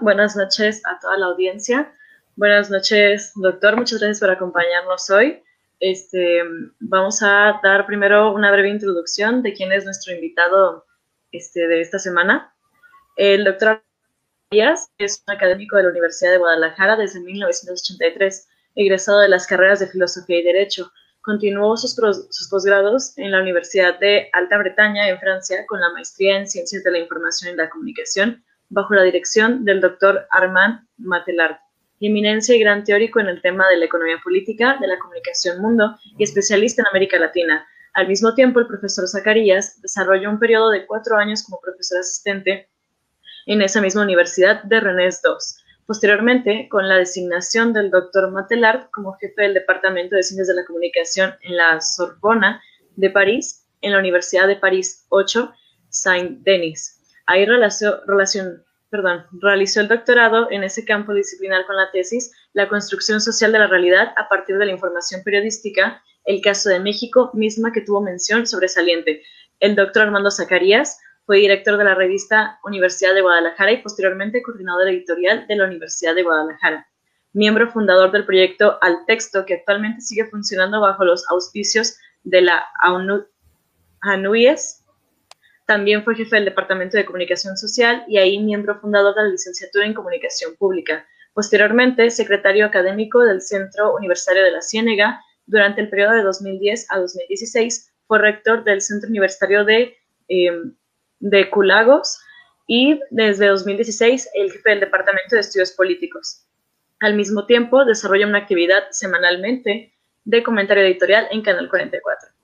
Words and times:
Buenas 0.00 0.34
noches 0.34 0.80
a 0.86 0.98
toda 0.98 1.18
la 1.18 1.26
audiencia. 1.26 1.92
Buenas 2.34 2.70
noches, 2.70 3.32
doctor. 3.34 3.76
Muchas 3.76 3.98
gracias 3.98 4.20
por 4.20 4.30
acompañarnos 4.30 5.10
hoy. 5.10 5.42
Este, 5.78 6.40
vamos 6.78 7.22
a 7.22 7.60
dar 7.62 7.84
primero 7.84 8.32
una 8.32 8.50
breve 8.50 8.70
introducción 8.70 9.42
de 9.42 9.52
quién 9.52 9.72
es 9.72 9.84
nuestro 9.84 10.14
invitado 10.14 10.86
este, 11.32 11.68
de 11.68 11.82
esta 11.82 11.98
semana. 11.98 12.54
El 13.16 13.44
doctor 13.44 13.82
Díaz 14.50 14.90
es 14.96 15.22
un 15.28 15.34
académico 15.34 15.76
de 15.76 15.82
la 15.82 15.90
Universidad 15.90 16.30
de 16.30 16.38
Guadalajara 16.38 16.96
desde 16.96 17.20
1983, 17.20 18.48
egresado 18.76 19.20
de 19.20 19.28
las 19.28 19.46
carreras 19.46 19.80
de 19.80 19.88
Filosofía 19.88 20.38
y 20.38 20.44
Derecho. 20.44 20.90
Continuó 21.20 21.76
sus, 21.76 21.94
sus 21.94 22.48
posgrados 22.48 23.18
en 23.18 23.32
la 23.32 23.42
Universidad 23.42 23.98
de 23.98 24.30
Alta 24.32 24.56
Bretaña, 24.56 25.10
en 25.10 25.20
Francia, 25.20 25.66
con 25.66 25.78
la 25.78 25.90
maestría 25.90 26.38
en 26.38 26.48
Ciencias 26.48 26.84
de 26.84 26.90
la 26.90 27.00
Información 27.00 27.52
y 27.52 27.56
la 27.56 27.68
Comunicación, 27.68 28.42
bajo 28.70 28.94
la 28.94 29.02
dirección 29.02 29.64
del 29.64 29.80
doctor 29.80 30.26
Armand 30.30 30.86
Matelard, 30.96 31.58
eminencia 32.00 32.56
y 32.56 32.60
gran 32.60 32.84
teórico 32.84 33.20
en 33.20 33.28
el 33.28 33.42
tema 33.42 33.68
de 33.68 33.76
la 33.76 33.84
economía 33.84 34.18
política, 34.22 34.78
de 34.80 34.86
la 34.86 34.98
comunicación 34.98 35.60
mundo 35.60 35.98
y 36.18 36.24
especialista 36.24 36.82
en 36.82 36.88
América 36.88 37.18
Latina. 37.18 37.66
Al 37.92 38.08
mismo 38.08 38.34
tiempo, 38.34 38.60
el 38.60 38.66
profesor 38.66 39.06
Zacarías 39.06 39.82
desarrolló 39.82 40.30
un 40.30 40.38
periodo 40.38 40.70
de 40.70 40.86
cuatro 40.86 41.16
años 41.16 41.42
como 41.42 41.60
profesor 41.60 41.98
asistente 41.98 42.70
en 43.46 43.60
esa 43.60 43.80
misma 43.80 44.02
universidad 44.02 44.62
de 44.62 44.80
Rennes 44.80 45.20
II 45.24 45.60
Posteriormente, 45.90 46.68
con 46.70 46.86
la 46.86 46.98
designación 46.98 47.72
del 47.72 47.90
doctor 47.90 48.30
Matelard 48.30 48.90
como 48.92 49.14
jefe 49.14 49.42
del 49.42 49.54
Departamento 49.54 50.14
de 50.14 50.22
Ciencias 50.22 50.46
de 50.46 50.54
la 50.54 50.64
Comunicación 50.64 51.34
en 51.42 51.56
la 51.56 51.80
Sorbona 51.80 52.62
de 52.94 53.10
París, 53.10 53.66
en 53.80 53.90
la 53.90 53.98
Universidad 53.98 54.46
de 54.46 54.54
París 54.54 55.04
8, 55.08 55.52
Saint-Denis. 55.88 56.99
Ahí 57.26 57.46
realizó 57.46 58.00
el 59.80 59.88
doctorado 59.88 60.50
en 60.50 60.64
ese 60.64 60.84
campo 60.84 61.14
disciplinar 61.14 61.66
con 61.66 61.76
la 61.76 61.90
tesis 61.92 62.32
La 62.52 62.68
construcción 62.68 63.20
social 63.20 63.52
de 63.52 63.58
la 63.60 63.66
realidad 63.66 64.12
a 64.16 64.28
partir 64.28 64.58
de 64.58 64.66
la 64.66 64.72
información 64.72 65.22
periodística, 65.24 66.02
el 66.24 66.40
caso 66.40 66.68
de 66.68 66.80
México, 66.80 67.30
misma 67.34 67.72
que 67.72 67.82
tuvo 67.82 68.00
mención 68.00 68.46
sobresaliente. 68.46 69.22
El 69.60 69.76
doctor 69.76 70.02
Armando 70.02 70.30
Zacarías 70.30 70.98
fue 71.26 71.38
director 71.38 71.76
de 71.76 71.84
la 71.84 71.94
revista 71.94 72.58
Universidad 72.64 73.14
de 73.14 73.20
Guadalajara 73.20 73.72
y 73.72 73.82
posteriormente 73.82 74.42
coordinador 74.42 74.88
editorial 74.88 75.46
de 75.46 75.56
la 75.56 75.66
Universidad 75.66 76.14
de 76.14 76.24
Guadalajara. 76.24 76.88
Miembro 77.32 77.70
fundador 77.70 78.10
del 78.10 78.26
proyecto 78.26 78.78
Al 78.80 79.06
Texto, 79.06 79.46
que 79.46 79.54
actualmente 79.54 80.00
sigue 80.00 80.24
funcionando 80.24 80.80
bajo 80.80 81.04
los 81.04 81.24
auspicios 81.30 81.96
de 82.24 82.40
la 82.40 82.64
ANUIES. 84.00 84.79
También 85.70 86.02
fue 86.02 86.16
jefe 86.16 86.34
del 86.34 86.46
Departamento 86.46 86.96
de 86.96 87.04
Comunicación 87.04 87.56
Social 87.56 88.02
y 88.08 88.18
ahí 88.18 88.40
miembro 88.40 88.80
fundador 88.80 89.14
de 89.14 89.22
la 89.22 89.28
licenciatura 89.28 89.86
en 89.86 89.94
Comunicación 89.94 90.56
Pública. 90.56 91.06
Posteriormente, 91.32 92.10
secretario 92.10 92.66
académico 92.66 93.20
del 93.20 93.40
Centro 93.40 93.94
Universitario 93.94 94.42
de 94.42 94.50
la 94.50 94.62
Ciénega. 94.62 95.20
Durante 95.46 95.80
el 95.80 95.88
periodo 95.88 96.14
de 96.14 96.24
2010 96.24 96.88
a 96.90 96.98
2016 96.98 97.94
fue 98.08 98.18
rector 98.18 98.64
del 98.64 98.80
Centro 98.82 99.10
Universitario 99.10 99.64
de 99.64 99.96
em, 100.26 100.74
de 101.20 101.48
Culagos 101.50 102.18
y 102.66 102.98
desde 103.10 103.46
2016 103.46 104.28
el 104.34 104.50
jefe 104.50 104.70
del 104.70 104.80
Departamento 104.80 105.36
de 105.36 105.42
Estudios 105.42 105.70
Políticos. 105.70 106.48
Al 106.98 107.14
mismo 107.14 107.46
tiempo, 107.46 107.84
desarrolla 107.84 108.26
una 108.26 108.38
actividad 108.38 108.90
semanalmente 108.90 109.94
de 110.24 110.42
comentario 110.42 110.82
editorial 110.82 111.28
en 111.30 111.42
Canal 111.42 111.68
44. 111.68 112.39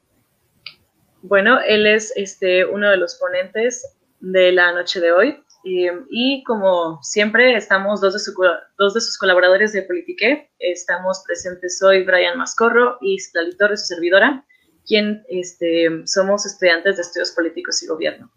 Bueno, 1.29 1.59
él 1.67 1.87
es 1.87 2.13
este, 2.17 2.65
uno 2.65 2.89
de 2.89 2.97
los 2.97 3.17
ponentes 3.17 3.97
de 4.21 4.53
la 4.53 4.73
noche 4.73 5.01
de 5.01 5.13
hoy 5.13 5.43
y, 5.65 6.45
como 6.45 7.03
siempre 7.03 7.57
estamos 7.57 8.01
dos 8.01 8.15
de, 8.15 8.33
dos 8.79 8.95
de, 8.95 9.01
sus 9.01 9.19
colaboradores 9.19 9.73
de 9.73 9.83
Politique. 9.83 10.49
Estamos 10.61 11.25
presentes 11.27 11.83
hoy 11.83 12.05
Brian 12.05 12.39
Mascorro 12.39 12.99
y 13.01 13.19
Citlali 13.19 13.57
Torres, 13.57 13.81
su 13.81 13.87
servidora, 13.87 14.45
quien 14.87 15.25
este, 15.29 16.07
somos 16.07 16.47
estudiantes 16.47 16.95
de 16.97 17.03
Estudios 17.03 17.33
Políticos 17.33 17.83
y 17.83 17.89
Gobierno. 17.89 18.31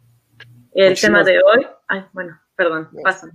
El 0.73 0.99
tema 0.99 1.23
de 1.23 1.38
hoy, 1.44 1.67
ay, 1.88 2.05
bueno, 2.13 2.39
perdón, 2.55 2.89
pasa. 3.03 3.29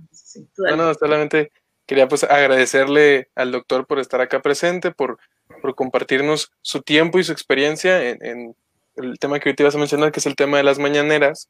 no, 0.57 0.75
no, 0.75 0.93
solamente 0.93 1.53
quería 1.85 2.09
pues 2.09 2.25
agradecerle 2.25 3.29
al 3.35 3.53
doctor 3.53 3.87
por 3.87 3.99
estar 3.99 4.19
acá 4.19 4.41
presente, 4.41 4.91
por, 4.91 5.17
por 5.61 5.75
compartirnos 5.75 6.51
su 6.61 6.81
tiempo 6.81 7.19
y 7.19 7.23
su 7.23 7.31
experiencia 7.31 8.09
en, 8.09 8.55
el 8.95 9.19
tema 9.19 9.39
que 9.39 9.49
hoy 9.49 9.55
te 9.55 9.63
ibas 9.63 9.75
a 9.75 9.79
mencionar, 9.79 10.11
que 10.11 10.19
es 10.19 10.25
el 10.25 10.35
tema 10.35 10.57
de 10.57 10.63
las 10.63 10.79
mañaneras, 10.79 11.49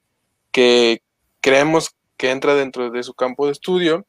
que 0.52 1.02
creemos 1.42 1.96
que 2.18 2.32
entra 2.32 2.56
dentro 2.56 2.90
de 2.90 3.04
su 3.04 3.14
campo 3.14 3.46
de 3.46 3.52
estudio 3.52 4.06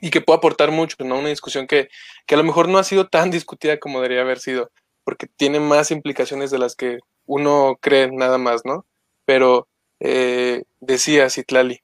y 0.00 0.10
que 0.10 0.20
puede 0.20 0.38
aportar 0.38 0.70
mucho, 0.70 0.96
¿no? 1.04 1.18
Una 1.18 1.28
discusión 1.28 1.66
que, 1.66 1.88
que 2.26 2.34
a 2.34 2.38
lo 2.38 2.44
mejor 2.44 2.68
no 2.68 2.78
ha 2.78 2.84
sido 2.84 3.06
tan 3.06 3.30
discutida 3.30 3.78
como 3.78 4.00
debería 4.00 4.22
haber 4.22 4.38
sido, 4.38 4.70
porque 5.04 5.26
tiene 5.26 5.60
más 5.60 5.90
implicaciones 5.90 6.50
de 6.50 6.58
las 6.58 6.74
que 6.74 6.98
uno 7.26 7.78
cree 7.80 8.10
nada 8.10 8.38
más, 8.38 8.62
¿no? 8.64 8.86
Pero 9.24 9.68
eh, 10.00 10.64
decía 10.80 11.28
Citlali. 11.28 11.80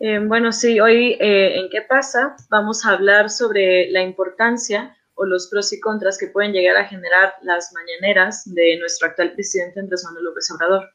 Eh, 0.00 0.18
bueno, 0.18 0.50
sí, 0.50 0.80
hoy 0.80 1.16
eh, 1.20 1.60
en 1.60 1.70
¿Qué 1.70 1.82
pasa? 1.82 2.34
vamos 2.48 2.84
a 2.84 2.90
hablar 2.90 3.30
sobre 3.30 3.88
la 3.90 4.02
importancia 4.02 4.96
o 5.14 5.24
los 5.24 5.48
pros 5.48 5.72
y 5.72 5.80
contras 5.80 6.18
que 6.18 6.28
pueden 6.28 6.52
llegar 6.52 6.76
a 6.76 6.86
generar 6.86 7.34
las 7.42 7.72
mañaneras 7.72 8.42
de 8.46 8.76
nuestro 8.78 9.08
actual 9.08 9.32
presidente 9.32 9.80
Andrés 9.80 10.04
Manuel 10.04 10.24
López 10.24 10.50
Obrador. 10.50 10.90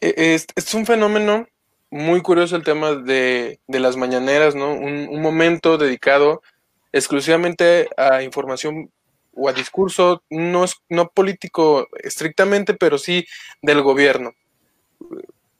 Es, 0.00 0.46
es 0.54 0.74
un 0.74 0.86
fenómeno 0.86 1.46
muy 1.90 2.20
curioso 2.22 2.56
el 2.56 2.64
tema 2.64 2.94
de, 2.94 3.60
las 3.66 3.96
mañaneras, 3.96 4.54
¿no? 4.54 4.72
un, 4.72 5.20
momento 5.20 5.78
dedicado 5.78 6.42
exclusivamente 6.92 7.88
a 7.96 8.22
información 8.22 8.90
o 9.34 9.48
a 9.48 9.52
discurso, 9.52 10.22
no, 10.30 10.64
no 10.88 11.08
político 11.08 11.88
estrictamente, 12.02 12.74
pero 12.74 12.98
sí 12.98 13.26
del 13.62 13.82
gobierno. 13.82 14.32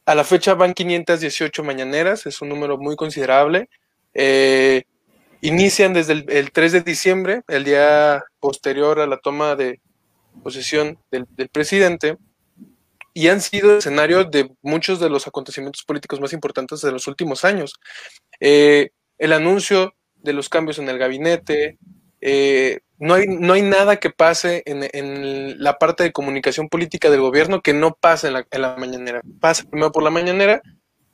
A 0.05 0.15
la 0.15 0.25
fecha 0.25 0.55
van 0.55 0.75
518 0.75 1.63
mañaneras, 1.63 2.27
es 2.27 2.41
un 2.41 2.49
número 2.49 2.79
muy 2.79 2.97
considerable. 2.97 3.69
Eh, 4.15 4.85
inician 5.41 5.95
desde 5.95 6.25
el, 6.27 6.53
3 6.53 6.73
de 6.73 6.81
diciembre, 6.81 7.43
el 7.49 7.65
día 7.65 8.25
posterior 8.41 9.01
a 9.01 9.07
la 9.07 9.19
toma 9.19 9.57
de 9.57 9.81
posesión 10.43 10.99
del, 11.11 11.27
presidente, 11.51 12.17
y 13.15 13.29
han 13.29 13.41
sido 13.41 13.79
escenario 13.79 14.25
de 14.25 14.51
muchos 14.63 15.01
de 15.01 15.11
los 15.11 15.27
acontecimientos 15.27 15.83
políticos 15.85 16.21
más 16.21 16.33
importantes 16.33 16.81
de 16.81 16.93
los 16.93 17.07
últimos 17.07 17.45
años. 17.45 17.75
Eh, 18.41 18.91
el 19.19 19.33
anuncio 19.33 19.95
de 20.17 20.33
los 20.33 20.49
cambios 20.49 20.79
en 20.79 20.89
el 20.89 20.99
gabinete, 20.99 21.79
eh, 22.21 22.81
no 22.99 23.15
hay, 23.15 23.27
no 23.29 23.53
hay 23.53 23.63
nada 23.63 23.97
que 23.97 24.11
pase 24.11 24.63
en, 24.67 25.63
la 25.63 25.79
parte 25.79 26.03
de 26.03 26.13
comunicación 26.13 26.69
política 26.69 27.11
del 27.11 27.21
gobierno 27.21 27.61
que 27.61 27.73
no 27.73 27.95
pase 27.95 28.29
en 28.29 28.63
la, 28.63 28.77
mañanera. 28.77 29.21
Pasa 29.41 29.65
primero 29.69 29.93
por 29.93 30.03
la 30.03 30.11
mañanera 30.11 30.61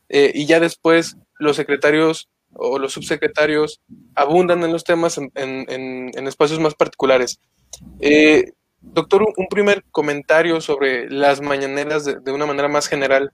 eh, 0.09 0.33
y 0.35 0.47
ya 0.47 0.61
después 0.61 1.17
los 1.39 1.57
secretarios 1.57 2.29
o 2.55 2.79
los 2.79 2.93
subsecretarios 2.93 3.81
abundan 4.15 4.63
en 4.65 4.73
los 4.73 4.85
temas 4.85 5.19
en, 5.19 6.27
espacios 6.27 6.61
más 6.61 6.75
particulares. 6.75 7.41
Eh, 8.01 8.53
doctor, 8.81 9.27
un 9.37 9.47
primer 9.49 9.85
comentario 9.91 10.61
sobre 10.61 11.11
las 11.11 11.41
mañaneras 11.41 12.05
de, 12.05 12.21
de 12.21 12.33
una 12.33 12.47
manera 12.47 12.69
más 12.69 12.89
general. 12.89 13.33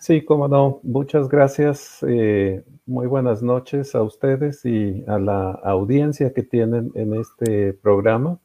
Sí, 0.00 0.24
cómo 0.24 0.48
no. 0.48 0.80
Muchas 0.84 1.28
gracias. 1.28 1.98
Eh, 2.06 2.62
muy 2.86 3.06
buenas 3.06 3.42
noches 3.42 3.94
a 3.94 4.02
ustedes 4.02 4.64
y 4.64 5.04
a 5.06 5.18
la 5.18 5.50
audiencia 5.50 6.32
que 6.32 6.42
tienen 6.42 6.92
en 6.94 7.14
este 7.14 7.74
programa. 7.74 8.38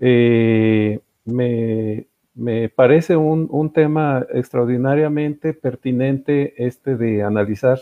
Eh, 0.00 1.00
me, 1.24 2.06
parece 2.74 3.16
un, 3.16 3.72
tema 3.72 4.26
extraordinariamente 4.32 5.54
pertinente 5.54 6.54
este 6.66 6.96
de 6.96 7.22
analizar 7.22 7.78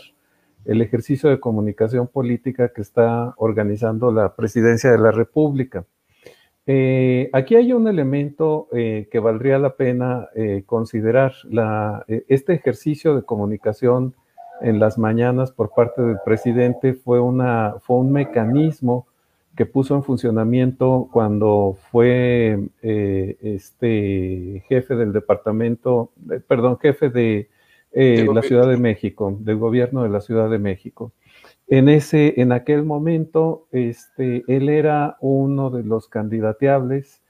el 0.65 0.81
ejercicio 0.81 1.29
de 1.29 1.39
comunicación 1.39 2.07
política 2.07 2.69
que 2.69 2.81
está 2.81 3.33
organizando 3.37 4.11
la 4.11 4.35
Presidencia 4.35 4.91
de 4.91 4.97
la 4.97 5.11
República. 5.11 5.85
Eh, 6.67 7.29
aquí 7.33 7.55
hay 7.55 7.73
un 7.73 7.87
elemento 7.87 8.67
eh, 8.71 9.07
que 9.11 9.19
valdría 9.19 9.59
la 9.59 9.75
pena 9.75 10.29
eh, 10.35 10.63
considerar. 10.65 11.33
este 12.27 12.53
ejercicio 12.53 13.15
de 13.15 13.23
comunicación 13.23 14.15
en 14.61 14.79
las 14.79 14.97
mañanas 14.97 15.51
por 15.51 15.71
parte 15.75 16.01
del 16.01 16.17
presidente 16.25 16.93
fue, 16.93 17.19
una, 17.19 17.75
fue 17.81 17.97
un 17.97 18.11
mecanismo 18.11 19.07
que 19.55 19.65
puso 19.65 19.95
en 19.95 20.03
funcionamiento 20.03 21.09
cuando 21.11 21.77
fue 21.91 22.59
este 22.81 24.63
jefe 24.67 24.95
del 24.95 25.13
departamento, 25.13 26.11
perdón, 26.47 26.77
jefe 26.79 27.09
de 27.09 27.49
la 27.91 28.41
Ciudad 28.41 28.67
de 28.67 28.77
México, 28.77 29.37
del 29.39 29.57
gobierno 29.57 30.03
de 30.03 30.09
la 30.09 30.21
Ciudad 30.21 30.49
de 30.49 30.59
México. 30.59 31.13
En, 31.67 31.89
ese, 31.89 32.39
en 32.39 32.51
aquel 32.51 32.83
momento, 32.83 33.67
este, 33.71 34.43
él 34.47 34.69
era 34.69 35.17
uno 35.19 35.71
de 35.71 35.83
los 35.83 36.07
candidateables 36.07 37.21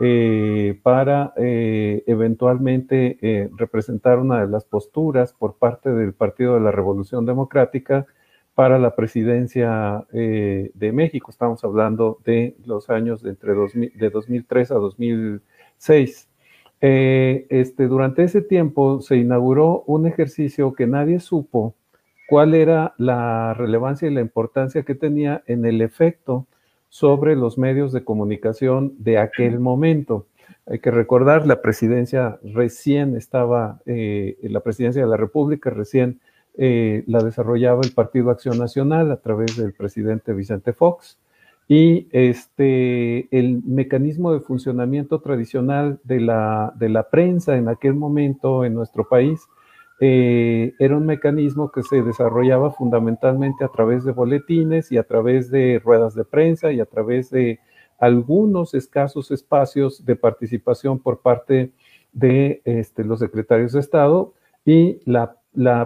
eh, 0.00 0.80
para 0.82 1.32
eh, 1.36 2.02
eventualmente 2.08 3.18
eh, 3.22 3.48
representar 3.56 4.18
una 4.18 4.40
de 4.40 4.48
las 4.48 4.64
posturas 4.64 5.32
por 5.32 5.56
parte 5.58 5.90
del 5.90 6.12
Partido 6.12 6.54
de 6.54 6.60
la 6.60 6.72
Revolución 6.72 7.24
Democrática 7.24 8.06
para 8.54 8.78
la 8.78 8.94
presidencia 8.94 10.06
de 10.12 10.92
México. 10.92 11.30
Estamos 11.30 11.64
hablando 11.64 12.18
de 12.24 12.56
los 12.64 12.90
años 12.90 13.22
de 13.22 13.30
entre 13.30 13.54
de 13.54 14.10
2003 14.10 14.70
a 14.70 14.74
2006. 14.76 16.28
este, 16.80 17.86
durante 17.88 18.22
ese 18.22 18.42
tiempo 18.42 19.00
se 19.00 19.16
inauguró 19.16 19.82
un 19.86 20.06
ejercicio 20.06 20.72
que 20.74 20.86
nadie 20.86 21.20
supo 21.20 21.74
cuál 22.28 22.54
era 22.54 22.94
la 22.98 23.54
relevancia 23.54 24.08
y 24.08 24.14
la 24.14 24.20
importancia 24.20 24.82
que 24.82 24.94
tenía 24.94 25.42
en 25.46 25.64
el 25.64 25.80
efecto 25.80 26.46
sobre 26.88 27.36
los 27.36 27.58
medios 27.58 27.92
de 27.92 28.04
comunicación 28.04 28.94
de 28.98 29.18
aquel 29.18 29.58
momento. 29.58 30.26
Hay 30.66 30.78
que 30.78 30.90
recordar, 30.90 31.46
la 31.46 31.60
presidencia 31.60 32.38
recién 32.42 33.16
estaba, 33.16 33.80
eh, 33.84 34.36
la 34.42 34.60
presidencia 34.60 35.02
de 35.02 35.08
la 35.08 35.16
República 35.16 35.70
recién 35.70 36.20
eh, 36.56 37.04
la 37.06 37.22
desarrollaba 37.22 37.80
el 37.82 37.92
Partido 37.92 38.30
Acción 38.30 38.58
Nacional 38.58 39.10
a 39.10 39.16
través 39.16 39.56
del 39.56 39.72
presidente 39.72 40.32
Vicente 40.32 40.72
Fox. 40.72 41.18
Y 41.66 42.08
este, 42.12 43.26
el 43.36 43.62
mecanismo 43.64 44.32
de 44.32 44.40
funcionamiento 44.40 45.20
tradicional 45.20 45.98
de 46.04 46.20
la, 46.20 46.72
de 46.76 46.90
la 46.90 47.08
prensa 47.08 47.56
en 47.56 47.68
aquel 47.68 47.94
momento 47.94 48.64
en 48.64 48.74
nuestro 48.74 49.08
país 49.08 49.40
eh, 50.00 50.74
era 50.78 50.96
un 50.96 51.06
mecanismo 51.06 51.70
que 51.70 51.82
se 51.82 52.02
desarrollaba 52.02 52.72
fundamentalmente 52.72 53.64
a 53.64 53.68
través 53.68 54.04
de 54.04 54.12
boletines 54.12 54.90
y 54.90 54.98
a 54.98 55.04
través 55.04 55.50
de 55.50 55.80
ruedas 55.82 56.14
de 56.14 56.24
prensa 56.24 56.72
y 56.72 56.80
a 56.80 56.84
través 56.84 57.30
de 57.30 57.60
algunos 57.98 58.74
escasos 58.74 59.30
espacios 59.30 60.04
de 60.04 60.16
participación 60.16 60.98
por 60.98 61.20
parte 61.20 61.72
de 62.12 62.60
este, 62.64 63.04
los 63.04 63.20
secretarios 63.20 63.72
de 63.72 63.80
Estado 63.80 64.34
y 64.64 65.00
la, 65.04 65.36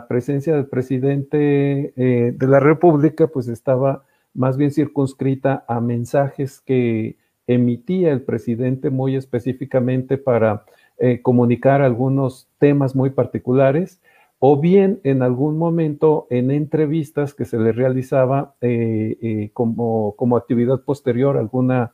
presencia 0.08 0.54
del 0.54 0.66
presidente 0.66 1.92
eh, 1.96 2.32
de 2.34 2.46
la 2.46 2.60
República 2.60 3.26
pues 3.28 3.48
estaba 3.48 4.04
más 4.34 4.56
bien 4.56 4.70
circunscrita 4.70 5.64
a 5.68 5.80
mensajes 5.80 6.60
que 6.60 7.16
emitía 7.46 8.12
el 8.12 8.22
presidente 8.22 8.90
muy 8.90 9.16
específicamente 9.16 10.18
para 10.18 10.64
eh, 10.98 11.22
comunicar 11.22 11.82
algunos 11.82 12.48
temas 12.58 12.94
muy 12.94 13.10
particulares 13.10 14.00
o 14.38 14.60
bien 14.60 15.00
en 15.02 15.22
algún 15.22 15.58
momento 15.58 16.26
en 16.30 16.50
entrevistas 16.50 17.34
que 17.34 17.44
se 17.44 17.58
le 17.58 17.72
realizaba 17.72 18.54
eh, 18.60 19.50
como, 19.52 20.14
como, 20.16 20.36
actividad 20.36 20.82
posterior 20.82 21.36
alguna 21.36 21.92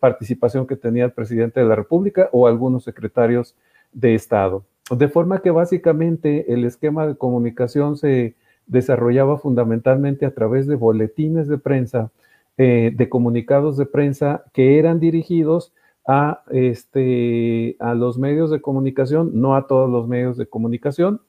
participación 0.00 0.66
que 0.66 0.76
tenía 0.76 1.04
el 1.04 1.12
presidente 1.12 1.60
de 1.60 1.66
la 1.66 1.74
República 1.76 2.30
o 2.32 2.46
algunos 2.46 2.84
secretarios 2.84 3.54
de 3.92 4.14
Estado. 4.14 4.64
De 4.90 5.08
forma 5.08 5.40
que 5.40 5.50
básicamente 5.50 6.52
el 6.52 6.64
esquema 6.64 7.06
de 7.06 7.16
comunicación 7.16 7.96
se 7.96 8.34
desarrollaba 8.66 9.38
fundamentalmente 9.38 10.26
a 10.26 10.34
través 10.34 10.66
de 10.66 10.76
boletines 10.76 11.48
de 11.48 11.58
prensa, 11.58 12.10
de 12.56 13.08
comunicados 13.08 13.78
de 13.78 13.86
prensa 13.86 14.44
que 14.52 14.78
eran 14.78 15.00
dirigidos 15.00 15.72
a, 16.06 16.42
este, 16.50 17.76
a 17.78 17.94
los 17.94 18.18
medios 18.18 18.50
de 18.50 18.60
comunicación, 18.60 19.30
no 19.40 19.54
a 19.54 19.66
todos 19.66 19.88
los 19.88 20.08
medios 20.08 20.36
de 20.36 20.46
comunicación. 20.46 21.20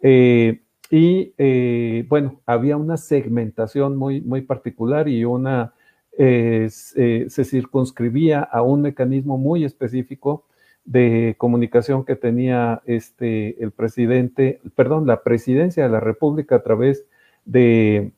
Eh, 0.00 0.60
y 0.90 1.32
eh, 1.38 2.04
bueno, 2.08 2.40
había 2.46 2.76
una 2.76 2.96
segmentación 2.96 3.96
muy, 3.96 4.20
muy 4.20 4.42
particular 4.42 5.08
y 5.08 5.24
una 5.24 5.72
eh, 6.18 6.68
se 6.70 7.44
circunscribía 7.44 8.40
a 8.40 8.62
un 8.62 8.82
mecanismo 8.82 9.38
muy 9.38 9.64
específico 9.64 10.44
de 10.84 11.34
comunicación 11.38 12.04
que 12.04 12.16
tenía 12.16 12.82
este, 12.86 13.62
el 13.62 13.72
presidente, 13.72 14.60
perdón, 14.74 15.06
la 15.06 15.22
presidencia 15.22 15.84
de 15.84 15.90
la 15.90 16.00
República 16.00 16.56
a 16.56 16.62
través 16.62 17.06
de 17.44 18.12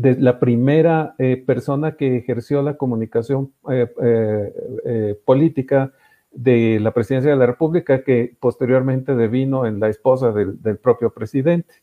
de 0.00 0.16
la 0.16 0.38
primera 0.38 1.14
eh, 1.18 1.42
persona 1.44 1.96
que 1.96 2.16
ejerció 2.16 2.62
la 2.62 2.76
comunicación 2.78 3.52
eh, 3.70 3.86
eh, 4.02 5.20
política 5.26 5.92
de 6.32 6.78
la 6.80 6.92
presidencia 6.92 7.30
de 7.30 7.36
la 7.36 7.46
República, 7.46 8.02
que 8.02 8.34
posteriormente 8.40 9.14
devino 9.14 9.66
en 9.66 9.78
la 9.78 9.88
esposa 9.88 10.32
del, 10.32 10.78
propio 10.78 11.12
presidente. 11.12 11.74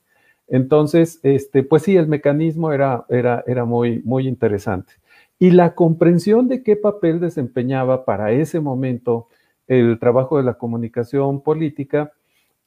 Entonces, 0.47 1.19
este, 1.21 1.61
pues 1.61 1.83
sí, 1.83 1.95
el 1.95 2.07
mecanismo 2.07 2.71
era, 2.71 3.05
era, 3.09 3.43
era 3.45 3.65
muy, 3.65 4.01
muy 4.03 4.27
interesante. 4.27 4.93
Y 5.37 5.51
la 5.51 5.75
comprensión 5.75 6.47
de 6.47 6.63
qué 6.63 6.75
papel 6.75 7.19
desempeñaba 7.19 8.03
para 8.03 8.31
ese 8.31 8.59
momento 8.59 9.27
el 9.67 9.99
trabajo 9.99 10.37
de 10.37 10.43
la 10.43 10.55
comunicación 10.55 11.41
política, 11.41 12.11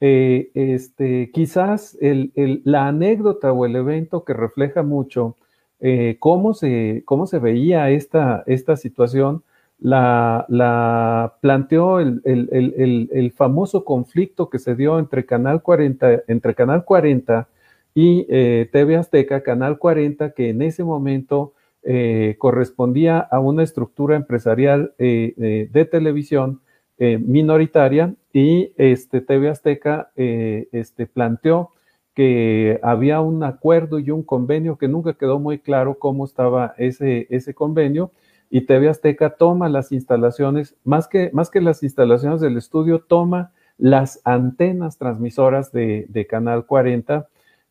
este, 0.00 1.30
quizás 1.32 1.98
la 2.00 2.88
anécdota 2.88 3.52
o 3.52 3.66
el 3.66 3.76
evento 3.76 4.24
que 4.24 4.32
refleja 4.32 4.82
mucho 4.82 5.36
eh, 5.82 6.16
cómo, 6.18 6.52
se, 6.52 7.02
cómo 7.06 7.26
se 7.26 7.38
veía 7.38 7.90
esta, 7.90 8.44
esta 8.46 8.76
situación, 8.76 9.42
la, 9.78 10.44
la 10.48 11.36
planteó 11.40 12.00
el, 12.00 12.20
el, 12.24 13.08
el, 13.10 13.32
famoso 13.32 13.82
conflicto 13.82 14.50
que 14.50 14.58
se 14.58 14.74
dio 14.74 14.98
entre 14.98 15.24
Canal 15.24 15.62
40, 15.62 16.24
entre 16.28 16.54
Canal 16.54 16.84
40 16.84 17.48
y 17.94 18.26
eh, 18.28 18.68
TV 18.70 18.96
Azteca, 18.96 19.42
Canal 19.42 19.78
40, 19.78 20.32
que 20.32 20.50
en 20.50 20.60
ese 20.60 20.84
momento 20.84 21.54
eh, 21.82 22.34
correspondía 22.38 23.18
a 23.18 23.40
una 23.40 23.62
estructura 23.62 24.16
empresarial 24.16 24.92
de 24.98 25.88
televisión 25.90 26.60
minoritaria 27.00 28.14
y 28.32 28.72
este, 28.76 29.22
TV 29.22 29.48
Azteca 29.48 30.12
este, 30.16 31.06
planteó 31.06 31.70
que 32.14 32.78
había 32.82 33.20
un 33.20 33.42
acuerdo 33.42 33.98
y 33.98 34.10
un 34.10 34.22
convenio 34.22 34.76
que 34.76 34.88
nunca 34.88 35.14
quedó 35.14 35.38
muy 35.38 35.58
claro 35.58 35.98
cómo 35.98 36.26
estaba 36.26 36.74
ese, 36.76 37.26
ese 37.30 37.54
convenio 37.54 38.10
y 38.50 38.62
TV 38.62 38.88
Azteca 38.88 39.30
toma 39.30 39.68
las 39.68 39.92
instalaciones, 39.92 40.76
más 40.84 41.06
que, 41.06 41.30
más 41.32 41.50
que 41.50 41.60
las 41.60 41.82
instalaciones 41.84 42.40
del 42.40 42.56
estudio, 42.56 42.98
toma 43.00 43.52
las 43.78 44.20
antenas 44.24 44.98
transmisoras 44.98 45.72
de, 45.72 46.26
Canal 46.28 46.66
40 46.66 47.28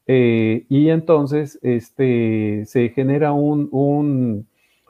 eh, 0.08 0.66
y 0.70 0.90
entonces 0.90 1.60
este, 1.62 2.64
se 2.66 2.90
genera 2.90 3.34
un, 3.34 3.68
un, 3.72 4.48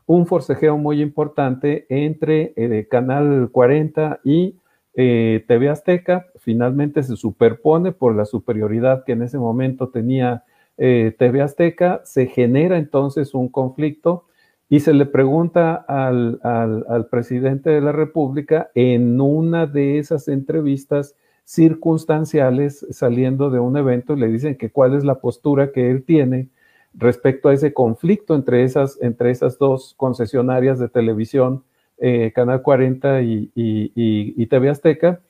un, 0.09 0.25
forcejeo 0.25 0.75
muy 0.75 1.03
importante 1.03 1.85
entre 1.87 2.53
eh, 2.55 2.87
Canal 2.89 3.49
40 3.51 4.21
y 4.23 4.55
eh, 4.95 5.45
TV 5.47 5.69
Azteca. 5.69 6.25
Finalmente 6.37 7.03
se 7.03 7.15
superpone 7.15 7.91
por 7.91 8.15
la 8.15 8.25
superioridad 8.25 9.03
que 9.05 9.11
en 9.11 9.21
ese 9.21 9.37
momento 9.37 9.89
tenía 9.89 10.43
eh, 10.79 11.15
TV 11.19 11.43
Azteca, 11.43 12.01
se 12.05 12.25
genera 12.25 12.79
entonces 12.79 13.35
un 13.35 13.49
conflicto 13.49 14.25
y 14.67 14.79
se 14.79 14.93
le 14.93 15.05
pregunta 15.05 15.75
al, 15.75 17.07
presidente 17.11 17.69
de 17.69 17.81
la 17.81 17.91
República 17.91 18.71
en 18.73 19.21
una 19.21 19.67
de 19.67 19.99
esas 19.99 20.27
entrevistas 20.27 21.15
circunstanciales 21.43 22.83
saliendo 22.89 23.51
de 23.51 23.59
un 23.59 23.77
evento 23.77 24.13
y 24.13 24.19
le 24.19 24.27
dicen 24.27 24.57
que 24.57 24.71
cuál 24.71 24.95
es 24.95 25.03
la 25.03 25.19
postura 25.19 25.71
que 25.71 25.91
él 25.91 26.03
tiene 26.03 26.49
respecto 26.93 27.49
a 27.49 27.53
ese 27.53 27.73
conflicto 27.73 28.35
entre 28.35 28.63
esas, 28.63 28.97
entre 29.01 29.31
esas 29.31 29.57
dos 29.57 29.93
concesionarias 29.97 30.79
de 30.79 30.89
televisión 30.89 31.63
eh, 31.97 32.31
Canal 32.33 32.61
40 32.61 33.21
y, 33.21 34.47
TV 34.49 34.69
Azteca. 34.69 35.21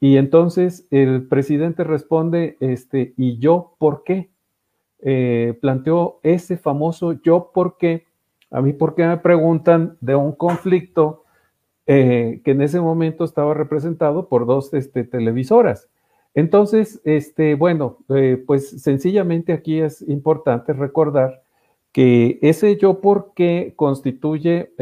Y 0.00 0.16
entonces 0.16 0.86
el 0.90 1.26
presidente 1.28 1.84
responde, 1.84 2.56
este, 2.60 3.14
¿y 3.16 3.38
yo 3.38 3.74
por 3.78 4.04
qué? 4.04 4.30
Eh, 5.00 5.58
planteó 5.60 6.20
ese 6.22 6.56
famoso 6.56 7.20
yo 7.22 7.50
por 7.52 7.76
qué. 7.76 8.06
A 8.50 8.60
mí, 8.60 8.72
¿por 8.72 8.94
qué 8.94 9.06
me 9.06 9.16
preguntan 9.16 9.96
de 10.00 10.14
un 10.14 10.32
conflicto 10.32 11.24
eh, 11.86 12.40
que 12.44 12.52
en 12.52 12.62
ese 12.62 12.80
momento 12.80 13.24
estaba 13.24 13.54
representado 13.54 14.28
por 14.28 14.46
dos 14.46 14.72
este, 14.74 15.04
televisoras? 15.04 15.88
Entonces, 16.34 17.00
este, 17.04 17.54
bueno, 17.54 17.98
pues 18.46 18.70
sencillamente 18.82 19.52
aquí 19.52 19.80
es 19.80 20.00
importante 20.08 20.72
recordar 20.72 21.42
que 21.92 22.38
ese 22.40 22.76
yo 22.78 23.00
por 23.00 23.32
qué 23.34 23.74
constituye 23.76 24.72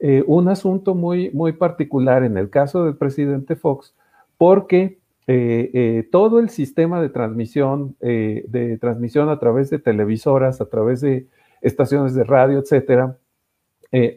eh, 0.00 0.22
un 0.28 0.48
asunto 0.48 0.94
muy, 0.94 1.30
muy 1.32 1.52
particular 1.52 2.22
en 2.22 2.38
el 2.38 2.50
caso 2.50 2.84
del 2.84 2.96
presidente 2.96 3.56
Fox, 3.56 3.96
porque 4.36 4.98
eh, 5.26 5.70
eh, 5.74 6.08
todo 6.12 6.38
el 6.38 6.50
sistema 6.50 7.02
de 7.02 7.08
transmisión, 7.08 7.96
de 8.00 8.78
transmisión 8.80 9.28
a 9.28 9.40
través 9.40 9.70
de 9.70 9.80
televisoras, 9.80 10.60
a 10.60 10.66
través 10.66 11.00
de 11.00 11.26
estaciones 11.62 12.14
de 12.14 12.24
radio, 12.24 12.60
etcétera, 12.60 13.18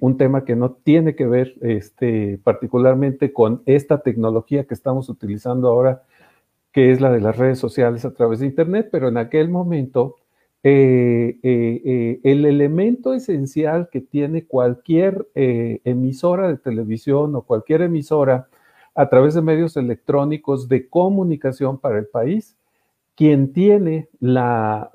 un 0.01 0.17
tema 0.17 0.45
que 0.45 0.55
no 0.55 0.71
tiene 0.71 1.15
que 1.15 1.25
ver 1.25 1.55
este, 1.61 2.39
particularmente 2.43 3.33
con 3.33 3.63
esta 3.65 4.01
tecnología 4.01 4.65
que 4.65 4.73
estamos 4.73 5.09
utilizando 5.09 5.69
ahora, 5.69 6.03
que 6.71 6.91
es 6.91 7.01
la 7.01 7.11
de 7.11 7.21
las 7.21 7.37
redes 7.37 7.59
sociales 7.59 8.05
a 8.05 8.13
través 8.13 8.39
de 8.39 8.45
Internet, 8.45 8.89
pero 8.91 9.09
en 9.09 9.17
aquel 9.17 9.49
momento 9.49 10.15
eh, 10.63 11.39
eh, 11.43 12.19
el 12.23 12.45
elemento 12.45 13.13
esencial 13.13 13.89
que 13.91 13.99
tiene 13.99 14.45
cualquier 14.45 15.27
emisora 15.33 16.47
de 16.47 16.57
televisión 16.57 17.35
o 17.35 17.41
cualquier 17.41 17.81
emisora 17.81 18.47
a 18.93 19.09
través 19.09 19.33
de 19.33 19.41
medios 19.41 19.75
electrónicos 19.75 20.67
de 20.69 20.87
comunicación 20.87 21.79
para 21.79 21.97
el 21.97 22.07
país, 22.07 22.55
quien 23.15 23.53
tiene 23.53 24.07
la 24.19 24.91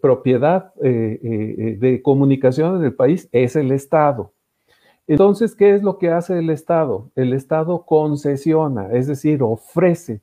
propiedad 0.00 0.74
de 0.74 2.00
comunicación 2.02 2.76
en 2.76 2.84
el 2.84 2.94
país 2.94 3.28
es 3.32 3.56
el 3.56 3.72
Estado. 3.72 4.32
Entonces, 5.06 5.56
¿qué 5.56 5.74
es 5.74 5.82
lo 5.82 5.98
que 5.98 6.10
hace 6.10 6.38
el 6.38 6.50
Estado? 6.50 7.10
El 7.16 7.32
Estado 7.32 7.84
concesiona, 7.84 8.92
es 8.92 9.08
decir, 9.08 9.42
ofrece 9.42 10.20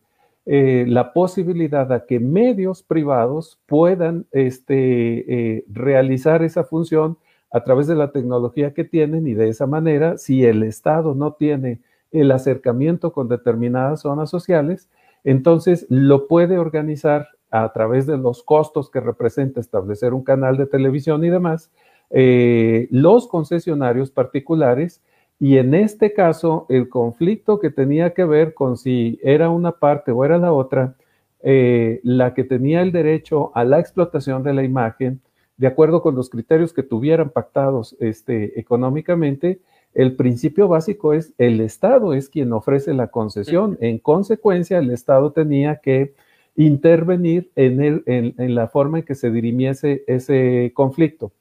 eh, 0.49 0.85
la 0.87 1.11
posibilidad 1.11 1.87
de 1.87 2.05
que 2.07 2.21
medios 2.21 2.81
privados 2.81 3.59
puedan 3.65 4.27
este, 4.31 5.57
eh, 5.57 5.65
realizar 5.67 6.41
esa 6.41 6.63
función 6.63 7.17
a 7.51 7.65
través 7.65 7.85
de 7.87 7.95
la 7.95 8.13
tecnología 8.13 8.73
que 8.73 8.85
tienen 8.85 9.27
y 9.27 9.33
de 9.33 9.49
esa 9.49 9.67
manera, 9.67 10.17
si 10.17 10.45
el 10.45 10.63
Estado 10.63 11.15
no 11.15 11.33
tiene 11.33 11.81
el 12.13 12.31
acercamiento 12.31 13.11
con 13.11 13.27
determinadas 13.27 14.03
zonas 14.03 14.29
sociales, 14.29 14.87
entonces 15.25 15.85
lo 15.89 16.29
puede 16.29 16.57
organizar 16.57 17.27
a 17.51 17.73
través 17.73 18.07
de 18.07 18.17
los 18.17 18.41
costos 18.41 18.89
que 18.89 19.01
representa 19.01 19.59
establecer 19.59 20.13
un 20.13 20.23
canal 20.23 20.55
de 20.55 20.65
televisión 20.65 21.25
y 21.25 21.29
demás, 21.29 21.71
eh, 22.09 22.87
los 22.89 23.27
concesionarios 23.27 24.11
particulares 24.11 25.01
y 25.39 25.57
en 25.57 25.73
este 25.75 26.13
caso 26.13 26.65
el 26.69 26.89
conflicto 26.89 27.59
que 27.59 27.69
tenía 27.69 28.13
que 28.13 28.25
ver 28.25 28.53
con 28.53 28.77
si 28.77 29.19
era 29.23 29.49
una 29.49 29.73
parte 29.73 30.11
o 30.11 30.25
era 30.25 30.37
la 30.37 30.51
otra, 30.51 30.95
eh, 31.41 31.99
la 32.03 32.33
que 32.33 32.43
tenía 32.43 32.81
el 32.81 32.91
derecho 32.91 33.51
a 33.55 33.63
la 33.63 33.79
explotación 33.79 34.43
de 34.43 34.53
la 34.53 34.63
imagen, 34.63 35.21
de 35.57 35.67
acuerdo 35.67 36.01
con 36.01 36.15
los 36.15 36.29
criterios 36.29 36.73
que 36.73 36.83
tuvieran 36.83 37.29
pactados 37.29 37.95
este, 37.99 38.59
económicamente, 38.59 39.59
el 39.93 40.15
principio 40.15 40.67
básico 40.67 41.13
es 41.13 41.33
el 41.37 41.61
Estado 41.61 42.13
es 42.13 42.29
quien 42.29 42.53
ofrece 42.53 42.93
la 42.93 43.07
concesión. 43.07 43.77
En 43.81 43.97
consecuencia, 43.97 44.77
el 44.77 44.91
Estado 44.91 45.31
tenía 45.31 45.77
que 45.77 46.13
intervenir 46.55 47.49
en, 47.55 47.81
el, 47.81 48.03
en 48.05 48.55
la 48.55 48.67
forma 48.67 48.99
en 48.99 49.05
que 49.05 49.15
se 49.15 49.31
dirimiese 49.31 50.03
ese 50.07 50.71
conflicto. 50.75 51.31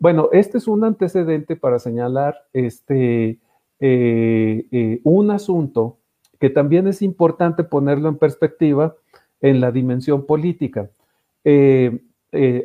Bueno, 0.00 0.30
este 0.32 0.56
es 0.56 0.66
un 0.66 0.82
antecedente 0.82 1.56
para 1.56 1.78
señalar 1.78 2.46
este, 2.54 3.38
eh, 3.80 4.66
eh, 4.72 5.00
un 5.04 5.30
asunto 5.30 5.98
que 6.40 6.48
también 6.48 6.88
es 6.88 7.02
importante 7.02 7.64
ponerlo 7.64 8.08
en 8.08 8.16
perspectiva 8.16 8.96
en 9.42 9.60
la 9.60 9.70
dimensión 9.70 10.24
política. 10.24 10.88
Eh, 11.44 12.00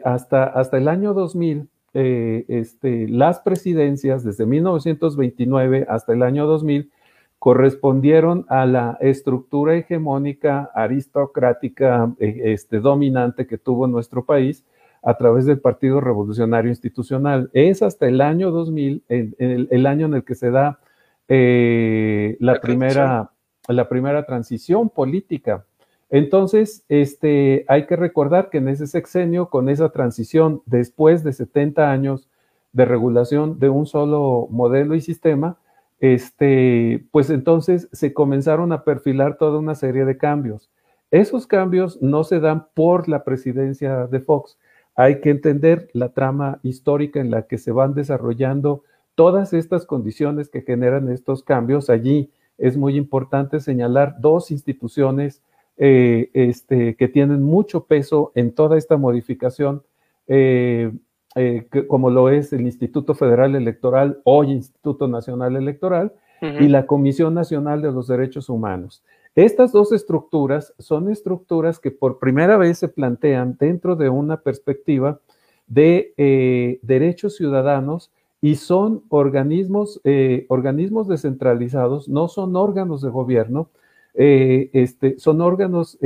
hasta, 0.05 0.45
hasta 0.45 0.77
el 0.77 0.87
año 0.87 1.13
2000, 1.13 1.67
este, 1.93 3.09
las 3.09 3.41
presidencias, 3.41 4.23
desde 4.23 4.45
1929 4.45 5.87
hasta 5.89 6.13
el 6.13 6.23
año 6.23 6.45
2000, 6.45 6.89
correspondieron 7.37 8.45
a 8.47 8.65
la 8.65 8.97
estructura 9.01 9.75
hegemónica 9.75 10.71
aristocrática 10.73 12.13
este, 12.19 12.79
dominante 12.79 13.45
que 13.45 13.57
tuvo 13.57 13.87
nuestro 13.87 14.23
país 14.23 14.63
a 15.05 15.13
través 15.15 15.45
del 15.45 15.59
Partido 15.59 16.01
Revolucionario 16.01 16.69
Institucional. 16.69 17.51
Es 17.53 17.83
hasta 17.83 18.07
el 18.07 18.21
año 18.21 18.49
2000, 18.49 19.03
el, 19.07 19.85
año 19.85 20.07
en 20.07 20.15
el 20.15 20.23
que 20.23 20.33
se 20.33 20.49
da 20.49 20.79
eh, 21.27 22.35
la, 22.39 22.59
primera, 22.59 23.31
la 23.67 23.87
primera 23.87 24.25
transición 24.25 24.89
política. 24.89 25.63
Entonces, 26.09 26.83
este, 26.89 27.65
hay 27.67 27.85
que 27.85 27.95
recordar 27.95 28.49
que 28.49 28.57
en 28.57 28.67
ese 28.67 28.87
sexenio, 28.87 29.49
con 29.49 29.69
esa 29.69 29.89
transición, 29.89 30.63
después 30.65 31.23
de 31.23 31.33
70 31.33 31.91
años 31.91 32.27
de 32.73 32.85
regulación 32.85 33.59
de 33.59 33.69
un 33.69 33.85
solo 33.85 34.47
modelo 34.49 34.95
y 34.95 35.01
sistema, 35.01 35.57
este, 35.99 37.05
pues 37.11 37.29
entonces 37.29 37.89
se 37.91 38.11
comenzaron 38.11 38.71
a 38.71 38.83
perfilar 38.83 39.37
toda 39.37 39.59
una 39.59 39.75
serie 39.75 40.03
de 40.03 40.17
cambios. 40.17 40.71
Esos 41.11 41.45
cambios 41.45 42.01
no 42.01 42.23
se 42.23 42.39
dan 42.39 42.67
por 42.73 43.07
la 43.07 43.23
presidencia 43.23 44.07
de 44.07 44.19
Fox, 44.19 44.57
hay 44.95 45.19
que 45.19 45.29
entender 45.29 45.89
la 45.93 46.09
trama 46.09 46.59
histórica 46.63 47.19
en 47.19 47.31
la 47.31 47.43
que 47.47 47.57
se 47.57 47.71
van 47.71 47.93
desarrollando 47.93 48.83
todas 49.15 49.53
estas 49.53 49.85
condiciones 49.85 50.49
que 50.49 50.61
generan 50.61 51.09
estos 51.09 51.43
cambios. 51.43 51.89
Allí 51.89 52.31
es 52.57 52.77
muy 52.77 52.95
importante 52.95 53.59
señalar 53.59 54.15
dos 54.19 54.51
instituciones 54.51 55.41
eh, 55.77 56.29
este, 56.33 56.95
que 56.95 57.09
tienen 57.09 57.43
mucho 57.43 57.83
peso 57.85 58.31
en 58.35 58.53
toda 58.53 58.77
esta 58.77 58.95
modificación, 58.95 59.83
eh, 60.27 60.91
eh, 61.35 61.67
como 61.87 62.09
lo 62.09 62.29
es 62.29 62.53
el 62.53 62.61
Instituto 62.61 63.13
Federal 63.13 63.55
Electoral, 63.55 64.21
hoy 64.23 64.51
Instituto 64.51 65.07
Nacional 65.07 65.55
Electoral, 65.55 66.13
y 66.41 66.67
la 66.67 66.85
Comisión 66.85 67.33
Nacional 67.33 67.81
de 67.81 67.91
los 67.91 68.07
Derechos 68.07 68.49
Humanos. 68.49 69.03
Estas 69.35 69.73
dos 69.73 69.91
estructuras 69.91 70.73
son 70.79 71.11
estructuras 71.11 71.79
que 71.79 71.91
por 71.91 72.19
primera 72.19 72.55
vez 72.55 72.79
se 72.79 72.87
plantean 72.87 73.57
dentro 73.59 73.97
de 73.97 74.07
una 74.07 74.41
perspectiva 74.41 75.19
de 75.67 76.13
eh, 76.15 76.79
derechos 76.83 77.35
ciudadanos 77.35 78.11
y 78.39 78.55
son 78.55 79.03
organismos, 79.09 79.99
eh, 80.05 80.45
organismos 80.47 81.09
descentralizados, 81.09 82.07
no 82.07 82.29
son 82.29 82.55
órganos 82.55 83.01
de 83.01 83.09
gobierno, 83.09 83.69
eh, 84.13 84.69
este, 84.71 85.19
son 85.19 85.41
órganos 85.41 85.97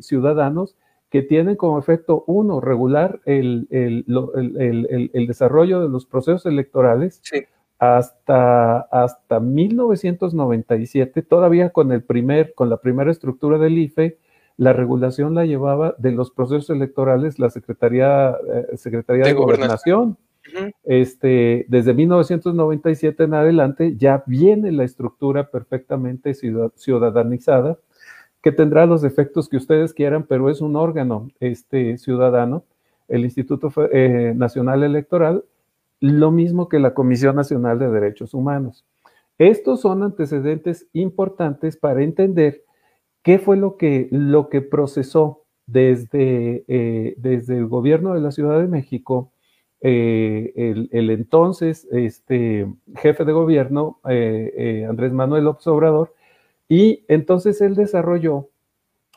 ciudadanos 0.00 0.74
que 1.08 1.22
tienen 1.22 1.54
como 1.54 1.78
efecto, 1.78 2.24
uno, 2.26 2.60
regular 2.60 3.20
el, 3.26 3.68
el 3.70 5.26
desarrollo 5.28 5.80
de 5.80 5.88
los 5.88 6.04
procesos 6.04 6.46
electorales, 6.46 7.20
sí 7.22 7.44
hasta, 7.78 8.80
hasta 8.80 9.40
1997, 9.40 11.22
todavía 11.22 11.70
con, 11.70 11.92
el 11.92 12.02
primer, 12.02 12.54
con 12.54 12.70
la 12.70 12.78
primera 12.78 13.10
estructura 13.10 13.58
del 13.58 13.78
IFE, 13.78 14.18
la 14.56 14.72
regulación 14.72 15.34
la 15.34 15.44
llevaba 15.44 15.94
de 15.98 16.12
los 16.12 16.30
procesos 16.30 16.70
electorales 16.70 17.38
la 17.38 17.50
Secretaría, 17.50 18.30
eh, 18.30 18.76
Secretaría 18.76 19.24
de, 19.24 19.34
Gobernación. 19.34 20.16
este, 20.84 21.66
desde 21.68 21.92
1997 21.92 23.24
en 23.24 23.34
adelante 23.34 23.96
ya 23.96 24.22
viene 24.26 24.72
la 24.72 24.84
estructura 24.84 25.50
perfectamente 25.50 26.32
ciudadanizada, 26.34 27.78
que 28.42 28.52
tendrá 28.52 28.86
los 28.86 29.04
efectos 29.04 29.48
que 29.48 29.56
ustedes 29.56 29.92
quieran, 29.92 30.22
pero 30.22 30.48
es 30.48 30.60
un 30.60 30.76
órgano 30.76 31.28
este, 31.40 31.98
ciudadano, 31.98 32.64
el 33.08 33.24
Instituto 33.24 33.70
eh, 33.92 34.32
Nacional 34.34 34.84
Electoral, 34.84 35.44
lo 36.00 36.30
mismo 36.30 36.68
que 36.68 36.78
la 36.78 36.94
Comisión 36.94 37.36
Nacional 37.36 37.78
de 37.78 37.90
Derechos 37.90 38.34
Humanos. 38.34 38.84
Estos 39.38 39.80
son 39.80 40.02
antecedentes 40.02 40.88
importantes 40.92 41.76
para 41.76 42.02
entender 42.02 42.64
qué 43.22 43.38
fue 43.38 43.56
lo 43.56 43.76
que, 43.76 44.08
lo 44.10 44.48
que 44.48 44.62
procesó 44.62 45.44
desde, 45.66 46.64
eh, 46.68 47.14
desde 47.18 47.58
el 47.58 47.66
gobierno 47.66 48.14
de 48.14 48.20
la 48.20 48.30
Ciudad 48.30 48.60
de 48.60 48.68
México 48.68 49.32
eh, 49.82 50.88
el, 50.90 51.10
entonces 51.10 51.86
este, 51.90 52.66
jefe 52.96 53.24
de 53.24 53.32
gobierno, 53.32 54.00
eh, 54.08 54.86
Andrés 54.88 55.12
Manuel 55.12 55.44
López 55.44 55.66
Obrador, 55.66 56.14
y 56.68 57.04
entonces 57.08 57.60
él 57.60 57.74
desarrolló 57.74 58.48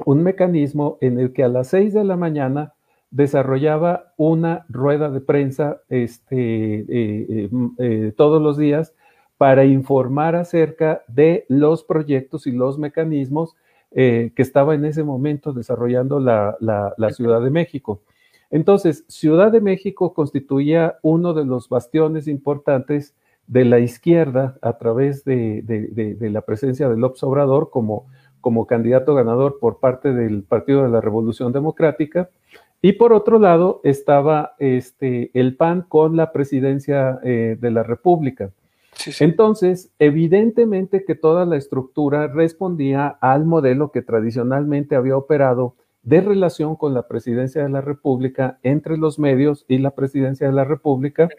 un 0.05 0.23
mecanismo 0.23 0.97
en 1.01 1.19
el 1.19 1.33
que 1.33 1.43
a 1.43 1.47
las 1.47 1.69
seis 1.69 1.93
de 1.93 2.03
la 2.03 2.17
mañana 2.17 2.73
desarrollaba 3.11 4.13
una 4.17 4.65
rueda 4.69 5.09
de 5.09 5.21
prensa 5.21 5.81
este, 5.89 6.35
eh, 6.35 6.85
eh, 6.89 7.49
eh, 7.79 8.13
todos 8.15 8.41
los 8.41 8.57
días 8.57 8.93
para 9.37 9.65
informar 9.65 10.35
acerca 10.35 11.03
de 11.07 11.45
los 11.47 11.83
proyectos 11.83 12.45
y 12.45 12.51
los 12.51 12.77
mecanismos 12.77 13.55
que 13.91 14.31
estaba 14.37 14.75
en 14.75 14.85
ese 14.85 15.03
momento 15.03 15.51
desarrollando 15.51 16.19
la, 16.19 16.55
Ciudad 17.11 17.41
de 17.41 17.49
México. 17.49 18.01
Entonces, 18.51 19.03
Ciudad 19.07 19.51
de 19.51 19.61
México 19.61 20.13
constituía 20.13 20.99
uno 21.01 21.33
de 21.33 21.43
los 21.43 21.69
bastiones 21.69 22.27
importantes 22.27 23.15
de 23.47 23.65
la 23.65 23.79
izquierda 23.79 24.59
a 24.61 24.77
través 24.77 25.23
de, 25.25 25.63
la 26.19 26.41
presencia 26.41 26.87
de 26.87 26.97
López 26.97 27.23
Obrador 27.23 27.71
como, 27.71 28.05
como 28.41 28.67
candidato 28.67 29.15
ganador 29.15 29.57
por 29.59 29.79
parte 29.79 30.13
del 30.13 30.43
Partido 30.43 30.83
de 30.83 30.89
la 30.89 31.01
Revolución 31.01 31.51
Democrática 31.51 32.29
y 32.81 32.93
por 32.93 33.13
otro 33.13 33.39
lado 33.39 33.81
estaba 33.83 34.55
este, 34.59 35.31
el 35.33 35.55
PAN 35.55 35.85
con 35.87 36.15
la 36.15 36.31
presidencia 36.31 37.19
eh, 37.23 37.57
de 37.59 37.71
la 37.71 37.83
República. 37.83 38.51
Entonces, 39.19 39.91
evidentemente 39.97 41.05
que 41.05 41.15
toda 41.15 41.45
la 41.45 41.55
estructura 41.55 42.27
respondía 42.27 43.07
al 43.07 43.45
modelo 43.45 43.91
que 43.91 44.01
tradicionalmente 44.01 44.95
había 44.95 45.15
operado 45.15 45.75
de 46.03 46.19
relación 46.19 46.75
con 46.75 46.93
la 46.93 47.07
presidencia 47.07 47.63
de 47.63 47.69
la 47.69 47.81
República 47.81 48.59
entre 48.61 48.97
los 48.97 49.17
medios 49.17 49.63
y 49.69 49.77
la 49.77 49.91
presidencia 49.91 50.47
de 50.47 50.53
la 50.53 50.65
República, 50.65 51.29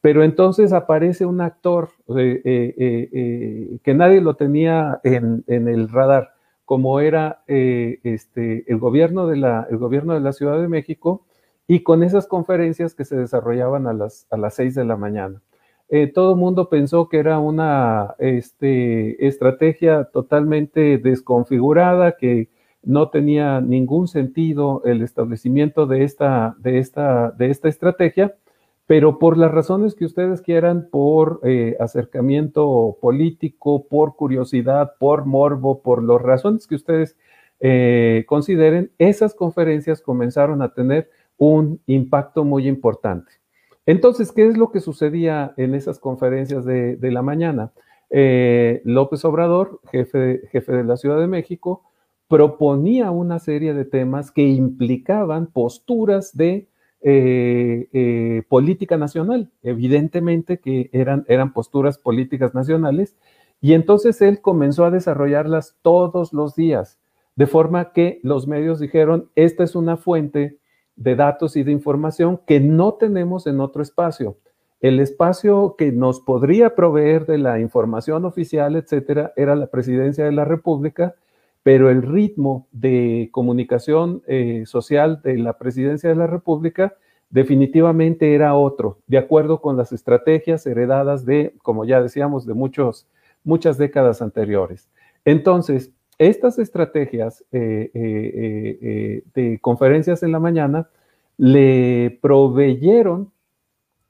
pero 0.00 0.22
entonces 0.22 0.72
aparece 0.72 1.26
un 1.26 1.40
actor 1.40 1.90
eh, 2.16 2.40
eh, 2.44 3.78
que 3.82 3.94
nadie 3.94 4.20
lo 4.20 4.34
tenía 4.34 5.00
en 5.02 5.42
el 5.48 5.88
radar, 5.88 6.34
como 6.70 7.00
era 7.00 7.42
eh, 7.48 7.98
este, 8.04 8.62
el, 8.70 8.78
gobierno 8.78 9.26
de 9.26 9.36
la, 9.36 9.66
el 9.68 9.78
gobierno 9.78 10.14
de 10.14 10.20
la 10.20 10.32
Ciudad 10.32 10.60
de 10.60 10.68
México 10.68 11.26
y 11.66 11.82
con 11.82 12.04
esas 12.04 12.28
conferencias 12.28 12.94
que 12.94 13.04
se 13.04 13.16
desarrollaban 13.16 13.88
a 13.88 13.92
las, 13.92 14.28
a 14.30 14.36
las 14.36 14.54
6 14.54 14.76
de 14.76 14.84
la 14.84 14.96
mañana. 14.96 15.42
Eh, 15.88 16.06
todo 16.06 16.34
el 16.34 16.38
mundo 16.38 16.68
pensó 16.68 17.08
que 17.08 17.18
era 17.18 17.40
una 17.40 18.14
este, 18.20 19.26
estrategia 19.26 20.04
totalmente 20.12 20.98
desconfigurada, 20.98 22.16
que 22.16 22.50
no 22.84 23.08
tenía 23.10 23.60
ningún 23.60 24.06
sentido 24.06 24.82
el 24.84 25.02
establecimiento 25.02 25.88
de 25.88 26.04
esta, 26.04 26.54
de 26.60 26.78
esta, 26.78 27.32
de 27.32 27.50
esta 27.50 27.68
estrategia, 27.68 28.36
pero 28.90 29.20
por 29.20 29.38
las 29.38 29.52
razones 29.52 29.94
que 29.94 30.04
ustedes 30.04 30.42
quieran, 30.42 30.88
por 30.90 31.38
eh, 31.44 31.76
acercamiento 31.78 32.98
político, 33.00 33.86
por 33.86 34.16
curiosidad, 34.16 34.94
por 34.98 35.26
morbo, 35.26 35.80
por 35.80 36.02
las 36.02 36.20
razones 36.20 36.66
que 36.66 36.74
ustedes 36.74 37.16
eh, 37.60 38.24
consideren, 38.26 38.90
esas 38.98 39.32
conferencias 39.32 40.02
comenzaron 40.02 40.60
a 40.60 40.74
tener 40.74 41.08
un 41.38 41.80
impacto 41.86 42.42
muy 42.42 42.66
importante. 42.66 43.30
Entonces, 43.86 44.32
¿qué 44.32 44.48
es 44.48 44.58
lo 44.58 44.72
que 44.72 44.80
sucedía 44.80 45.54
en 45.56 45.76
esas 45.76 46.00
conferencias 46.00 46.64
de, 46.64 46.98
la 47.00 47.22
mañana? 47.22 47.70
Eh, 48.10 48.82
López 48.84 49.24
Obrador, 49.24 49.78
jefe, 49.92 50.48
jefe 50.50 50.72
de 50.72 50.82
la 50.82 50.96
Ciudad 50.96 51.20
de 51.20 51.28
México, 51.28 51.84
proponía 52.26 53.12
una 53.12 53.38
serie 53.38 53.72
de 53.72 53.84
temas 53.84 54.32
que 54.32 54.48
implicaban 54.48 55.46
posturas 55.46 56.36
de 56.36 56.69
eh, 57.02 57.88
eh, 57.92 58.42
política 58.48 58.96
nacional, 58.96 59.50
evidentemente 59.62 60.58
que 60.58 60.90
eran, 60.92 61.24
eran 61.28 61.52
posturas 61.52 61.98
políticas 61.98 62.54
nacionales, 62.54 63.16
y 63.60 63.74
entonces 63.74 64.20
él 64.22 64.40
comenzó 64.40 64.84
a 64.84 64.90
desarrollarlas 64.90 65.76
todos 65.82 66.32
los 66.32 66.54
días, 66.54 66.98
de 67.36 67.46
forma 67.46 67.92
que 67.92 68.20
los 68.22 68.46
medios 68.46 68.80
dijeron, 68.80 69.30
esta 69.34 69.64
es 69.64 69.74
una 69.74 69.96
fuente 69.96 70.58
de 70.96 71.16
datos 71.16 71.56
y 71.56 71.62
de 71.62 71.72
información 71.72 72.40
que 72.46 72.60
no 72.60 72.94
tenemos 72.94 73.46
en 73.46 73.60
otro 73.60 73.82
espacio. 73.82 74.36
El 74.80 75.00
espacio 75.00 75.76
que 75.76 75.92
nos 75.92 76.20
podría 76.20 76.74
proveer 76.74 77.26
de 77.26 77.38
la 77.38 77.60
información 77.60 78.24
oficial, 78.24 78.76
etcétera, 78.76 79.32
era 79.36 79.56
la 79.56 79.66
presidencia 79.68 80.24
de 80.24 80.32
la 80.32 80.44
República, 80.44 81.14
pero 81.62 81.90
el 81.90 82.02
ritmo 82.02 82.66
de 82.72 83.28
comunicación 83.32 84.22
eh, 84.26 84.64
social 84.66 85.20
de 85.22 85.38
la 85.38 85.58
presidencia 85.58 86.08
de 86.08 86.16
la 86.16 86.26
República 86.26 86.94
definitivamente 87.28 88.34
era 88.34 88.54
otro, 88.54 88.98
de 89.06 89.18
acuerdo 89.18 89.60
con 89.60 89.76
las 89.76 89.92
estrategias 89.92 90.66
heredadas 90.66 91.24
de, 91.24 91.54
como 91.62 91.84
ya 91.84 92.02
decíamos, 92.02 92.46
de 92.46 92.54
muchos, 92.54 93.06
muchas 93.44 93.78
décadas 93.78 94.20
anteriores. 94.22 94.88
Entonces, 95.24 95.92
estas 96.18 96.58
estrategias 96.58 97.44
eh, 97.52 97.90
eh, 97.94 99.22
de 99.34 99.58
conferencias 99.60 100.22
en 100.22 100.32
la 100.32 100.40
mañana 100.40 100.88
le 101.36 102.18
proveyeron, 102.20 103.30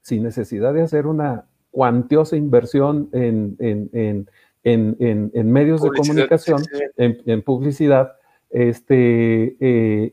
sin 0.02 0.22
necesidad 0.22 0.74
de 0.74 0.82
hacer 0.82 1.06
una 1.06 1.44
cuantiosa 1.70 2.36
inversión 2.36 3.08
en, 3.12 4.26
medios 4.64 5.82
de 5.82 5.90
comunicación, 5.90 6.62
En, 6.96 7.42
publicidad 7.42 8.12
este, 8.50 9.56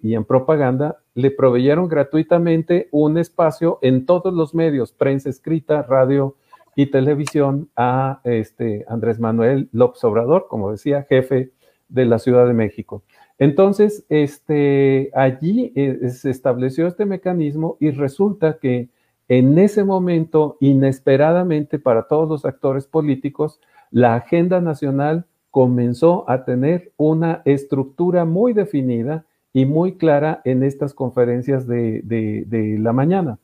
y 0.01 0.13
en 0.13 0.25
propaganda, 0.25 0.99
le 1.15 1.31
proveyeron 1.31 1.87
gratuitamente 1.87 2.87
un 2.91 3.17
espacio 3.17 3.79
en 3.81 4.05
todos 4.05 4.33
los 4.33 4.53
medios, 4.53 4.91
prensa 4.91 5.29
escrita, 5.29 5.81
radio 5.81 6.35
y 6.75 6.85
televisión, 6.87 7.69
a 7.75 8.21
este, 8.23 8.85
Andrés 8.87 9.19
Manuel 9.19 9.67
López 9.71 10.03
Obrador, 10.03 10.45
como 10.47 10.71
decía, 10.71 11.07
jefe 11.09 11.51
de 11.89 12.05
la 12.05 12.19
Ciudad 12.19 12.45
de 12.45 12.53
México. 12.53 13.03
Entonces, 13.39 14.05
este, 14.09 15.11
allí 15.13 15.71
eh, 15.75 16.09
se 16.09 16.29
estableció 16.29 16.87
este 16.87 17.05
mecanismo 17.05 17.77
y 17.79 17.91
resulta 17.91 18.59
que 18.59 18.89
en 19.27 19.57
ese 19.57 19.83
momento, 19.83 20.57
inesperadamente 20.59 21.79
para 21.79 22.07
todos 22.07 22.29
los 22.29 22.45
actores 22.45 22.87
políticos, 22.87 23.59
la 23.91 24.15
agenda 24.15 24.61
nacional 24.61 25.25
comenzó 25.51 26.29
a 26.29 26.45
tener 26.45 26.91
una 26.97 27.41
estructura 27.45 28.25
muy 28.25 28.53
definida 28.53 29.25
y 29.53 29.65
muy 29.65 29.93
clara 29.93 30.39
en 30.45 30.61
estas 30.61 30.93
conferencias 30.93 31.65
de, 31.65 32.77
la 32.79 32.93
mañana. 32.93 33.39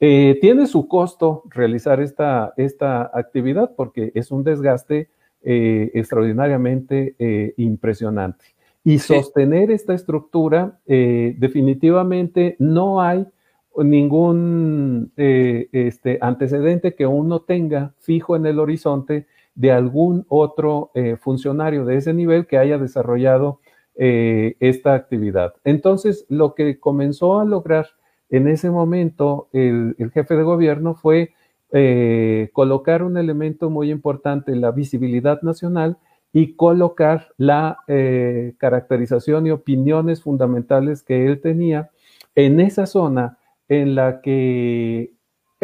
Eh, 0.00 0.36
tiene 0.40 0.66
su 0.66 0.88
costo 0.88 1.44
realizar 1.50 2.00
esta, 2.00 2.52
esta 2.56 3.08
actividad 3.14 3.70
porque 3.76 4.10
es 4.16 4.32
un 4.32 4.42
desgaste 4.42 5.08
eh, 5.42 5.92
extraordinariamente 5.94 7.14
eh, 7.20 7.54
impresionante. 7.56 8.46
Y 8.82 8.98
sostener 8.98 9.70
esta 9.70 9.94
estructura, 9.94 10.80
definitivamente 10.84 12.56
no 12.58 13.00
hay 13.00 13.24
ningún 13.78 15.12
este, 15.16 16.18
antecedente 16.20 16.94
que 16.94 17.06
uno 17.06 17.40
tenga 17.42 17.94
fijo 18.00 18.36
en 18.36 18.44
el 18.44 18.58
horizonte 18.58 19.26
de 19.54 19.72
algún 19.72 20.26
otro 20.28 20.90
funcionario 21.20 21.84
de 21.84 21.96
ese 21.96 22.12
nivel 22.12 22.46
que 22.46 22.58
haya 22.58 22.78
desarrollado 22.78 23.60
esta 23.94 24.94
actividad. 24.94 25.54
Entonces, 25.62 26.26
lo 26.28 26.54
que 26.54 26.80
comenzó 26.80 27.38
a 27.38 27.44
lograr 27.44 27.86
en 28.30 28.48
ese 28.48 28.70
momento 28.70 29.48
el, 29.52 29.94
jefe 30.12 30.34
de 30.34 30.42
gobierno 30.42 30.94
fue 30.94 31.34
eh, 31.72 32.50
colocar 32.52 33.02
un 33.02 33.16
elemento 33.16 33.70
muy 33.70 33.90
importante, 33.90 34.56
la 34.56 34.72
visibilidad 34.72 35.40
nacional, 35.42 35.98
y 36.32 36.56
colocar 36.56 37.28
la 37.36 37.78
eh, 37.86 38.54
caracterización 38.58 39.46
y 39.46 39.52
opiniones 39.52 40.20
fundamentales 40.20 41.04
que 41.04 41.26
él 41.26 41.40
tenía 41.40 41.90
en 42.34 42.58
esa 42.58 42.86
zona 42.86 43.38
en 43.68 43.94
la 43.94 44.20
que 44.20 45.12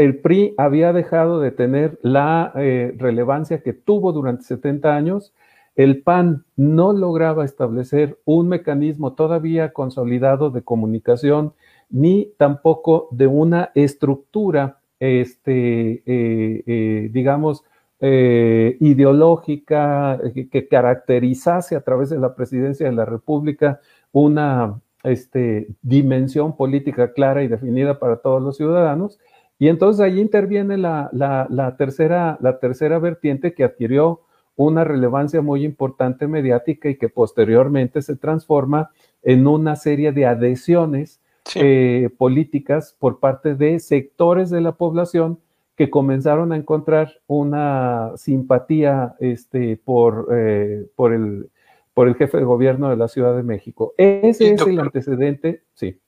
el 0.00 0.18
PRI 0.18 0.54
había 0.56 0.92
dejado 0.94 1.40
de 1.40 1.50
tener 1.50 1.98
la 2.02 2.52
eh, 2.56 2.94
relevancia 2.96 3.62
que 3.62 3.74
tuvo 3.74 4.12
durante 4.12 4.44
70 4.44 4.96
años. 4.96 5.34
El 5.76 6.02
PAN 6.02 6.46
no 6.56 6.94
lograba 6.94 7.44
establecer 7.44 8.18
un 8.24 8.48
mecanismo 8.48 9.12
todavía 9.12 9.74
consolidado 9.74 10.48
de 10.50 10.62
comunicación, 10.62 11.52
ni 11.90 12.32
tampoco 12.38 13.08
de 13.10 13.26
una 13.26 13.72
estructura 13.74 14.78
este, 14.98 16.02
eh, 16.06 16.62
eh, 16.66 17.10
digamos, 17.12 17.62
ideológica 18.02 20.18
que 20.50 20.68
caracterizase 20.68 21.76
a 21.76 21.82
través 21.82 22.08
de 22.08 22.18
la 22.18 22.34
presidencia 22.34 22.86
de 22.86 22.92
la 22.96 23.04
República 23.04 23.80
una 24.10 24.80
este, 25.02 25.68
dimensión 25.82 26.56
política 26.56 27.12
clara 27.12 27.42
y 27.42 27.48
definida 27.48 27.98
para 27.98 28.16
todos 28.16 28.42
los 28.42 28.56
ciudadanos. 28.56 29.18
Y 29.60 29.68
entonces 29.68 30.00
ahí 30.00 30.18
interviene 30.18 30.78
la, 30.78 31.74
tercera, 31.76 32.38
la 32.40 32.58
tercera 32.58 32.98
vertiente 32.98 33.52
que 33.52 33.62
adquirió 33.62 34.22
una 34.56 34.84
relevancia 34.84 35.42
muy 35.42 35.64
importante 35.64 36.26
mediática 36.26 36.88
y 36.88 36.96
que 36.96 37.10
posteriormente 37.10 38.00
se 38.00 38.16
transforma 38.16 38.90
en 39.22 39.46
una 39.46 39.76
serie 39.76 40.12
de 40.12 40.24
adhesiones 40.24 41.20
eh, 41.56 42.08
políticas 42.16 42.96
por 42.98 43.20
parte 43.20 43.54
de 43.54 43.80
sectores 43.80 44.48
de 44.48 44.62
la 44.62 44.72
población 44.72 45.38
que 45.76 45.90
comenzaron 45.90 46.52
a 46.52 46.56
encontrar 46.56 47.20
una 47.26 48.12
simpatía 48.16 49.14
este, 49.20 49.76
por, 49.76 50.28
eh, 50.32 50.86
por, 50.96 51.12
el, 51.12 51.50
por 51.92 52.08
el 52.08 52.14
jefe 52.14 52.38
de 52.38 52.44
gobierno 52.44 52.88
de 52.88 52.96
la 52.96 53.08
Ciudad 53.08 53.36
de 53.36 53.42
México. 53.42 53.92
Ese 53.98 54.54
es 54.54 54.66
el 54.66 54.80
antecedente, 54.80 55.64
sí. 55.74 56.00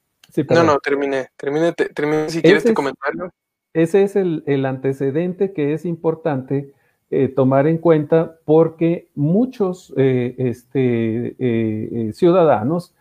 no, 0.49 0.63
no, 0.63 0.79
terminé, 0.79 1.29
terminé, 1.37 1.73
terminé 1.73 2.31
si 2.31 2.41
quieres 2.41 2.65
este 2.65 2.73
comentario. 2.73 3.31
Ese 3.75 4.03
es 4.03 4.17
el, 4.17 4.67
antecedente 4.67 5.53
que 5.53 5.73
es 5.73 5.85
importante 5.85 6.73
eh, 7.11 7.29
tomar 7.29 7.67
en 7.67 7.79
cuenta 7.79 8.39
porque 8.45 9.09
muchos 9.15 9.93
este, 9.97 11.37
ciudadanos 12.13 12.95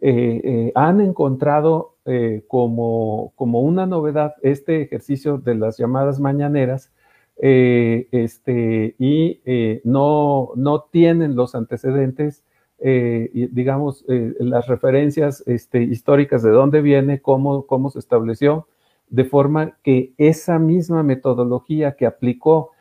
eh, 0.00 0.40
eh, 0.44 0.72
han 0.76 1.00
encontrado 1.00 1.96
eh, 2.04 2.44
como, 2.46 3.32
como, 3.34 3.60
una 3.62 3.84
novedad 3.84 4.34
este 4.42 4.80
ejercicio 4.82 5.38
de 5.38 5.56
las 5.56 5.76
llamadas 5.76 6.20
mañaneras 6.20 6.92
este, 7.36 8.94
y 8.98 9.40
no, 9.84 10.50
no 10.56 10.82
tienen 10.90 11.36
los 11.36 11.54
antecedentes, 11.54 12.42
digamos, 12.80 14.04
las 14.08 14.66
referencias 14.66 15.44
este, 15.46 15.84
históricas 15.84 16.42
de 16.42 16.50
dónde 16.50 16.82
viene, 16.82 17.20
cómo, 17.20 17.64
cómo 17.66 17.90
se 17.90 18.00
estableció, 18.00 18.66
de 19.10 19.24
forma 19.24 19.76
que 19.82 20.12
esa 20.18 20.58
misma 20.58 21.02
metodología 21.02 21.96
que 21.96 22.06
aplicó 22.06 22.72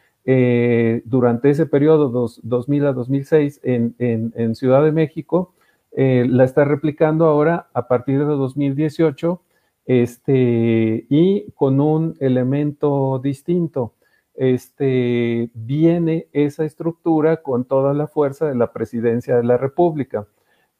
durante 1.05 1.49
ese 1.49 1.65
periodo 1.67 2.09
2000 2.43 2.85
a 2.85 2.91
2006 2.91 3.61
en, 3.63 3.95
en, 3.97 4.33
en 4.35 4.55
Ciudad 4.55 4.83
de 4.83 4.91
México, 4.91 5.53
eh, 5.99 6.27
la 6.29 6.43
está 6.43 6.63
replicando 6.63 7.25
ahora 7.25 7.69
a 7.73 7.87
partir 7.87 8.19
de 8.19 8.25
2018 8.25 9.41
este, 9.87 11.07
y 11.09 11.49
con 11.55 11.81
un 11.81 12.15
elemento 12.19 13.19
distinto. 13.23 13.95
Este, 14.35 15.49
viene 15.55 16.27
esa 16.33 16.65
estructura 16.65 17.37
con 17.37 17.65
toda 17.65 17.95
la 17.95 18.05
fuerza 18.05 18.45
de 18.45 18.53
la 18.53 18.71
presidencia 18.73 19.37
de 19.37 19.43
la 19.43 19.57
República. 19.57 20.27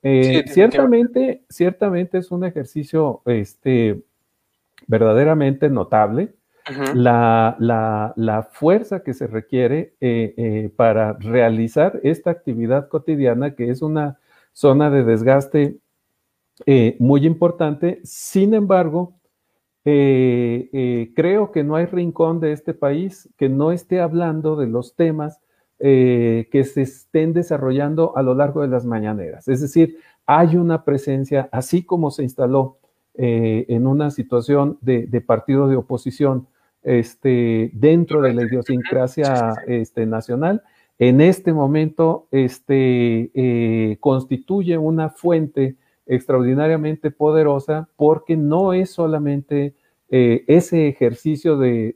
Eh, 0.04 0.44
ciertamente, 0.50 1.44
ciertamente 1.50 2.20
es 2.20 2.30
un 2.30 2.44
ejercicio 2.44 3.24
este, 3.26 4.04
verdaderamente 4.86 5.70
notable 5.70 6.38
la, 6.96 8.14
la, 8.16 8.44
fuerza 8.52 9.02
que 9.02 9.14
se 9.14 9.28
requiere 9.28 9.96
eh, 10.02 10.34
eh, 10.38 10.70
para 10.76 11.14
realizar 11.14 12.00
esta 12.04 12.32
actividad 12.32 12.90
cotidiana, 12.90 13.56
que 13.56 13.70
es 13.70 13.82
una 13.82 14.20
zona 14.54 14.90
de 14.90 15.04
desgaste 15.04 15.78
eh, 16.66 16.98
muy 17.00 17.26
importante. 17.26 18.02
Sin 18.04 18.54
embargo, 18.54 19.14
creo 19.84 21.52
que 21.54 21.64
no 21.64 21.78
hay 21.78 21.86
rincón 21.86 22.42
de 22.42 22.52
este 22.52 22.74
país 22.74 23.30
que 23.38 23.48
no 23.48 23.72
esté 23.72 24.02
hablando 24.02 24.58
de 24.58 24.68
los 24.68 24.96
temas 24.96 25.40
que 25.80 26.64
se 26.66 26.82
estén 26.82 27.32
desarrollando 27.32 28.18
a 28.18 28.22
lo 28.22 28.34
largo 28.34 28.64
de 28.64 28.68
las 28.68 28.84
mañaneras. 28.86 29.48
Es 29.48 29.62
decir, 29.62 30.00
hay 30.26 30.58
una 30.58 30.84
presencia, 30.84 31.48
así 31.54 31.86
como 31.86 32.12
se 32.12 32.24
instaló 32.24 32.80
en 33.18 33.88
una 33.88 34.12
situación 34.12 34.78
de, 34.82 35.08
de 35.08 35.22
partido 35.22 35.68
de 35.68 35.76
oposición, 35.76 36.48
este, 36.84 37.70
dentro 37.74 38.22
de 38.22 38.34
la 38.34 38.44
idiosincrasia 38.44 39.56
este, 39.68 40.06
nacional, 40.06 40.64
en 41.00 41.22
este 41.22 41.54
momento 41.54 42.28
este, 42.32 43.30
eh, 43.34 43.98
constituye 44.00 44.78
una 44.78 45.10
fuente 45.10 45.76
extraordinariamente 46.06 47.12
poderosa 47.12 47.90
porque 47.98 48.38
no 48.38 48.74
es 48.74 48.92
solamente 48.92 49.76
eh, 50.10 50.46
ese 50.48 50.88
ejercicio 50.88 51.58
de, 51.58 51.94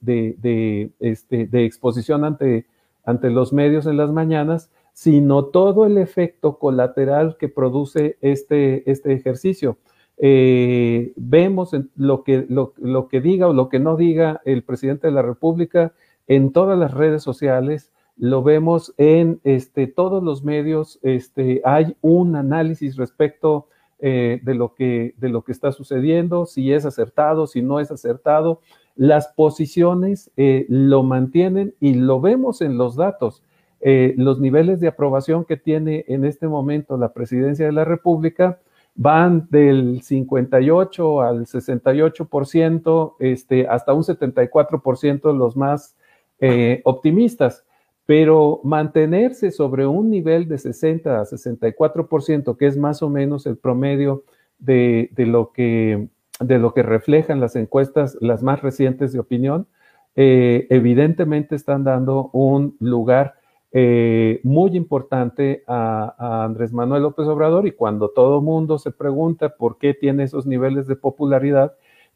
este, 0.99 1.47
de 1.47 1.65
exposición 1.65 2.25
ante, 2.25 2.65
ante 3.05 3.29
los 3.29 3.53
medios 3.53 3.85
en 3.85 3.97
las 3.97 4.11
mañanas, 4.11 4.69
sino 4.93 5.45
todo 5.45 5.85
el 5.85 5.97
efecto 5.97 6.59
colateral 6.59 7.37
que 7.39 7.47
produce 7.47 8.17
este, 8.19 8.89
este 8.91 9.13
ejercicio. 9.13 9.77
Eh, 10.23 11.13
vemos 11.15 11.71
lo 11.95 12.23
que, 12.23 12.45
lo, 12.47 13.07
que 13.07 13.21
diga 13.21 13.47
o 13.47 13.53
lo 13.53 13.69
que 13.69 13.79
no 13.79 13.97
diga 13.97 14.39
el 14.45 14.63
presidente 14.63 15.07
de 15.07 15.13
la 15.13 15.23
República 15.23 15.93
en 16.27 16.53
todas 16.53 16.77
las 16.77 16.93
redes 16.93 17.23
sociales, 17.23 17.91
lo 18.17 18.43
vemos 18.43 18.93
en 18.97 19.41
este, 19.43 19.87
todos 19.87 20.21
los 20.21 20.43
medios, 20.43 20.99
este, 21.01 21.61
hay 21.65 21.97
un 22.01 22.35
análisis 22.35 22.97
respecto 22.97 23.67
eh, 23.97 24.39
de, 24.43 24.53
lo 24.53 24.75
que, 24.75 25.15
de 25.17 25.29
lo 25.29 25.41
que 25.43 25.53
está 25.53 25.71
sucediendo, 25.71 26.45
si 26.45 26.71
es 26.71 26.85
acertado, 26.85 27.47
si 27.47 27.63
no 27.63 27.79
es 27.79 27.89
acertado. 27.89 28.61
Las 28.95 29.29
posiciones 29.29 30.29
eh, 30.37 30.67
lo 30.69 31.01
mantienen 31.01 31.73
y 31.79 31.95
lo 31.95 32.21
vemos 32.21 32.61
en 32.61 32.77
los 32.77 32.95
datos. 32.95 33.41
los 33.81 34.39
niveles 34.39 34.79
de 34.79 34.89
aprobación 34.89 35.45
que 35.45 35.57
tiene 35.57 36.05
en 36.07 36.25
este 36.25 36.47
momento 36.47 36.97
la 36.97 37.13
presidencia 37.13 37.65
de 37.65 37.71
la 37.71 37.85
República 37.85 38.59
van 38.95 39.47
del 39.49 40.01
58 40.01 41.21
al 41.21 41.45
68%, 41.45 43.15
este, 43.19 43.67
hasta 43.67 43.93
un 43.93 44.03
74% 44.03 45.35
los 45.35 45.55
más 45.55 45.95
eh, 46.39 46.81
optimistas, 46.85 47.65
pero 48.05 48.59
mantenerse 48.63 49.51
sobre 49.51 49.87
un 49.87 50.09
nivel 50.09 50.47
de 50.47 50.57
60 50.57 51.21
a 51.21 51.23
64%, 51.23 52.57
que 52.57 52.67
es 52.67 52.77
más 52.77 53.01
o 53.01 53.09
menos 53.09 53.45
el 53.45 53.57
promedio 53.57 54.23
de, 54.59 55.09
lo, 55.17 55.51
que, 55.51 56.09
de 56.39 56.59
lo 56.59 56.73
que 56.73 56.83
reflejan 56.83 57.39
las 57.39 57.55
encuestas, 57.55 58.17
las 58.19 58.43
más 58.43 58.61
recientes 58.61 59.13
de 59.13 59.19
opinión, 59.19 59.67
eh, 60.15 60.67
evidentemente 60.69 61.55
están 61.55 61.83
dando 61.83 62.29
un 62.33 62.75
lugar 62.79 63.35
eh, 63.73 64.41
muy 64.43 64.75
importante 64.75 65.63
a, 65.65 66.43
Andrés 66.43 66.73
Manuel 66.73 67.03
López 67.03 67.27
Obrador 67.27 67.67
y 67.67 67.71
cuando 67.71 68.09
todo 68.09 68.41
mundo 68.41 68.77
se 68.77 68.91
pregunta 68.91 69.55
por 69.55 69.77
qué 69.77 69.93
tiene 69.93 70.23
esos 70.23 70.45
niveles 70.45 70.87
de 70.87 70.97
popularidad, 70.97 71.75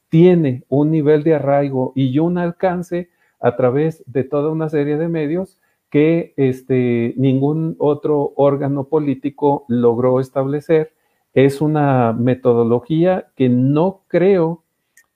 tiene 0.09 0.63
un 0.67 0.91
nivel 0.91 1.23
de 1.23 1.35
arraigo 1.35 1.93
y 1.95 2.19
un 2.19 2.37
alcance 2.37 3.09
a 3.39 3.55
través 3.55 4.03
de 4.05 4.23
toda 4.23 4.51
una 4.51 4.69
serie 4.69 4.97
de 4.97 5.07
medios 5.07 5.59
que 5.89 6.33
este, 6.35 7.13
ningún 7.15 7.75
otro 7.79 8.33
órgano 8.35 8.85
político 8.89 9.65
logró 9.69 10.19
establecer. 10.19 10.93
Es 11.33 11.61
una 11.61 12.11
metodología 12.13 13.27
que 13.35 13.49
no 13.49 14.01
creo 14.07 14.63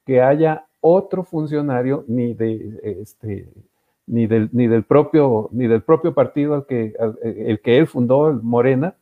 que 0.05 0.21
haya 0.21 0.67
otro 0.79 1.23
funcionario 1.23 2.05
ni 2.07 2.33
de 2.33 2.79
este, 3.01 3.49
ni 4.09 4.27
del, 4.27 4.49
ni 4.51 4.67
del, 4.67 4.83
propio, 4.83 5.49
ni 5.51 5.67
del 5.67 5.81
propio 5.81 6.13
partido 6.13 6.55
al 6.55 6.65
que, 6.65 6.93
el 7.23 7.61
que 7.61 7.77
él 7.77 7.87
fundó, 7.87 8.29
el 8.29 8.41
Morena, 8.41 8.95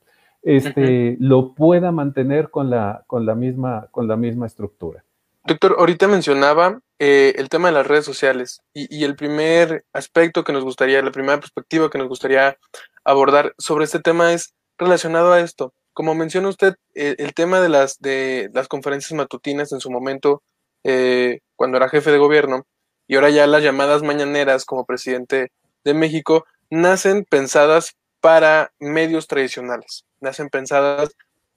este, 0.43 1.17
lo 1.19 1.53
pueda 1.53 1.91
mantener 1.91 2.49
con 2.49 2.69
la, 2.69 3.03
con, 3.07 3.25
la 3.25 3.35
misma, 3.35 3.87
con 3.91 4.07
la 4.07 4.15
misma 4.15 4.45
estructura. 4.45 5.03
Doctor, 5.43 5.75
ahorita 5.79 6.07
mencionaba 6.07 6.79
eh, 6.99 7.33
el 7.37 7.49
tema 7.49 7.69
de 7.69 7.73
las 7.73 7.87
redes 7.87 8.05
sociales 8.05 8.61
y, 8.73 8.93
y, 8.95 9.05
el 9.05 9.15
primer 9.15 9.85
aspecto 9.93 10.43
que 10.43 10.51
nos 10.51 10.63
gustaría, 10.63 11.01
la 11.01 11.11
primera 11.11 11.39
perspectiva 11.39 11.89
que 11.89 11.97
nos 11.97 12.09
gustaría 12.09 12.57
abordar 13.03 13.53
sobre 13.57 13.85
este 13.85 13.99
tema 13.99 14.33
es 14.33 14.53
relacionado 14.77 15.31
a 15.31 15.39
esto. 15.39 15.73
Como 15.93 16.15
menciona 16.15 16.49
usted, 16.49 16.75
eh, 16.95 17.15
el 17.17 17.33
tema 17.33 17.59
de 17.59 17.69
las, 17.69 17.99
de 17.99 18.49
las 18.53 18.67
conferencias 18.67 19.13
matutinas 19.17 19.71
en 19.71 19.79
su 19.79 19.89
momento, 19.89 20.43
eh, 20.83 21.39
cuando 21.55 21.77
era 21.77 21.89
jefe 21.89 22.11
de 22.11 22.17
gobierno, 22.17 22.65
y 23.07 23.15
ahora 23.15 23.29
ya 23.29 23.47
las 23.47 23.63
llamadas 23.63 24.03
mañaneras 24.03 24.65
como 24.65 24.85
presidente 24.85 25.51
de 25.83 25.93
México 25.93 26.45
nacen 26.69 27.25
pensadas 27.25 27.95
para 28.19 28.73
medios 28.79 29.27
tradicionales, 29.27 30.05
nacen 30.19 30.49
pensadas 30.49 31.15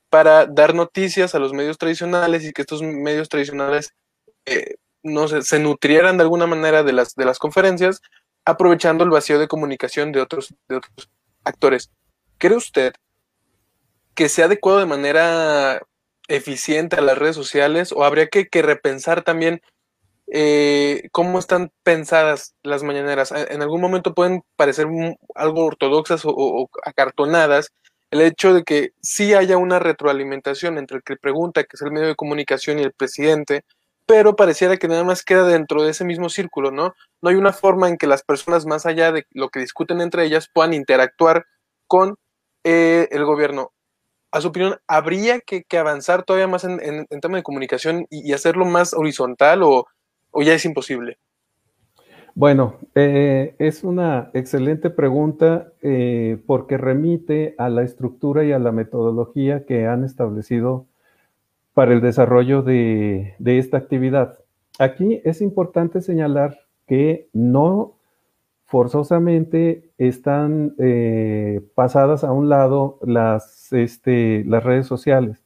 para 0.08 0.46
dar 0.46 0.74
noticias 0.74 1.34
a 1.34 1.38
los 1.38 1.52
medios 1.52 1.78
tradicionales 1.78 2.44
y 2.44 2.52
que 2.52 2.62
estos 2.62 2.82
medios 2.82 3.28
tradicionales 3.28 3.94
eh, 4.46 4.76
no 5.02 5.26
se, 5.28 5.58
nutrieran 5.58 6.16
de 6.16 6.22
alguna 6.22 6.46
manera 6.46 6.82
de 6.82 6.92
las, 6.92 7.14
de 7.14 7.24
las 7.24 7.38
conferencias, 7.38 8.02
aprovechando 8.44 9.04
el 9.04 9.10
vacío 9.10 9.38
de 9.38 9.48
comunicación 9.48 10.12
de 10.12 10.20
otros, 10.20 10.54
de 10.68 10.76
otros 10.76 11.10
actores. 11.44 11.90
¿Cree 12.38 12.56
usted 12.56 12.92
que 14.14 14.28
sea 14.28 14.46
adecuado 14.46 14.80
de 14.80 14.86
manera 14.86 15.80
eficiente 16.28 16.96
a 16.96 17.00
las 17.00 17.18
redes 17.18 17.36
sociales 17.36 17.92
o 17.92 18.04
habría 18.04 18.28
que 18.28 18.62
repensar 18.62 19.22
también 19.22 19.62
eh, 20.32 21.08
cómo 21.10 21.38
están 21.40 21.72
pensadas 21.82 22.54
las 22.62 22.82
mañaneras. 22.82 23.32
En 23.32 23.62
algún 23.62 23.80
momento 23.80 24.14
pueden 24.14 24.42
parecer 24.56 24.86
algo 25.34 25.64
ortodoxas 25.64 26.22
o, 26.24 26.70
acartonadas. 26.84 27.72
El 28.10 28.20
hecho 28.22 28.54
de 28.54 28.64
que 28.64 28.90
sí 29.02 29.34
haya 29.34 29.56
una 29.56 29.78
retroalimentación 29.78 30.78
entre 30.78 30.98
el 30.98 31.02
que 31.02 31.16
pregunta, 31.16 31.64
que 31.64 31.74
es 31.74 31.82
el 31.82 31.92
medio 31.92 32.08
de 32.08 32.16
comunicación, 32.16 32.78
y 32.78 32.82
el 32.82 32.92
presidente, 32.92 33.64
pero 34.06 34.36
pareciera 34.36 34.76
que 34.76 34.88
nada 34.88 35.04
más 35.04 35.24
queda 35.24 35.44
dentro 35.46 35.82
de 35.82 35.90
ese 35.90 36.04
mismo 36.04 36.28
círculo, 36.28 36.70
¿no? 36.70 36.94
No 37.22 37.30
hay 37.30 37.36
una 37.36 37.52
forma 37.52 37.88
en 37.88 37.96
que 37.96 38.08
las 38.08 38.22
personas, 38.22 38.66
más 38.66 38.86
allá 38.86 39.12
de 39.12 39.26
lo 39.30 39.50
que 39.50 39.60
discuten 39.60 40.00
entre 40.00 40.24
ellas, 40.24 40.48
puedan 40.52 40.74
interactuar 40.74 41.46
con 41.86 42.16
eh, 42.64 43.08
el 43.12 43.24
gobierno. 43.24 43.72
A 44.32 44.40
su 44.40 44.48
opinión, 44.48 44.78
¿habría 44.86 45.40
que, 45.40 45.64
avanzar 45.78 46.24
todavía 46.24 46.48
más 46.48 46.64
en, 46.64 46.80
en, 46.82 47.20
tema 47.20 47.36
de 47.36 47.42
comunicación 47.42 48.06
y, 48.10 48.32
hacerlo 48.32 48.64
más 48.64 48.94
horizontal 48.94 49.62
o, 49.64 49.86
o 50.30 50.42
ya 50.42 50.54
es 50.54 50.64
imposible? 50.64 51.18
Bueno, 52.34 52.76
eh, 52.94 53.54
es 53.58 53.82
una 53.84 54.30
excelente 54.34 54.88
pregunta 54.88 55.72
eh, 55.82 56.38
porque 56.46 56.78
remite 56.78 57.54
a 57.58 57.68
la 57.68 57.82
estructura 57.82 58.44
y 58.44 58.52
a 58.52 58.58
la 58.58 58.72
metodología 58.72 59.66
que 59.66 59.86
han 59.86 60.04
establecido 60.04 60.86
para 61.74 61.92
el 61.92 62.00
desarrollo 62.00 62.62
de, 62.62 63.34
esta 63.44 63.78
actividad. 63.78 64.38
Aquí 64.78 65.20
es 65.24 65.40
importante 65.40 66.00
señalar 66.00 66.58
que 66.86 67.28
no 67.32 67.96
forzosamente 68.64 69.90
están 69.98 70.74
eh, 70.78 71.60
pasadas 71.74 72.22
a 72.22 72.32
un 72.32 72.48
lado 72.48 72.98
las, 73.02 73.72
este, 73.72 74.44
las 74.46 74.62
redes 74.62 74.86
sociales. 74.86 75.39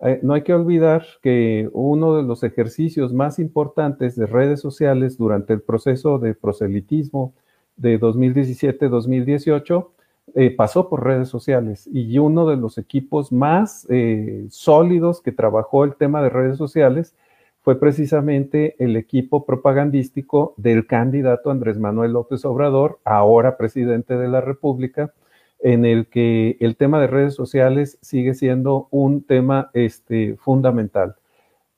Eh, 0.00 0.20
no 0.22 0.34
hay 0.34 0.42
que 0.42 0.52
olvidar 0.52 1.04
que 1.22 1.68
uno 1.72 2.16
de 2.16 2.22
los 2.22 2.42
ejercicios 2.42 3.12
más 3.12 3.38
importantes 3.38 4.14
de 4.16 4.26
redes 4.26 4.60
sociales 4.60 5.16
durante 5.16 5.54
el 5.54 5.62
proceso 5.62 6.18
de 6.18 6.34
proselitismo 6.34 7.34
de 7.76 7.98
2017-2018 8.00 9.88
eh, 10.34 10.50
pasó 10.50 10.88
por 10.88 11.04
redes 11.04 11.28
sociales. 11.28 11.88
Y 11.92 12.18
uno 12.18 12.46
de 12.46 12.56
los 12.56 12.78
equipos 12.78 13.32
más 13.32 13.86
eh, 13.88 14.46
sólidos 14.50 15.20
que 15.22 15.32
trabajó 15.32 15.84
el 15.84 15.94
tema 15.94 16.22
de 16.22 16.30
redes 16.30 16.58
sociales 16.58 17.14
fue 17.62 17.80
precisamente 17.80 18.76
el 18.78 18.96
equipo 18.96 19.44
propagandístico 19.44 20.54
del 20.56 20.86
candidato 20.86 21.50
Andrés 21.50 21.78
Manuel 21.78 22.12
López 22.12 22.44
Obrador, 22.44 23.00
ahora 23.04 23.56
presidente 23.56 24.16
de 24.16 24.28
la 24.28 24.40
República, 24.40 25.12
en 25.60 25.84
el 25.84 26.06
que 26.08 26.56
el 26.60 26.76
tema 26.76 27.00
de 27.00 27.06
redes 27.06 27.34
sociales 27.34 27.98
sigue 28.02 28.34
siendo 28.34 28.88
un 28.90 29.22
tema 29.22 29.70
este, 29.72 30.36
fundamental. 30.36 31.16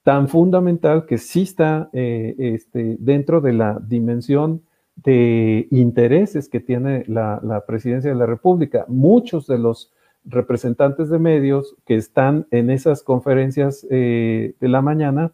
Tan 0.03 0.29
fundamental 0.29 1.07
que 1.07 1.19
sí 1.19 1.43
está 1.43 1.91
eh, 1.93 2.35
este, 2.39 2.97
dentro 2.99 3.41
de 3.41 3.53
la 3.53 3.79
dimensión 3.87 4.63
de 4.97 5.69
intereses 5.71 6.49
que 6.49 6.61
tiene 6.61 7.05
la, 7.07 7.65
presidencia 7.67 8.11
de 8.11 8.17
la 8.17 8.27
República. 8.27 8.85
Muchos 8.89 9.47
de 9.47 9.59
los 9.59 9.93
representantes 10.25 11.09
de 11.09 11.19
medios 11.19 11.77
que 11.87 11.95
están 11.97 12.47
en 12.51 12.71
esas 12.71 13.03
conferencias 13.03 13.87
eh, 13.91 14.55
de 14.61 14.69
la 14.69 14.83
mañana 14.83 15.33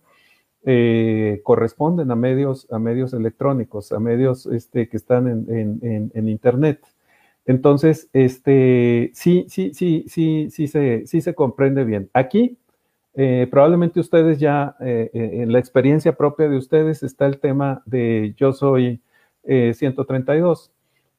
eh, 0.66 1.40
corresponden 1.44 2.10
a 2.10 2.16
medios, 2.16 2.66
a 2.70 2.78
medios 2.78 3.12
electrónicos, 3.12 3.92
a 3.92 4.00
medios 4.00 4.46
este, 4.46 4.88
que 4.88 4.96
están 4.96 5.28
en, 5.28 6.28
Internet. 6.28 6.80
Entonces, 7.46 8.08
este, 8.12 9.10
sí, 9.14 9.46
sí, 9.48 9.72
sí, 9.74 10.04
sí, 10.08 10.48
sí 10.50 10.66
se, 10.68 11.06
sí 11.06 11.20
se 11.20 11.34
comprende 11.34 11.84
bien. 11.84 12.10
Aquí, 12.14 12.58
eh, 13.14 13.46
probablemente 13.50 14.00
ustedes 14.00 14.38
ya, 14.38 14.76
eh, 14.80 15.10
en 15.12 15.52
la 15.52 15.58
experiencia 15.58 16.16
propia 16.16 16.48
de 16.48 16.56
ustedes, 16.56 17.02
está 17.02 17.26
el 17.26 17.38
tema 17.38 17.82
de 17.86 18.34
Yo 18.36 18.52
Soy 18.52 19.00
132. 19.44 20.72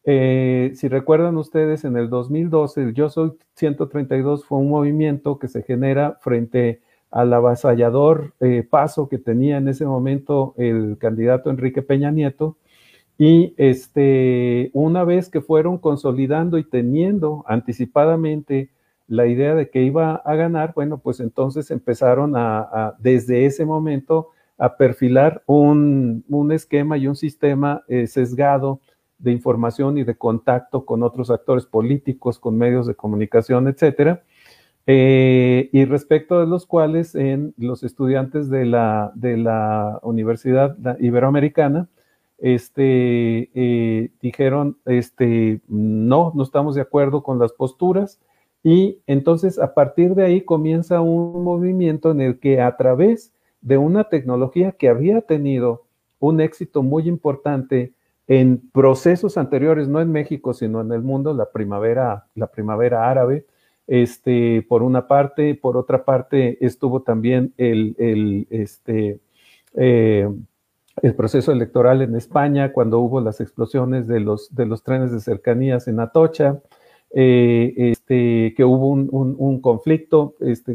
si 0.03 0.87
recuerdan 0.87 1.37
ustedes, 1.37 1.83
en 1.85 1.95
el 1.97 2.09
2012, 2.09 2.81
el 2.81 2.93
Yo 2.93 3.09
Soy 3.09 3.33
132 3.53 4.45
fue 4.45 4.57
un 4.57 4.69
movimiento 4.69 5.37
que 5.37 5.47
se 5.47 5.61
genera 5.61 6.17
frente 6.21 6.81
al 7.15 7.33
avasallador 7.33 8.33
eh, 8.41 8.67
paso 8.69 9.07
que 9.07 9.17
tenía 9.17 9.55
en 9.55 9.69
ese 9.69 9.85
momento 9.85 10.53
el 10.57 10.97
candidato 10.99 11.49
Enrique 11.49 11.81
Peña 11.81 12.11
Nieto. 12.11 12.57
Y 13.17 13.53
este, 13.57 14.71
una 14.73 15.03
vez 15.05 15.29
que 15.29 15.41
fueron 15.41 15.77
consolidando 15.77 16.57
y 16.57 16.63
teniendo 16.63 17.45
anticipadamente 17.47 18.69
la 19.07 19.27
idea 19.27 19.55
de 19.55 19.69
que 19.69 19.83
iba 19.83 20.15
a 20.15 20.35
ganar, 20.35 20.73
bueno, 20.75 20.97
pues 20.97 21.19
entonces 21.19 21.71
empezaron 21.71 22.33
a, 22.35 22.95
desde 22.99 23.45
ese 23.45 23.65
momento 23.65 24.29
a 24.57 24.77
perfilar 24.77 25.43
un, 25.45 26.23
esquema 26.51 26.97
y 26.97 27.07
un 27.07 27.15
sistema 27.15 27.83
eh, 27.87 28.07
sesgado 28.07 28.81
de 29.17 29.31
información 29.31 29.97
y 29.97 30.03
de 30.03 30.15
contacto 30.15 30.85
con 30.85 31.03
otros 31.03 31.29
actores 31.29 31.65
políticos, 31.65 32.39
con 32.39 32.57
medios 32.57 32.87
de 32.87 32.95
comunicación, 32.95 33.67
etcétera, 33.67 34.23
eh, 34.87 35.69
y 35.71 35.85
respecto 35.85 36.39
de 36.39 36.47
los 36.47 36.65
cuales 36.65 37.15
en 37.15 37.53
los 37.57 37.83
estudiantes 37.83 38.49
de 38.49 38.65
la, 38.65 39.11
de 39.15 39.37
la 39.37 39.99
Universidad 40.03 40.77
Iberoamericana 40.99 41.87
este, 42.37 43.49
eh, 43.53 44.11
dijeron, 44.21 44.77
este, 44.85 45.61
no, 45.67 46.31
no 46.35 46.43
estamos 46.43 46.75
de 46.75 46.81
acuerdo 46.81 47.23
con 47.23 47.39
las 47.39 47.53
posturas. 47.53 48.19
Y 48.63 48.99
entonces 49.07 49.59
a 49.59 49.73
partir 49.73 50.15
de 50.15 50.25
ahí 50.25 50.41
comienza 50.41 51.01
un 51.01 51.43
movimiento 51.43 52.11
en 52.11 52.21
el 52.21 52.39
que 52.39 52.61
a 52.61 52.75
través 52.77 53.33
de 53.61 53.77
una 53.77 54.05
tecnología 54.05 54.71
que 54.71 54.89
había 54.89 55.21
tenido 55.21 55.85
un 56.19 56.41
éxito 56.41 56.83
muy 56.83 57.07
importante 57.07 57.93
en 58.27 58.69
procesos 58.71 59.37
anteriores, 59.37 59.87
no 59.87 60.01
en 60.01 60.11
México, 60.11 60.53
sino 60.53 60.81
en 60.81 60.91
el 60.91 61.01
mundo, 61.01 61.33
la 61.33 61.51
primavera, 61.51 62.25
la 62.33 62.47
primavera 62.47 63.09
árabe, 63.09 63.45
este, 63.87 64.65
por 64.67 64.81
una 64.81 65.07
parte, 65.07 65.53
por 65.55 65.77
otra 65.77 66.05
parte 66.05 66.57
estuvo 66.65 67.03
también 67.03 67.53
el, 67.57 68.47
este, 68.49 69.19
eh, 69.75 70.27
el 71.01 71.15
proceso 71.15 71.51
electoral 71.51 72.01
en 72.01 72.15
España 72.15 72.71
cuando 72.71 72.99
hubo 72.99 73.21
las 73.21 73.41
explosiones 73.41 74.07
de 74.07 74.19
los, 74.19 74.53
de 74.55 74.65
los 74.65 74.83
trenes 74.83 75.11
de 75.11 75.19
cercanías 75.19 75.87
en 75.87 75.99
Atocha, 75.99 76.61
eh, 77.11 77.73
este, 77.77 78.53
que 78.55 78.63
hubo 78.63 78.89
un, 78.89 79.61
conflicto 79.61 80.35
este, 80.39 80.73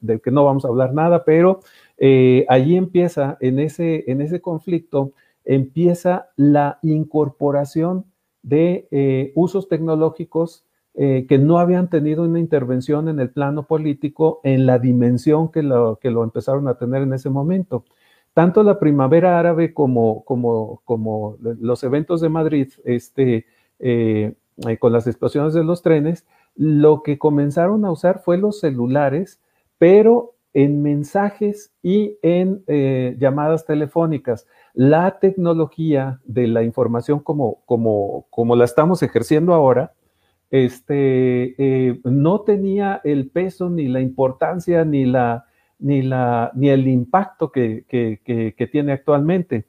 del 0.00 0.20
que 0.20 0.30
no 0.30 0.44
vamos 0.44 0.64
a 0.64 0.68
hablar 0.68 0.92
nada, 0.94 1.24
pero 1.24 1.60
eh, 1.98 2.46
allí 2.48 2.76
empieza, 2.76 3.36
en 3.40 3.58
ese, 3.58 4.04
en 4.10 4.20
ese 4.20 4.40
conflicto, 4.40 5.12
empieza 5.44 6.30
la 6.36 6.78
incorporación 6.82 8.06
de 8.42 9.32
usos 9.34 9.68
tecnológicos 9.68 10.64
eh, 11.00 11.26
que 11.28 11.38
no 11.38 11.60
habían 11.60 11.88
tenido 11.90 12.24
una 12.24 12.40
intervención 12.40 13.08
en 13.08 13.20
el 13.20 13.30
plano 13.30 13.68
político 13.68 14.40
en 14.42 14.66
la 14.66 14.80
dimensión 14.80 15.48
que 15.52 15.62
lo, 15.62 16.00
que 16.00 16.10
lo 16.10 16.24
empezaron 16.24 16.66
a 16.66 16.76
tener 16.76 17.02
en 17.02 17.12
ese 17.12 17.30
momento. 17.30 17.84
Tanto 18.38 18.62
la 18.62 18.78
primavera 18.78 19.36
árabe 19.40 19.74
como, 19.74 20.24
los 21.40 21.82
eventos 21.82 22.20
de 22.20 22.28
Madrid, 22.28 22.68
este, 22.84 23.46
eh, 23.80 24.34
eh, 24.64 24.78
con 24.78 24.92
las 24.92 25.08
explosiones 25.08 25.54
de 25.54 25.64
los 25.64 25.82
trenes, 25.82 26.24
lo 26.54 27.02
que 27.02 27.18
comenzaron 27.18 27.84
a 27.84 27.90
usar 27.90 28.20
fue 28.20 28.38
los 28.38 28.60
celulares, 28.60 29.40
pero 29.76 30.36
en 30.54 30.82
mensajes 30.82 31.72
y 31.82 32.16
en 32.22 32.62
llamadas 33.18 33.66
telefónicas. 33.66 34.46
La 34.72 35.18
tecnología 35.18 36.20
de 36.22 36.46
la 36.46 36.62
información 36.62 37.18
como 37.18 38.54
la 38.54 38.64
estamos 38.64 39.02
ejerciendo 39.02 39.52
ahora, 39.52 39.94
este, 40.50 41.54
eh, 41.58 42.00
no 42.04 42.42
tenía 42.42 43.00
el 43.02 43.30
peso 43.30 43.68
ni 43.68 43.88
la 43.88 44.00
importancia 44.00 44.84
ni, 44.84 45.06
la, 45.06 45.47
ni, 45.78 46.02
la, 46.02 46.50
ni 46.54 46.68
el 46.70 46.86
impacto 46.88 47.50
que, 47.50 47.84
tiene 48.72 48.92
actualmente. 48.92 49.66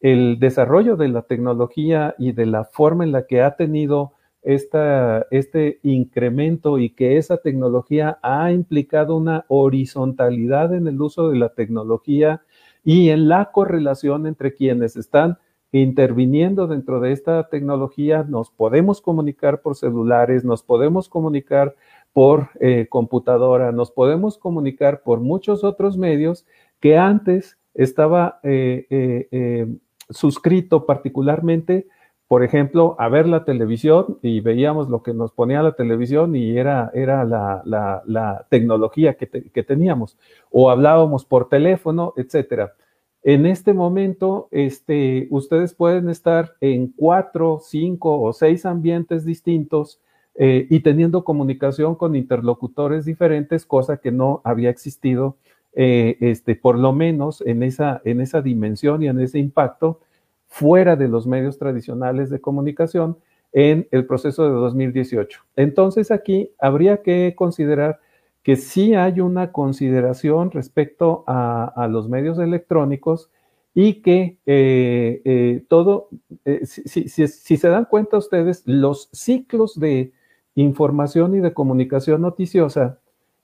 El 0.00 0.38
desarrollo 0.38 0.96
de 0.96 1.08
la 1.08 1.22
tecnología 1.22 2.14
y 2.18 2.32
de 2.32 2.46
la 2.46 2.64
forma 2.64 3.04
en 3.04 3.12
la 3.12 3.26
que 3.26 3.42
ha 3.42 3.56
tenido 3.56 4.12
esta, 4.42 5.26
este 5.30 5.80
incremento 5.82 6.78
y 6.78 6.90
que 6.90 7.18
esa 7.18 7.36
tecnología 7.36 8.18
ha 8.22 8.50
implicado 8.52 9.16
una 9.16 9.44
horizontalidad 9.48 10.74
en 10.74 10.86
el 10.86 11.00
uso 11.00 11.28
de 11.28 11.38
la 11.38 11.50
tecnología 11.50 12.42
y 12.82 13.10
en 13.10 13.28
la 13.28 13.50
correlación 13.52 14.26
entre 14.26 14.54
quienes 14.54 14.96
están 14.96 15.36
interviniendo 15.72 16.66
dentro 16.66 17.00
de 17.00 17.12
esta 17.12 17.48
tecnología, 17.48 18.24
nos 18.24 18.50
podemos 18.50 19.00
comunicar 19.00 19.60
por 19.62 19.76
celulares, 19.76 20.44
nos 20.44 20.62
podemos 20.62 21.08
comunicar 21.08 21.76
por 22.12 22.50
eh, 22.60 22.86
computadora, 22.88 23.72
nos 23.72 23.90
podemos 23.90 24.38
comunicar 24.38 25.02
por 25.02 25.20
muchos 25.20 25.64
otros 25.64 25.96
medios 25.96 26.46
que 26.80 26.96
antes 26.96 27.58
estaba 27.74 28.40
eh, 28.42 28.86
eh, 29.30 29.68
suscrito 30.08 30.86
particularmente, 30.86 31.86
por 32.26 32.44
ejemplo, 32.44 32.96
a 32.98 33.08
ver 33.08 33.26
la 33.26 33.44
televisión 33.44 34.18
y 34.22 34.40
veíamos 34.40 34.88
lo 34.88 35.02
que 35.02 35.14
nos 35.14 35.32
ponía 35.32 35.62
la 35.62 35.72
televisión 35.72 36.36
y 36.36 36.56
era, 36.56 36.90
era 36.94 37.24
la, 37.24 38.46
tecnología 38.48 39.14
que, 39.14 39.28
que 39.28 39.62
teníamos, 39.62 40.16
o 40.50 40.70
hablábamos 40.70 41.24
por 41.24 41.48
teléfono, 41.48 42.12
etcétera. 42.16 42.74
En 43.22 43.44
este 43.44 43.74
momento, 43.74 44.48
este, 44.50 45.28
ustedes 45.30 45.74
pueden 45.74 46.08
estar 46.08 46.54
en 46.60 46.88
cuatro, 46.88 47.60
cinco 47.62 48.20
o 48.20 48.32
seis 48.32 48.64
ambientes 48.64 49.24
distintos 49.24 50.00
eh, 50.42 50.66
y 50.70 50.80
teniendo 50.80 51.22
comunicación 51.22 51.96
con 51.96 52.16
interlocutores 52.16 53.04
diferentes, 53.04 53.66
cosa 53.66 53.98
que 53.98 54.10
no 54.10 54.40
había 54.42 54.70
existido, 54.70 55.36
eh, 55.74 56.16
este, 56.20 56.56
por 56.56 56.78
lo 56.78 56.94
menos 56.94 57.42
en 57.42 57.62
esa, 57.62 58.00
en 58.06 58.22
esa 58.22 58.40
dimensión 58.40 59.02
y 59.02 59.08
en 59.08 59.20
ese 59.20 59.38
impacto, 59.38 60.00
fuera 60.46 60.96
de 60.96 61.08
los 61.08 61.26
medios 61.26 61.58
tradicionales 61.58 62.30
de 62.30 62.40
comunicación 62.40 63.18
en 63.52 63.86
el 63.90 64.06
proceso 64.06 64.44
de 64.44 64.52
2018. 64.52 65.42
Entonces 65.56 66.10
aquí 66.10 66.52
habría 66.58 67.02
que 67.02 67.34
considerar 67.36 68.00
que 68.42 68.56
sí 68.56 68.94
hay 68.94 69.20
una 69.20 69.52
consideración 69.52 70.52
respecto 70.52 71.22
a, 71.26 71.86
los 71.90 72.08
medios 72.08 72.38
electrónicos 72.38 73.28
y 73.74 74.00
que 74.00 74.38
eh, 74.46 75.64
todo, 75.68 76.08
eh, 76.46 76.64
si, 76.64 77.08
se 77.28 77.68
dan 77.68 77.84
cuenta 77.84 78.16
ustedes, 78.16 78.62
los 78.64 79.10
ciclos 79.12 79.78
de 79.78 80.14
información 80.54 81.34
y 81.34 81.40
de 81.40 81.54
comunicación 81.54 82.22
noticiosa, 82.22 82.98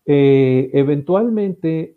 eventualmente 0.09 1.97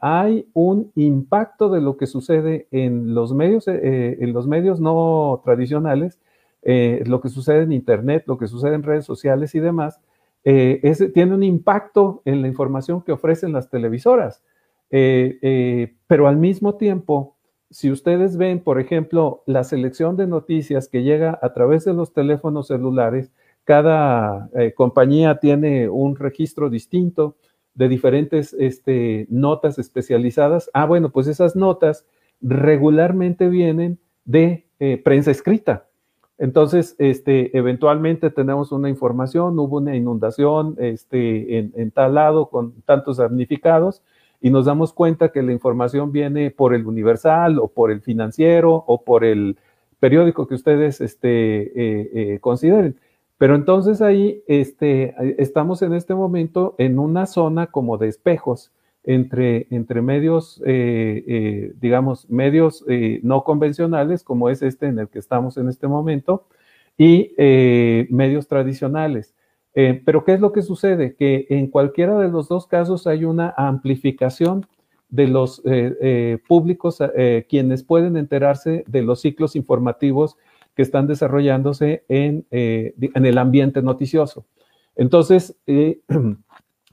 hay 0.00 0.48
un 0.52 0.90
impacto 0.96 1.68
de 1.68 1.80
lo 1.80 1.96
que 1.96 2.06
sucede 2.06 2.66
en 2.72 3.14
los 3.14 3.32
medios, 3.34 3.68
en 3.68 4.32
los 4.32 4.48
medios 4.48 4.80
no 4.80 5.40
tradicionales, 5.44 6.18
lo 6.64 7.20
que 7.20 7.28
sucede 7.28 7.62
en 7.62 7.72
Internet, 7.72 8.24
lo 8.26 8.36
que 8.36 8.48
sucede 8.48 8.74
en 8.74 8.82
redes 8.82 9.04
sociales 9.04 9.54
y 9.54 9.60
demás, 9.60 10.00
eh, 10.48 11.10
tiene 11.12 11.34
un 11.34 11.42
impacto 11.42 12.22
en 12.24 12.40
la 12.40 12.46
información 12.46 13.02
que 13.02 13.10
ofrecen 13.10 13.52
las 13.52 13.68
televisoras. 13.68 14.44
Eh, 14.90 15.40
eh, 15.42 15.96
pero 16.06 16.28
al 16.28 16.36
mismo 16.36 16.76
tiempo, 16.76 17.34
si 17.68 17.90
ustedes 17.90 18.36
ven, 18.36 18.60
por 18.60 18.78
ejemplo, 18.78 19.42
la 19.46 19.64
selección 19.64 20.16
de 20.16 20.28
noticias 20.28 20.86
que 20.88 21.02
llega 21.02 21.36
a 21.42 21.52
través 21.52 21.84
de 21.84 21.94
los 21.94 22.12
teléfonos 22.12 22.68
celulares, 22.68 23.32
cada 23.66 24.48
compañía 24.74 25.38
tiene 25.40 25.88
un 25.88 26.16
registro 26.16 26.70
distinto 26.70 27.36
de 27.74 27.88
diferentes 27.88 28.54
este, 28.58 29.26
notas 29.28 29.78
especializadas. 29.78 30.70
Ah, 30.72 30.86
bueno, 30.86 31.10
pues 31.10 31.26
esas 31.26 31.56
notas 31.56 32.06
regularmente 32.40 33.48
vienen 33.48 33.98
de 34.24 34.66
prensa 35.04 35.30
escrita. 35.30 35.86
Entonces, 36.38 36.94
este, 36.98 37.56
eventualmente 37.56 38.30
tenemos 38.30 38.70
una 38.70 38.90
información, 38.90 39.58
hubo 39.58 39.78
una 39.78 39.96
inundación 39.96 40.76
este, 40.78 41.58
en, 41.58 41.90
tal 41.92 42.14
lado 42.14 42.50
con 42.50 42.82
tantos 42.82 43.16
damnificados 43.16 44.02
y 44.42 44.50
nos 44.50 44.66
damos 44.66 44.92
cuenta 44.92 45.30
que 45.30 45.42
la 45.42 45.52
información 45.52 46.12
viene 46.12 46.50
por 46.50 46.74
el 46.74 46.86
Universal 46.86 47.58
o 47.58 47.68
por 47.68 47.90
el 47.90 48.02
financiero 48.02 48.84
o 48.86 49.02
por 49.02 49.24
el 49.24 49.56
periódico 49.98 50.46
que 50.46 50.54
ustedes 50.54 51.00
este, 51.00 51.62
eh, 51.62 52.10
eh, 52.14 52.38
consideren. 52.40 53.00
Pero 53.38 53.54
entonces 53.54 54.00
ahí 54.00 54.42
este, 54.46 55.14
estamos 55.42 55.82
en 55.82 55.92
este 55.92 56.14
momento 56.14 56.74
en 56.78 56.98
una 56.98 57.26
zona 57.26 57.66
como 57.66 57.98
de 57.98 58.08
espejos, 58.08 58.72
entre, 59.06 59.68
entre 59.70 60.02
medios, 60.02 60.60
eh, 60.66 61.24
eh, 61.26 61.72
digamos, 61.80 62.28
medios 62.28 62.84
eh, 62.88 63.20
no 63.22 63.44
convencionales, 63.44 64.24
como 64.24 64.50
es 64.50 64.62
este 64.62 64.86
en 64.86 64.98
el 64.98 65.08
que 65.08 65.20
estamos 65.20 65.56
en 65.56 65.68
este 65.68 65.86
momento, 65.86 66.46
y 66.98 67.34
medios 68.08 68.48
tradicionales. 68.48 69.34
pero 69.74 70.24
¿qué 70.24 70.32
es 70.32 70.40
lo 70.40 70.52
que 70.52 70.62
sucede? 70.62 71.14
Que 71.14 71.44
en 71.50 71.66
cualquiera 71.66 72.18
de 72.18 72.28
los 72.28 72.48
dos 72.48 72.66
casos 72.66 73.06
hay 73.06 73.26
una 73.26 73.52
amplificación 73.54 74.64
de 75.10 75.28
los 75.28 75.62
públicos 76.48 77.02
quienes 77.50 77.82
pueden 77.82 78.16
enterarse 78.16 78.82
de 78.86 79.02
los 79.02 79.20
ciclos 79.20 79.56
informativos 79.56 80.38
que 80.76 80.82
están 80.82 81.08
desarrollándose 81.08 82.04
en, 82.08 82.46
en 82.50 83.26
el 83.26 83.38
ambiente 83.38 83.82
noticioso. 83.82 84.46
Entonces, 84.94 85.56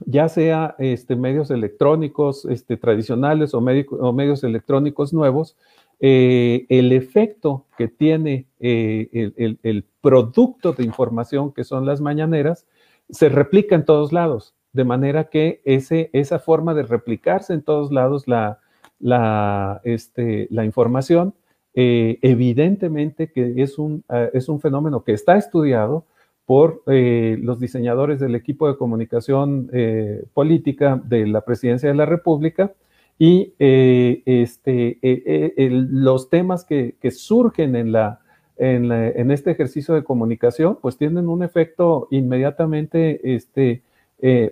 ya 0.00 0.28
sea 0.28 0.74
este, 0.78 1.16
medios 1.16 1.50
electrónicos 1.50 2.44
este, 2.46 2.76
tradicionales 2.76 3.54
o, 3.54 3.60
medios 3.60 4.44
electrónicos 4.44 5.12
nuevos, 5.12 5.56
eh, 6.00 6.66
el 6.68 6.92
efecto 6.92 7.66
que 7.78 7.88
tiene 7.88 8.46
eh, 8.60 9.32
el, 9.62 9.84
producto 10.00 10.72
de 10.72 10.84
información 10.84 11.52
que 11.52 11.64
son 11.64 11.86
las 11.86 12.02
mañaneras 12.02 12.66
se 13.08 13.30
replica 13.30 13.74
en 13.74 13.86
todos 13.86 14.12
lados, 14.12 14.54
de 14.74 14.84
manera 14.84 15.30
que 15.30 15.62
ese, 15.64 16.10
esa 16.12 16.38
forma 16.38 16.74
de 16.74 16.82
replicarse 16.82 17.54
en 17.54 17.62
todos 17.62 17.90
lados 17.90 18.28
la, 18.28 18.58
la, 18.98 19.80
este, 19.84 20.46
la 20.50 20.66
información, 20.66 21.34
eh, 21.74 22.18
evidentemente 22.22 23.30
que 23.30 23.54
es 23.62 23.78
un, 23.78 24.04
es 24.32 24.48
un 24.48 24.60
fenómeno 24.60 25.04
que 25.04 25.12
está 25.12 25.36
estudiado, 25.36 26.04
por 26.46 26.82
eh, 26.86 27.38
los 27.40 27.58
diseñadores 27.58 28.20
del 28.20 28.34
equipo 28.34 28.68
de 28.68 28.76
comunicación 28.76 29.70
eh, 29.72 30.24
política 30.34 31.00
de 31.02 31.26
la 31.26 31.40
Presidencia 31.42 31.88
de 31.88 31.94
la 31.94 32.06
República 32.06 32.72
y 33.18 33.54
eh, 33.58 34.22
este, 34.26 34.98
los 35.68 36.28
temas 36.28 36.64
que, 36.64 36.96
surgen 37.10 37.76
en, 37.76 37.92
la, 37.92 38.20
en, 38.58 39.30
este 39.30 39.52
ejercicio 39.52 39.94
de 39.94 40.04
comunicación 40.04 40.78
pues 40.82 40.98
tienen 40.98 41.28
un 41.28 41.42
efecto 41.42 42.08
inmediatamente 42.10 43.34
este, 43.36 43.82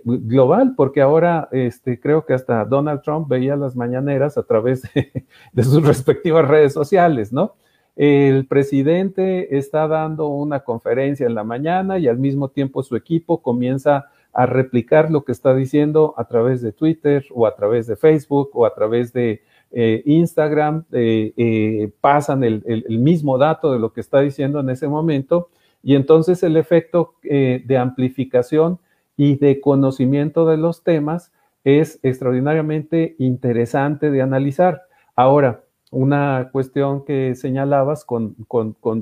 global, 0.03 0.75
porque 0.77 1.01
ahora 1.01 1.49
este, 1.51 1.99
creo 1.99 2.25
que 2.25 2.33
hasta 2.33 2.63
Donald 2.63 3.01
Trump 3.01 3.27
veía 3.27 3.55
las 3.55 3.75
mañaneras 3.75 4.37
a 4.37 4.43
través 4.43 4.83
de, 5.53 5.63
sus 5.63 5.83
respectivas 5.83 6.47
redes 6.47 6.73
sociales, 6.73 7.33
¿no? 7.33 7.55
El 7.95 8.47
presidente 8.47 9.57
está 9.57 9.87
dando 9.87 10.27
una 10.27 10.59
conferencia 10.61 11.25
en 11.25 11.35
la 11.35 11.43
mañana 11.43 11.99
y 11.99 12.07
al 12.07 12.17
mismo 12.17 12.49
tiempo 12.49 12.83
su 12.83 12.95
equipo 12.95 13.41
comienza 13.41 14.09
a 14.33 14.47
replicar 14.47 15.11
lo 15.11 15.23
que 15.23 15.31
está 15.31 15.53
diciendo 15.53 16.15
a 16.17 16.25
través 16.25 16.61
de 16.61 16.71
Twitter 16.71 17.23
o 17.31 17.45
a 17.45 17.55
través 17.55 17.85
de 17.85 17.95
Facebook 17.95 18.49
o 18.53 18.65
a 18.65 18.73
través 18.73 19.13
de 19.13 19.43
eh, 19.71 20.01
Instagram, 20.05 20.85
eh, 20.91 21.33
eh, 21.37 21.91
pasan 22.01 22.43
el, 22.43 22.63
mismo 22.89 23.37
dato 23.37 23.71
de 23.71 23.79
lo 23.79 23.93
que 23.93 24.01
está 24.01 24.21
diciendo 24.21 24.59
en 24.59 24.69
ese 24.69 24.87
momento 24.87 25.49
y 25.83 25.95
entonces 25.95 26.41
el 26.43 26.57
efecto 26.57 27.15
de 27.23 27.77
amplificación 27.77 28.79
y 29.17 29.35
de 29.35 29.61
conocimiento 29.61 30.45
de 30.45 30.57
los 30.57 30.83
temas 30.83 31.31
es 31.63 31.99
extraordinariamente 32.03 33.15
interesante 33.19 34.11
de 34.11 34.21
analizar. 34.21 34.83
Ahora, 35.15 35.63
una 35.91 36.49
cuestión 36.51 37.05
que 37.05 37.35
señalabas 37.35 38.03
con, 38.03 38.35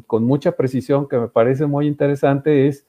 mucha 0.09 0.51
precisión 0.53 1.07
que 1.07 1.17
me 1.17 1.27
parece 1.27 1.65
muy 1.65 1.87
interesante 1.87 2.67
es 2.67 2.85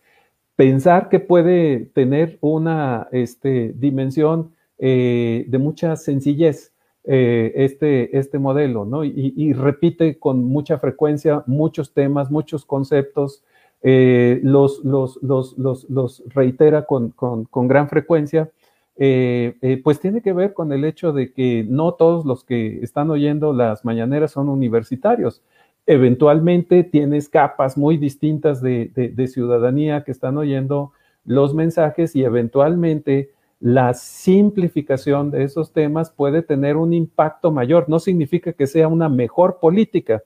pensar 0.57 1.09
que 1.09 1.21
puede 1.21 1.87
tener 1.95 2.39
una 2.41 3.09
este, 3.13 3.73
dimensión 3.77 4.53
eh, 4.79 5.45
de 5.47 5.59
mucha 5.59 5.95
sencillez 5.97 6.73
eh, 7.05 7.53
este, 7.57 8.17
este 8.17 8.39
modelo, 8.39 8.85
¿no? 8.85 9.05
Y, 9.05 9.53
repite 9.55 10.21
con 10.21 10.45
mucha 10.45 10.79
frecuencia 10.79 11.43
muchos 11.47 11.93
temas, 11.95 12.31
muchos 12.31 12.65
conceptos, 12.65 13.43
eh, 13.83 14.41
los, 14.43 14.85
los, 14.85 15.19
los, 15.23 16.23
reitera 16.29 16.85
con, 16.85 17.11
con 17.11 17.69
gran 17.69 17.89
frecuencia 17.89 18.51
eh, 18.97 19.57
eh, 19.63 19.81
pues 19.83 20.01
tiene 20.01 20.21
que 20.21 20.33
ver 20.33 20.53
con 20.53 20.73
el 20.73 20.85
hecho 20.85 21.13
de 21.13 21.33
que 21.33 21.65
no 21.69 21.95
todos 21.95 22.27
los 22.27 22.45
que 22.45 22.81
están 22.83 23.11
oyendo 23.11 23.53
las 23.53 23.85
mañaneras 23.85 24.33
son 24.33 24.49
universitarios. 24.49 25.43
Eventualmente 25.87 26.85
tienes 26.85 27.29
capas 27.29 27.77
muy 27.77 27.97
distintas 27.97 28.61
de, 28.63 29.29
ciudadanía 29.29 30.05
que 30.05 30.13
están 30.13 30.37
oyendo 30.37 30.93
los 31.25 31.55
mensajes 31.55 32.15
y 32.15 32.25
eventualmente 32.25 33.31
la 33.61 33.95
simplificación 33.95 35.31
de 35.31 35.45
esos 35.45 35.73
temas 35.73 36.11
puede 36.11 36.43
tener 36.43 36.77
un 36.77 36.93
impacto 36.93 37.51
mayor. 37.51 37.89
No 37.89 37.99
significa 37.99 38.53
que 38.53 38.67
sea 38.67 38.89
una 38.89 39.09
mejor 39.09 39.59
política, 39.61 40.23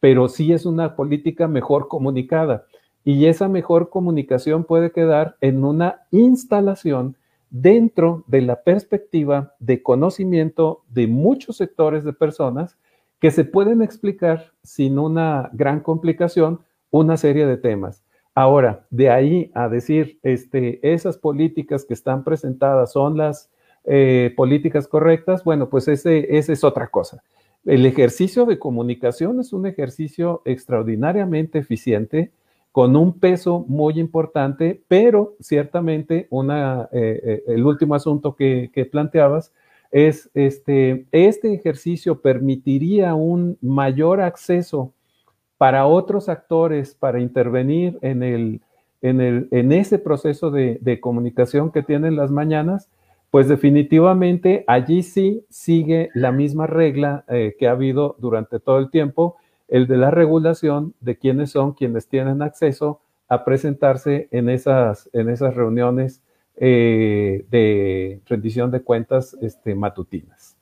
pero 0.00 0.28
sí 0.28 0.52
es 0.52 0.66
una 0.66 0.96
política 0.96 1.48
mejor 1.48 1.88
comunicada. 1.88 2.66
Y 3.08 3.24
esa 3.24 3.48
mejor 3.48 3.88
comunicación 3.88 4.64
puede 4.64 4.92
quedar 4.92 5.38
en 5.40 5.64
una 5.64 6.02
instalación 6.10 7.16
dentro 7.48 8.22
de 8.26 8.42
la 8.42 8.62
perspectiva 8.64 9.54
de 9.60 9.82
conocimiento 9.82 10.82
de 10.90 11.06
muchos 11.06 11.56
sectores 11.56 12.04
de 12.04 12.12
personas 12.12 12.76
que 13.18 13.30
se 13.30 13.46
pueden 13.46 13.80
explicar 13.80 14.52
sin 14.62 14.98
una 14.98 15.48
gran 15.54 15.80
complicación 15.80 16.60
una 16.90 17.16
serie 17.16 17.46
de 17.46 17.56
temas. 17.56 18.04
Ahora, 18.34 18.84
de 18.90 19.08
ahí 19.08 19.50
a 19.54 19.70
decir, 19.70 20.18
este, 20.22 20.78
esas 20.92 21.16
políticas 21.16 21.86
que 21.86 21.94
están 21.94 22.24
presentadas 22.24 22.92
son 22.92 23.16
las 23.16 23.50
eh, 23.84 24.34
políticas 24.36 24.86
correctas, 24.86 25.44
bueno, 25.44 25.70
pues 25.70 25.88
ese, 25.88 26.36
ese 26.36 26.52
es 26.52 26.62
otra 26.62 26.88
cosa. 26.88 27.22
El 27.64 27.86
ejercicio 27.86 28.44
de 28.44 28.58
comunicación 28.58 29.40
es 29.40 29.54
un 29.54 29.64
ejercicio 29.64 30.42
extraordinariamente 30.44 31.58
eficiente 31.58 32.32
con 32.78 32.94
un 32.94 33.18
peso 33.18 33.64
muy 33.66 33.98
importante, 33.98 34.80
pero 34.86 35.34
ciertamente 35.40 36.28
una, 36.30 36.88
eh, 36.92 37.20
eh, 37.24 37.42
el 37.48 37.66
último 37.66 37.96
asunto 37.96 38.36
que, 38.36 38.70
planteabas 38.92 39.52
es 39.90 40.30
este, 40.32 41.04
este 41.10 41.52
ejercicio 41.52 42.20
permitiría 42.20 43.16
un 43.16 43.58
mayor 43.60 44.20
acceso 44.20 44.92
para 45.56 45.86
otros 45.86 46.28
actores 46.28 46.94
para 46.94 47.18
intervenir 47.18 47.98
en, 48.00 48.22
el, 48.22 48.60
en, 49.02 49.20
el, 49.22 49.48
en 49.50 49.72
ese 49.72 49.98
proceso 49.98 50.52
de, 50.52 51.00
comunicación 51.00 51.72
que 51.72 51.82
tienen 51.82 52.14
las 52.14 52.30
mañanas, 52.30 52.88
pues 53.32 53.48
definitivamente 53.48 54.62
allí 54.68 55.02
sí 55.02 55.44
sigue 55.50 56.10
la 56.14 56.30
misma 56.30 56.68
regla 56.68 57.24
eh, 57.26 57.56
que 57.58 57.66
ha 57.66 57.72
habido 57.72 58.14
durante 58.20 58.60
todo 58.60 58.78
el 58.78 58.88
tiempo 58.88 59.34
el 59.68 59.86
de 59.86 59.96
la 59.96 60.10
regulación 60.10 60.94
de 61.00 61.18
quiénes 61.18 61.52
son 61.52 61.74
quienes 61.74 62.08
tienen 62.08 62.42
acceso 62.42 63.00
a 63.28 63.44
presentarse 63.44 64.28
en 64.30 64.48
esas, 64.48 65.08
en 65.12 65.28
esas 65.28 65.54
reuniones 65.54 66.22
eh, 66.56 67.44
de 67.50 68.20
rendición 68.26 68.70
de 68.70 68.82
cuentas 68.82 69.36
este, 69.42 69.74
matutinas. 69.74 70.56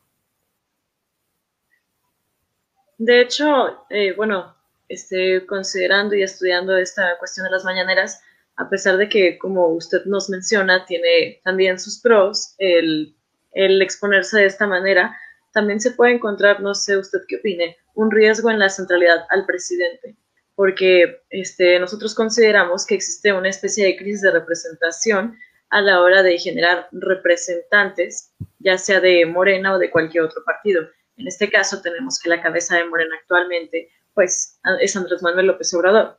De 2.98 3.20
hecho, 3.20 3.86
eh, 3.90 4.14
bueno, 4.16 4.54
este, 4.88 5.46
considerando 5.46 6.14
y 6.14 6.22
estudiando 6.22 6.76
esta 6.76 7.18
cuestión 7.18 7.44
de 7.44 7.52
las 7.52 7.64
mañaneras, 7.64 8.22
a 8.56 8.68
pesar 8.68 8.96
de 8.96 9.08
que, 9.08 9.38
como 9.38 9.68
usted 9.68 10.04
nos 10.06 10.30
menciona, 10.30 10.84
tiene 10.86 11.40
también 11.44 11.78
sus 11.78 12.00
pros 12.00 12.54
el, 12.58 13.14
el 13.52 13.82
exponerse 13.82 14.38
de 14.38 14.46
esta 14.46 14.66
manera, 14.66 15.16
también 15.56 15.80
se 15.80 15.92
puede 15.92 16.12
encontrar, 16.12 16.60
no 16.60 16.74
sé 16.74 16.98
usted 16.98 17.20
qué 17.26 17.36
opine, 17.36 17.78
un 17.94 18.10
riesgo 18.10 18.50
en 18.50 18.58
la 18.58 18.68
centralidad 18.68 19.24
al 19.30 19.46
presidente, 19.46 20.14
porque 20.54 21.22
este, 21.30 21.80
nosotros 21.80 22.14
consideramos 22.14 22.84
que 22.84 22.96
existe 22.96 23.32
una 23.32 23.48
especie 23.48 23.86
de 23.86 23.96
crisis 23.96 24.20
de 24.20 24.32
representación 24.32 25.34
a 25.70 25.80
la 25.80 26.02
hora 26.02 26.22
de 26.22 26.38
generar 26.38 26.88
representantes, 26.92 28.34
ya 28.58 28.76
sea 28.76 29.00
de 29.00 29.24
Morena 29.24 29.72
o 29.72 29.78
de 29.78 29.90
cualquier 29.90 30.24
otro 30.24 30.44
partido. 30.44 30.82
En 31.16 31.26
este 31.26 31.48
caso 31.48 31.80
tenemos 31.80 32.20
que 32.20 32.28
la 32.28 32.42
cabeza 32.42 32.76
de 32.76 32.84
Morena 32.84 33.16
actualmente 33.18 33.88
pues 34.12 34.60
es 34.82 34.94
Andrés 34.94 35.22
Manuel 35.22 35.46
López 35.46 35.72
Obrador. 35.72 36.18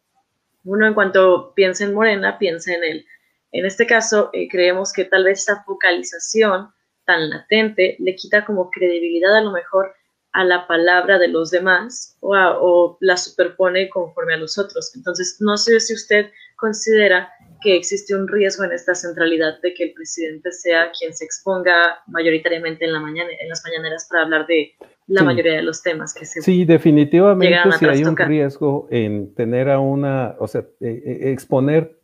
Uno 0.63 0.88
en 0.88 0.95
cuanto 0.95 1.54
piensa 1.54 1.83
en 1.83 1.94
Morena, 1.94 2.40
piensa 2.40 2.73
en 2.73 2.83
él. 2.83 3.06
En 3.52 3.67
este 3.67 3.85
caso, 3.85 4.31
eh, 4.33 4.48
creemos 4.50 4.92
que 4.94 5.06
tal 5.06 5.25
vez 5.25 5.40
esta 5.40 5.63
focalización 5.63 6.71
tan 7.08 7.30
latente 7.30 7.96
le 8.00 8.16
quita 8.16 8.46
como 8.46 8.70
credibilidad 8.70 9.36
a 9.36 9.42
lo 9.42 9.52
mejor 9.52 9.96
a 10.34 10.44
la 10.44 10.68
palabra 10.68 11.18
de 11.18 11.30
los 11.30 11.50
demás 11.50 12.18
o, 12.20 12.98
la 13.02 13.18
superpone 13.18 13.90
conforme 13.90 14.36
a 14.36 14.38
los 14.38 14.60
otros. 14.60 14.96
Entonces, 14.96 15.38
no 15.40 15.58
sé 15.58 15.80
si 15.80 15.96
usted 15.96 16.28
considera 16.58 17.32
que 17.62 17.76
existe 17.76 18.16
un 18.16 18.28
riesgo 18.28 18.64
en 18.66 18.72
esta 18.72 18.94
centralidad 18.94 19.60
de 19.62 19.74
que 19.74 19.86
el 19.86 19.94
presidente 19.94 20.52
sea 20.52 20.92
quien 20.92 21.16
se 21.16 21.26
exponga 21.26 21.74
mayoritariamente 22.06 22.86
en, 22.86 22.94
la 22.94 23.00
mañana, 23.00 23.30
en 23.40 23.50
las 23.50 23.64
mañaneras 23.64 24.08
para 24.12 24.24
hablar 24.24 24.46
de 24.46 24.74
la 25.08 25.24
mayoría 25.24 25.54
de 25.54 25.64
los 25.64 25.82
temas 25.82 26.14
que 26.14 26.26
se 26.26 26.42
Sí, 26.42 26.66
definitivamente 26.66 27.58
sí 27.80 27.86
hay 27.86 28.04
un 28.04 28.16
riesgo 28.16 28.88
en 28.92 29.34
tener 29.34 29.70
a 29.70 29.80
una, 29.80 30.36
o 30.38 30.48
sea, 30.48 30.66
e, 30.82 30.88
e, 30.90 31.32
exponer 31.32 31.96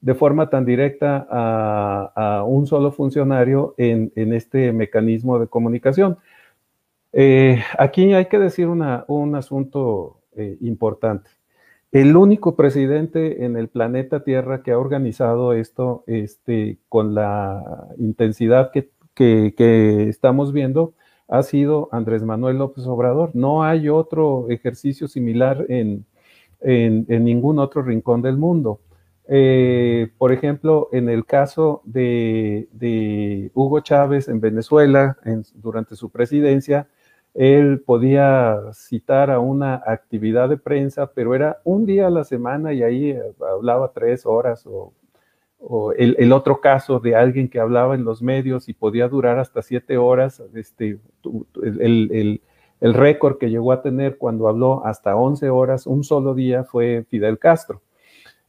de 0.00 0.14
forma 0.14 0.50
tan 0.50 0.64
directa 0.64 1.26
a, 1.30 2.44
un 2.46 2.66
solo 2.66 2.92
funcionario 2.92 3.74
en, 3.76 4.12
este 4.32 4.72
mecanismo 4.72 5.38
de 5.38 5.46
comunicación. 5.46 6.18
Eh, 7.12 7.62
aquí 7.78 8.12
hay 8.12 8.26
que 8.26 8.38
decir 8.38 8.68
un 8.68 9.34
asunto 9.34 10.20
eh, 10.36 10.56
importante. 10.60 11.30
El 11.92 12.16
único 12.16 12.54
presidente 12.54 13.44
en 13.44 13.56
el 13.56 13.68
planeta 13.68 14.22
Tierra 14.22 14.62
que 14.62 14.70
ha 14.70 14.78
organizado 14.78 15.52
esto 15.54 16.04
este, 16.06 16.78
con 16.88 17.14
la 17.14 17.88
intensidad 17.98 18.70
que, 18.70 18.90
estamos 20.08 20.52
viendo 20.52 20.94
ha 21.28 21.42
sido 21.42 21.90
Andrés 21.92 22.22
Manuel 22.22 22.58
López 22.58 22.86
Obrador. 22.86 23.32
No 23.34 23.64
hay 23.64 23.88
otro 23.88 24.48
ejercicio 24.48 25.08
similar 25.08 25.66
en, 25.68 26.06
ningún 26.62 27.58
otro 27.58 27.82
rincón 27.82 28.22
del 28.22 28.38
mundo. 28.38 28.80
Eh, 29.32 30.10
por 30.18 30.32
ejemplo, 30.32 30.88
en 30.90 31.08
el 31.08 31.24
caso 31.24 31.82
de, 31.84 32.68
Hugo 33.54 33.78
Chávez 33.78 34.26
en 34.26 34.40
Venezuela, 34.40 35.16
durante 35.54 35.94
su 35.94 36.10
presidencia, 36.10 36.88
él 37.34 37.80
podía 37.86 38.58
citar 38.72 39.30
a 39.30 39.38
una 39.38 39.82
actividad 39.86 40.48
de 40.48 40.56
prensa, 40.56 41.12
pero 41.14 41.36
era 41.36 41.60
un 41.62 41.86
día 41.86 42.08
a 42.08 42.10
la 42.10 42.24
semana 42.24 42.72
y 42.72 42.82
ahí 42.82 43.10
eh, 43.10 43.22
hablaba 43.48 43.92
tres 43.92 44.26
horas 44.26 44.66
o, 44.66 44.92
el, 45.96 46.32
otro 46.32 46.60
caso 46.60 46.98
de 46.98 47.14
alguien 47.14 47.48
que 47.48 47.60
hablaba 47.60 47.94
en 47.94 48.04
los 48.04 48.22
medios 48.22 48.68
y 48.68 48.72
podía 48.72 49.08
durar 49.08 49.38
hasta 49.38 49.62
siete 49.62 49.96
horas, 49.96 50.42
este, 50.54 50.98
el, 51.62 52.40
récord 52.80 53.38
que 53.38 53.50
llegó 53.50 53.70
a 53.70 53.82
tener 53.82 54.18
cuando 54.18 54.48
habló 54.48 54.84
hasta 54.84 55.14
once 55.14 55.50
horas 55.50 55.86
un 55.86 56.02
solo 56.02 56.34
día 56.34 56.64
fue 56.64 57.04
Fidel 57.08 57.38
Castro. 57.38 57.80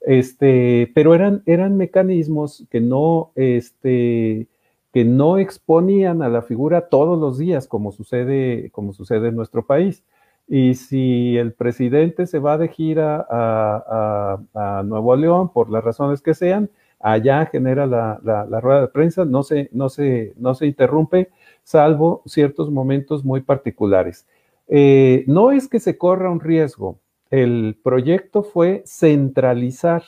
Este, 0.01 0.91
pero 0.95 1.13
eran, 1.13 1.43
eran 1.45 1.77
mecanismos 1.77 2.65
que 2.71 2.81
no, 2.81 3.31
este, 3.35 4.47
que 4.91 5.05
no 5.05 5.37
exponían 5.37 6.21
a 6.21 6.29
la 6.29 6.41
figura 6.41 6.89
todos 6.89 7.19
los 7.19 7.37
días, 7.37 7.67
como 7.67 7.91
sucede, 7.91 8.69
como 8.71 8.93
sucede 8.93 9.29
en 9.29 9.35
nuestro 9.35 9.65
país. 9.65 10.03
Y 10.47 10.73
si 10.75 11.37
el 11.37 11.53
presidente 11.53 12.27
se 12.27 12.39
va 12.39 12.57
de 12.57 12.67
gira 12.67 13.25
a, 13.29 14.83
Nuevo 14.83 15.15
León, 15.15 15.53
por 15.53 15.69
las 15.69 15.83
razones 15.83 16.21
que 16.21 16.33
sean, 16.33 16.69
allá 16.99 17.45
genera 17.45 17.85
la, 17.85 18.19
rueda 18.61 18.81
de 18.81 18.87
prensa, 18.87 19.23
no 19.23 19.43
se, 19.43 19.69
no, 19.71 19.89
se, 19.89 20.33
no 20.37 20.55
se 20.55 20.65
interrumpe, 20.67 21.29
salvo 21.63 22.21
ciertos 22.25 22.69
momentos 22.71 23.23
muy 23.23 23.41
particulares. 23.41 24.25
Eh, 24.67 25.23
no 25.27 25.51
es 25.51 25.67
que 25.67 25.79
se 25.79 25.97
corra 25.97 26.29
un 26.29 26.39
riesgo, 26.39 26.97
el 27.31 27.79
proyecto 27.81 28.43
fue 28.43 28.83
centralizar 28.85 30.03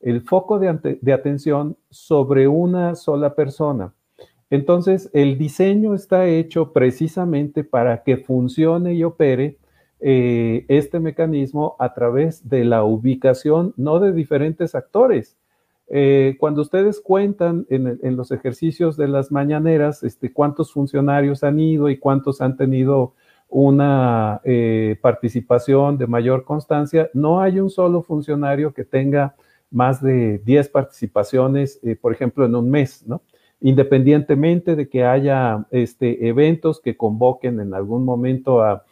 el 0.00 0.20
foco 0.20 0.58
de 0.58 1.12
atención 1.12 1.76
sobre 1.90 2.46
una 2.46 2.94
sola 2.94 3.34
persona. 3.34 3.92
Entonces, 4.50 5.10
el 5.12 5.38
diseño 5.38 5.94
está 5.94 6.26
hecho 6.26 6.72
precisamente 6.72 7.64
para 7.64 8.04
que 8.04 8.18
funcione 8.18 8.94
y 8.94 9.02
opere 9.02 9.58
eh, 9.98 10.66
este 10.68 11.00
mecanismo 11.00 11.74
a 11.78 11.94
través 11.94 12.48
de 12.48 12.64
la 12.64 12.84
ubicación, 12.84 13.72
no 13.76 13.98
de 13.98 14.12
diferentes 14.12 14.74
actores. 14.74 15.36
Eh, 15.88 16.36
cuando 16.38 16.62
ustedes 16.62 17.00
cuentan 17.00 17.66
en, 17.70 18.16
los 18.16 18.30
ejercicios 18.32 18.96
de 18.96 19.08
las 19.08 19.32
mañaneras 19.32 20.02
este, 20.02 20.32
cuántos 20.32 20.72
funcionarios 20.72 21.42
han 21.44 21.58
ido 21.58 21.88
y 21.88 21.96
cuántos 21.96 22.40
han 22.40 22.56
tenido 22.56 23.14
una 23.48 24.40
eh, 24.44 24.98
participación 25.00 25.98
de 25.98 26.06
mayor 26.06 26.44
constancia, 26.44 27.10
no 27.14 27.40
hay 27.40 27.60
un 27.60 27.70
solo 27.70 28.02
funcionario 28.02 28.74
que 28.74 28.84
tenga 28.84 29.34
más 29.70 30.02
de 30.02 30.38
10 30.38 30.68
participaciones, 30.68 31.80
por 32.00 32.12
ejemplo, 32.12 32.44
en 32.44 32.54
un 32.54 32.70
mes, 32.70 33.06
¿no? 33.06 33.22
independientemente 33.60 34.76
de 34.76 34.88
que 34.88 35.04
haya 35.04 35.66
este, 35.70 36.28
eventos 36.28 36.80
que 36.80 36.96
convoquen 36.96 37.60
en 37.60 37.74
algún 37.74 38.04
momento 38.04 38.62
a, 38.62 38.84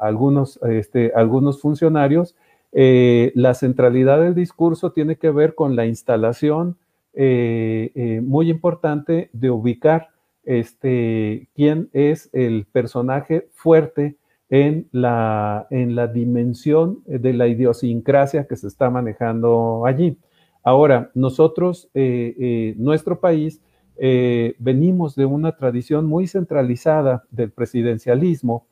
algunos, 0.00 0.58
este, 0.62 1.12
algunos 1.14 1.60
funcionarios, 1.60 2.36
eh, 2.72 3.32
la 3.34 3.54
centralidad 3.54 4.20
del 4.20 4.34
discurso 4.34 4.92
tiene 4.92 5.16
que 5.16 5.30
ver 5.30 5.54
con 5.54 5.74
la 5.74 5.86
instalación 5.86 6.76
eh, 7.14 7.90
eh, 7.94 8.20
muy 8.20 8.50
importante 8.50 9.30
de 9.32 9.50
ubicar 9.50 10.10
este, 10.50 11.48
quién 11.54 11.90
es 11.92 12.28
el 12.32 12.66
personaje 12.66 13.48
fuerte 13.52 14.16
en 14.48 14.88
la, 14.90 15.68
en 15.70 15.94
la 15.94 16.08
dimensión 16.08 17.04
de 17.06 17.32
la 17.34 17.46
idiosincrasia 17.46 18.48
que 18.48 18.56
se 18.56 18.66
está 18.66 18.90
manejando 18.90 19.86
allí. 19.86 20.18
Ahora, 20.64 21.12
nosotros, 21.14 21.88
eh, 21.94 22.34
eh, 22.36 22.74
nuestro 22.78 23.20
país, 23.20 23.62
eh, 23.96 24.56
venimos 24.58 25.14
de 25.14 25.24
una 25.24 25.56
tradición 25.56 26.06
muy 26.06 26.26
centralizada 26.26 27.22
del 27.30 27.52
presidencialismo 27.52 28.66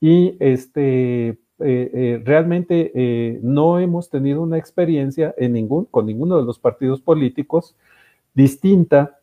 y 0.00 0.36
este, 0.40 1.38
realmente 1.58 3.38
no 3.42 3.78
hemos 3.78 4.08
tenido 4.08 4.40
una 4.40 4.56
experiencia 4.56 5.34
con 5.90 6.06
ninguno 6.06 6.38
de 6.38 6.44
los 6.44 6.58
partidos 6.58 7.02
políticos 7.02 7.76
distinta 8.32 9.19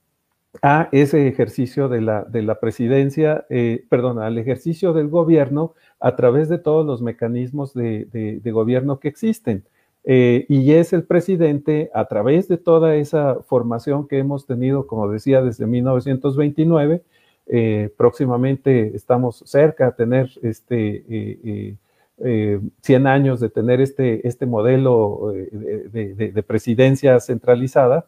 a 0.62 0.90
ese 0.92 1.28
ejercicio 1.28 1.90
de 1.90 2.02
la, 2.02 2.24
de 2.24 2.42
la 2.42 2.60
presidencia, 2.60 3.46
perdón, 3.90 4.20
al 4.20 4.38
ejercicio 4.38 4.94
del 4.94 5.08
gobierno 5.08 5.74
a 6.00 6.16
través 6.16 6.50
de 6.50 6.58
todos 6.58 6.86
los 6.86 7.02
mecanismos 7.02 7.74
de 7.74 8.52
gobierno 8.52 9.00
que 9.00 9.08
existen. 9.08 9.64
Eh, 10.10 10.46
y 10.48 10.72
es 10.72 10.94
el 10.94 11.04
presidente, 11.04 11.92
a 11.94 12.06
través 12.06 12.48
de 12.48 12.58
toda 12.58 12.96
esa 12.96 13.42
formación 13.46 14.08
que 14.08 14.20
hemos 14.20 14.46
tenido, 14.46 14.88
como 14.88 15.10
decía, 15.12 15.42
desde 15.42 15.68
1929, 15.68 17.04
eh, 17.48 17.94
próximamente 17.98 18.96
estamos 18.96 19.44
cerca 19.46 19.88
de 19.88 19.92
tener 19.92 20.30
este, 20.44 21.78
100 22.18 23.06
eh, 23.06 23.10
años 23.10 23.42
de 23.42 23.50
tener 23.50 23.82
este, 23.82 24.26
este 24.26 24.46
modelo 24.46 25.34
de, 25.34 26.44
presidencia 26.48 27.20
centralizada, 27.20 28.06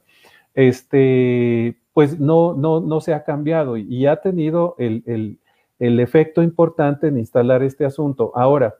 este, 0.53 1.75
pues 1.93 2.19
no, 2.19 2.53
no, 2.53 2.79
no 2.79 3.01
se 3.01 3.13
ha 3.13 3.23
cambiado 3.23 3.77
y, 3.77 4.05
ha 4.05 4.17
tenido 4.21 4.75
el, 4.77 5.03
el, 5.79 5.99
efecto 5.99 6.43
importante 6.43 7.07
en 7.07 7.17
instalar 7.17 7.63
este 7.63 7.85
asunto. 7.85 8.31
Ahora, 8.35 8.75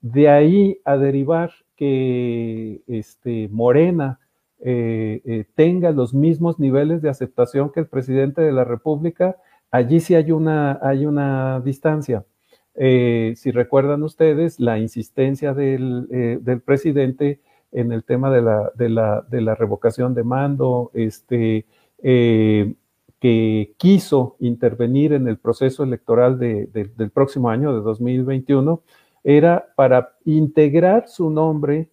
de 0.00 0.28
ahí 0.28 0.80
a 0.84 0.96
derivar 0.96 1.52
que 1.76 2.82
este, 2.86 3.48
Morena 3.50 4.18
eh, 4.62 5.22
eh, 5.24 5.44
tenga 5.54 5.90
los 5.90 6.12
mismos 6.12 6.58
niveles 6.58 7.00
de 7.00 7.08
aceptación 7.08 7.72
que 7.72 7.80
el 7.80 7.86
presidente 7.86 8.42
de 8.42 8.52
la 8.52 8.64
República, 8.64 9.36
allí 9.70 10.00
sí 10.00 10.14
hay 10.14 10.32
una, 10.32 10.78
hay 10.82 11.06
una 11.06 11.60
distancia. 11.60 12.26
Eh, 12.74 13.32
si 13.36 13.50
recuerdan 13.50 14.02
ustedes, 14.02 14.60
la 14.60 14.78
insistencia 14.78 15.54
del, 15.54 16.42
presidente 16.64 17.40
en 17.72 17.92
el 17.92 18.04
tema 18.04 18.30
de 18.30 18.42
la, 18.42 18.70
de 18.76 19.40
la, 19.40 19.54
revocación 19.54 20.14
de 20.14 20.24
mando, 20.24 20.90
este, 20.92 21.64
que 22.02 23.74
quiso 23.76 24.36
intervenir 24.40 25.12
en 25.12 25.28
el 25.28 25.38
proceso 25.38 25.84
electoral 25.84 26.38
del 26.38 27.10
próximo 27.12 27.50
año, 27.50 27.74
de 27.74 27.80
2021, 27.82 28.82
era 29.24 29.66
para 29.76 30.14
integrar 30.24 31.08
su 31.08 31.30
nombre 31.30 31.90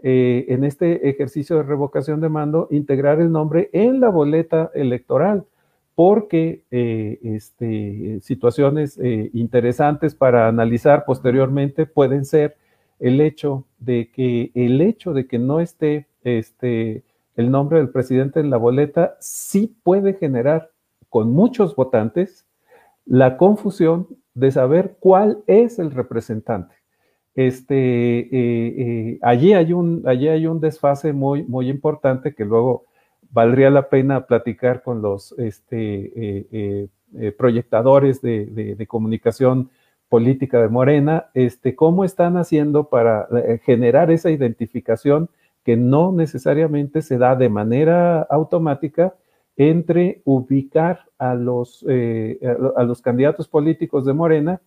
eh, 0.00 0.46
en 0.48 0.62
este 0.62 1.08
ejercicio 1.08 1.56
de 1.56 1.64
revocación 1.64 2.20
de 2.20 2.28
mando, 2.28 2.68
integrar 2.70 3.20
el 3.20 3.32
nombre 3.32 3.68
en 3.72 3.98
la 4.00 4.10
boleta 4.10 4.70
electoral, 4.74 5.44
porque 5.96 6.62
eh, 6.70 7.18
este, 7.24 8.20
situaciones 8.20 8.96
eh, 8.98 9.30
interesantes 9.32 10.14
para 10.14 10.46
analizar 10.46 11.04
posteriormente 11.04 11.86
pueden 11.86 12.24
ser 12.24 12.56
el 13.00 13.20
hecho 13.20 13.64
de 13.80 14.10
que 14.12 14.52
el 14.54 14.80
hecho 14.80 15.12
de 15.12 15.26
que 15.26 15.40
no 15.40 15.58
esté 15.58 16.06
este, 16.22 17.02
el 17.38 17.52
nombre 17.52 17.78
del 17.78 17.90
presidente 17.90 18.40
en 18.40 18.50
la 18.50 18.56
boleta 18.56 19.16
sí 19.20 19.72
puede 19.84 20.14
generar 20.14 20.72
con 21.08 21.30
muchos 21.30 21.76
votantes 21.76 22.44
la 23.06 23.36
confusión 23.36 24.08
de 24.34 24.50
saber 24.50 24.96
cuál 24.98 25.44
es 25.46 25.78
el 25.78 25.92
representante. 25.92 26.74
Este, 27.36 27.76
eh, 27.76 28.28
eh, 28.32 29.18
allí, 29.22 29.52
hay 29.52 29.72
un, 29.72 30.02
allí 30.06 30.26
hay 30.26 30.48
un 30.48 30.58
desfase 30.58 31.12
muy, 31.12 31.44
muy 31.44 31.70
importante 31.70 32.34
que 32.34 32.44
luego 32.44 32.86
valdría 33.30 33.70
la 33.70 33.88
pena 33.88 34.26
platicar 34.26 34.82
con 34.82 35.00
los 35.00 35.32
este, 35.38 36.12
eh, 36.50 36.88
proyectadores 37.38 38.20
de, 38.20 38.84
comunicación 38.88 39.70
política 40.08 40.60
de 40.60 40.68
Morena, 40.68 41.26
este, 41.34 41.76
cómo 41.76 42.04
están 42.04 42.36
haciendo 42.36 42.88
para 42.88 43.28
generar 43.64 44.10
esa 44.10 44.30
identificación 44.32 45.30
que 45.64 45.76
no 45.76 46.12
necesariamente 46.12 47.02
se 47.02 47.18
da 47.18 47.36
de 47.36 47.48
manera 47.48 48.22
automática 48.22 49.14
entre 49.56 50.22
ubicar 50.24 51.06
a 51.18 51.34
los, 51.34 51.84
a 52.76 52.82
los 52.84 53.02
candidatos 53.02 53.48
políticos 53.48 54.04
de 54.04 54.12
Morena 54.12 54.60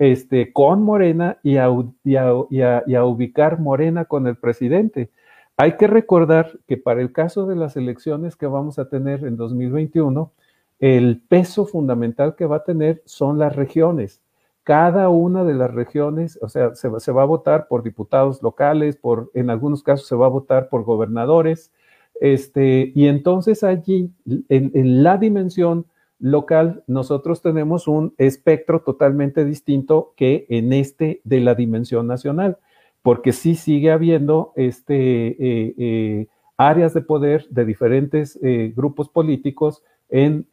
este, 0.00 0.50
con 0.50 0.82
Morena 0.82 1.38
y 1.42 1.58
a, 1.58 1.68
ubicar 1.68 3.60
Morena 3.60 4.06
con 4.06 4.26
el 4.26 4.36
presidente. 4.36 5.10
hay 5.58 5.76
que 5.76 5.86
recordar 5.88 6.58
que 6.66 6.78
para 6.78 7.02
el 7.02 7.12
caso 7.12 7.46
de 7.46 7.54
las 7.54 7.76
elecciones 7.76 8.34
que 8.34 8.46
vamos 8.46 8.78
a 8.78 8.88
tener 8.88 9.24
en 9.24 9.36
2021, 9.36 10.32
el 10.78 11.20
peso 11.28 11.66
fundamental 11.66 12.34
que 12.34 12.46
va 12.46 12.56
a 12.56 12.64
tener 12.64 13.02
son 13.04 13.38
las 13.38 13.54
regiones. 13.54 14.19
Cada 14.62 15.08
una 15.08 15.44
de 15.44 15.54
las 15.54 15.72
regiones, 15.72 16.38
o 16.42 16.48
sea, 16.48 16.74
se, 16.74 16.88
va 16.88 17.22
a 17.22 17.26
votar 17.26 17.66
por 17.68 17.82
diputados 17.82 18.42
locales, 18.42 18.96
por, 18.96 19.30
en 19.34 19.50
algunos 19.50 19.82
casos 19.82 20.06
se 20.06 20.16
va 20.16 20.26
a 20.26 20.30
votar 20.30 20.68
por 20.68 20.84
gobernadores, 20.84 21.72
este, 22.20 22.92
y 22.94 23.06
entonces 23.06 23.64
allí, 23.64 24.12
en 24.48 25.02
la 25.02 25.16
dimensión 25.16 25.86
local, 26.20 26.84
nosotros 26.86 27.42
tenemos 27.42 27.88
un 27.88 28.14
espectro 28.18 28.82
totalmente 28.82 29.44
distinto 29.44 30.12
que 30.16 30.46
en 30.50 30.72
este 30.72 31.20
de 31.24 31.40
la 31.40 31.54
dimensión 31.54 32.06
nacional, 32.06 32.58
porque 33.02 33.32
sí 33.32 33.54
sigue 33.54 33.90
habiendo 33.90 34.52
este, 34.54 35.28
eh, 35.28 35.74
eh, 35.78 36.26
áreas 36.58 36.92
de 36.92 37.00
poder 37.00 37.46
de 37.48 37.64
diferentes 37.64 38.38
eh, 38.42 38.72
grupos 38.76 39.08
políticos 39.08 39.82
en, 40.10 40.46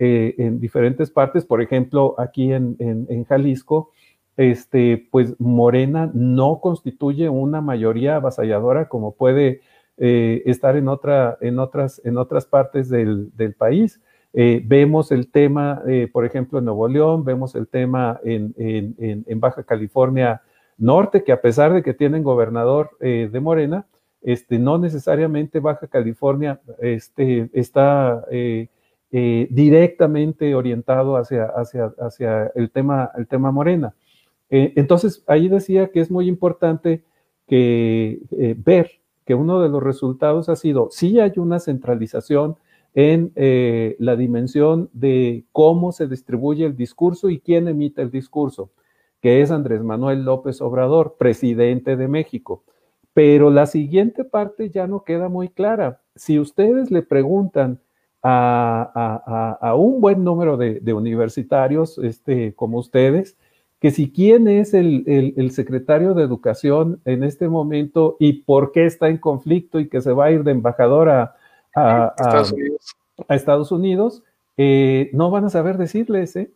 diferentes 0.60 1.12
partes. 1.12 1.46
Por 1.46 1.62
ejemplo, 1.62 2.16
aquí 2.18 2.52
en, 2.54 3.26
Jalisco, 3.26 3.92
este, 4.36 5.08
pues 5.12 5.40
Morena 5.40 6.12
no 6.14 6.60
constituye 6.62 7.30
una 7.30 7.62
mayoría 7.62 8.18
avasalladora 8.18 8.88
como 8.88 9.16
puede 9.16 9.62
estar 9.98 10.76
en, 10.78 10.88
otra, 10.88 11.38
en, 11.42 11.60
otras, 11.60 12.02
en 12.06 12.18
otras 12.18 12.46
partes 12.46 12.90
del, 12.90 13.36
del 13.36 13.54
país. 13.54 14.00
Eh, 14.40 14.62
vemos 14.64 15.12
el 15.12 15.32
tema, 15.32 15.82
eh, 15.88 16.08
por 16.14 16.24
ejemplo, 16.24 16.60
en 16.60 16.66
Nuevo 16.66 16.88
León, 16.88 17.24
vemos 17.24 17.56
el 17.56 17.68
tema 17.68 18.20
en, 18.24 18.54
Baja 19.40 19.64
California 19.64 20.44
Norte, 20.78 21.24
que 21.24 21.32
a 21.32 21.42
pesar 21.42 21.74
de 21.74 21.82
que 21.82 21.96
tienen 21.96 22.22
gobernador 22.22 22.92
eh, 23.00 23.30
de 23.32 23.40
Morena, 23.40 23.88
este, 24.22 24.60
no 24.60 24.78
necesariamente 24.78 25.60
Baja 25.60 25.88
California 25.88 26.60
este, 26.80 27.50
está 27.52 28.26
directamente 29.12 30.54
orientado 30.54 31.16
hacia, 31.16 31.46
hacia, 31.46 31.94
hacia 32.00 32.52
el, 32.56 32.70
tema, 32.70 33.12
el 33.18 33.28
tema 33.28 33.52
Morena. 33.52 33.96
entonces, 34.50 35.24
ahí 35.28 35.48
decía 35.48 35.92
que 35.92 36.02
es 36.02 36.12
muy 36.12 36.28
importante 36.28 37.04
que, 37.48 38.20
ver 38.58 38.92
que 39.26 39.34
uno 39.34 39.62
de 39.62 39.70
los 39.70 39.82
resultados 39.82 40.50
ha 40.50 40.56
sido, 40.56 40.90
sí 40.92 41.20
hay 41.20 41.34
una 41.38 41.60
centralización, 41.60 42.58
en 42.98 43.32
eh, 43.36 43.96
la 44.00 44.16
dimensión 44.16 44.90
de 44.92 45.46
cómo 45.52 45.92
se 45.92 46.08
distribuye 46.08 46.66
el 46.66 46.76
discurso 46.76 47.30
y 47.30 47.40
quién 47.40 47.68
emite 47.68 48.02
el 48.02 48.10
discurso, 48.10 48.72
que 49.22 49.44
es 49.44 49.52
Andrés 49.52 49.84
Manuel 49.84 50.24
López 50.24 50.62
Obrador, 50.62 51.16
presidente 51.20 51.96
de 51.96 52.08
México. 52.08 52.64
Pero 53.14 53.52
la 53.52 53.68
siguiente 53.68 54.24
parte 54.24 54.72
ya 54.72 54.88
no 54.88 55.04
queda 55.04 55.30
muy 55.30 55.50
clara. 55.50 56.02
Si 56.16 56.40
ustedes 56.40 56.90
le 56.90 57.04
preguntan 57.04 57.80
a, 58.30 59.74
un 59.76 60.02
buen 60.02 60.24
número 60.24 60.58
de, 60.58 60.94
universitarios 60.94 61.98
este, 62.00 62.54
como 62.54 62.80
ustedes, 62.80 63.38
que 63.80 63.92
si 63.92 64.12
quién 64.12 64.48
es 64.48 64.74
el, 64.74 65.04
el, 65.38 65.52
secretario 65.52 66.14
de 66.14 66.24
Educación 66.24 67.00
en 67.06 67.24
este 67.24 67.48
momento 67.48 68.18
y 68.20 68.34
por 68.42 68.72
qué 68.72 68.86
está 68.86 69.08
en 69.10 69.18
conflicto 69.18 69.80
y 69.80 69.88
que 69.88 70.02
se 70.02 70.12
va 70.12 70.26
a 70.26 70.32
ir 70.32 70.44
de 70.44 70.52
embajador 70.52 71.10
a, 71.10 71.36
a, 71.76 72.14
Estados 73.30 73.72
Unidos, 73.72 74.24
eh, 74.58 75.10
no 75.14 75.30
van 75.30 75.46
a 75.46 75.50
saber 75.50 75.78
decirles, 75.78 76.36
¿eh? 76.36 76.52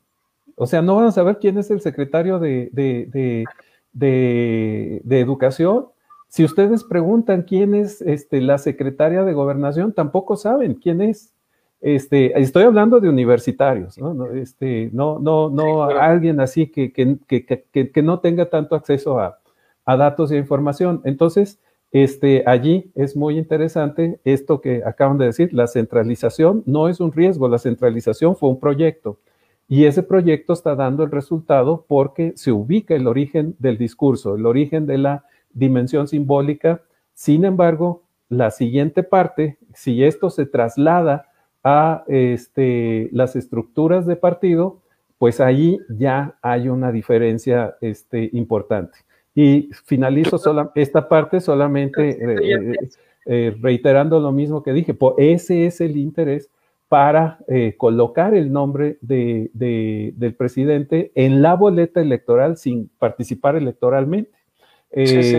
O 0.56 0.68
sea, 0.68 0.82
no 0.82 0.96
van 0.96 1.06
a 1.06 1.12
saber 1.12 1.38
quién 1.40 1.58
es 1.58 1.72
el 1.72 1.82
secretario 1.82 2.38
de, 2.40 2.70
de, 2.74 3.46
de, 3.94 5.20
educación. 5.20 5.88
Si 6.28 6.44
ustedes 6.44 6.84
preguntan 6.84 7.44
quién 7.44 7.74
es 7.74 8.02
este, 8.02 8.42
la 8.42 8.58
secretaria 8.58 9.24
de 9.24 9.34
gobernación, 9.34 9.94
tampoco 9.94 10.36
saben 10.36 10.76
quién 10.76 11.02
es. 11.02 11.34
Este, 11.82 12.40
estoy 12.40 12.64
hablando 12.64 13.00
de 13.00 13.10
universitarios, 13.10 13.98
¿no? 13.98 14.14
no 14.14 14.28
este, 14.28 14.92
no, 14.94 15.18
no, 15.18 15.50
no 15.50 15.84
alguien 15.84 16.40
así 16.40 16.68
que, 16.68 16.94
que, 16.94 17.18
que, 17.28 17.92
que, 17.92 18.02
no 18.04 18.20
tenga 18.20 18.50
tanto 18.50 18.76
acceso 18.76 19.20
a, 19.20 19.40
a 19.84 19.98
datos 19.98 20.32
e 20.32 20.38
información. 20.38 21.02
Entonces, 21.06 21.60
este, 21.92 22.44
allí 22.46 22.92
es 22.94 23.18
muy 23.18 23.38
interesante 23.38 24.20
esto 24.24 24.62
que 24.62 24.84
acaban 24.86 25.18
de 25.18 25.26
decir, 25.26 25.54
la 25.54 25.66
centralización 25.66 26.64
no 26.68 26.88
es 26.88 27.00
un 27.00 27.12
riesgo, 27.12 27.48
la 27.50 27.58
centralización 27.58 28.36
fue 28.36 28.50
un 28.50 28.60
proyecto 28.60 29.20
y 29.68 29.86
ese 29.86 30.04
proyecto 30.04 30.54
está 30.54 30.76
dando 30.76 31.04
el 31.04 31.12
resultado 31.12 31.86
porque 31.88 32.34
se 32.36 32.52
ubica 32.52 32.94
el 32.94 33.08
origen 33.08 33.56
del 33.58 33.78
discurso, 33.78 34.36
el 34.36 34.46
origen 34.46 34.86
de 34.86 34.98
la 34.98 35.26
dimensión 35.54 36.08
simbólica. 36.08 36.82
Sin 37.14 37.46
embargo, 37.46 38.04
la 38.30 38.52
siguiente 38.52 39.02
parte, 39.02 39.58
si 39.74 40.04
esto 40.04 40.30
se 40.30 40.46
traslada 40.46 41.31
a 41.64 42.04
este, 42.08 43.10
las 43.12 43.36
estructuras 43.36 44.06
de 44.06 44.16
partido, 44.16 44.82
pues 45.18 45.40
ahí 45.40 45.80
ya 45.90 46.36
hay 46.42 46.68
una 46.68 46.92
diferencia 46.92 47.76
este, 47.82 48.30
importante. 48.34 48.98
Y 49.36 49.70
finalizo 49.86 50.38
esta 50.76 51.08
parte 51.08 51.40
solamente 51.40 52.10
eh, 52.10 52.36
eh, 52.44 52.90
eh, 53.26 53.58
reiterando 53.62 54.20
lo 54.20 54.32
mismo 54.32 54.62
que 54.64 54.74
dije, 54.74 54.94
pues 54.94 55.16
ese 55.20 55.66
es 55.66 55.80
el 55.80 55.96
interés 55.98 56.50
para 56.90 57.40
colocar 57.78 58.34
el 58.34 58.52
nombre 58.52 58.98
de, 59.00 59.50
del 59.54 60.36
presidente 60.36 61.14
en 61.16 61.42
la 61.42 61.54
boleta 61.54 62.02
electoral 62.02 62.58
sin 62.58 62.90
participar 63.00 63.56
electoralmente, 63.56 64.32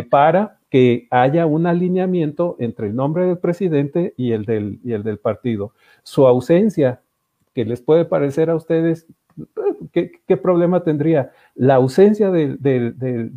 para 0.09 0.61
que 0.73 1.07
haya 1.11 1.45
un 1.45 1.67
alineamiento 1.67 2.57
entre 2.59 2.87
el 2.87 2.97
nombre 2.97 3.27
del 3.27 3.37
presidente 3.37 4.15
y 4.17 4.33
el 4.33 4.47
del, 4.47 4.81
y 4.83 4.95
el 4.95 5.03
del 5.03 5.19
partido. 5.19 5.75
Su 6.03 6.27
ausencia, 6.27 7.03
que 7.55 7.67
les 7.67 7.83
puede 7.83 8.07
parecer 8.07 8.49
a 8.49 8.57
ustedes 8.57 9.07
¿qué, 9.93 10.37
problema 10.39 10.83
tendría? 10.83 11.31
La 11.55 11.75
ausencia 11.75 12.31
del 12.31 12.57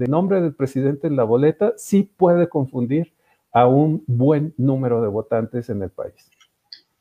nombre 0.07 0.39
del 0.39 0.55
presidente 0.55 1.07
en 1.07 1.17
la 1.17 1.25
boleta 1.25 1.73
sí 1.75 2.09
puede 2.15 2.47
confundir 2.47 3.13
a 3.51 3.67
un 3.67 4.05
buen 4.07 4.53
número 4.55 5.01
de 5.01 5.09
votantes 5.09 5.69
en 5.69 5.83
el 5.83 5.89
país. 5.89 6.31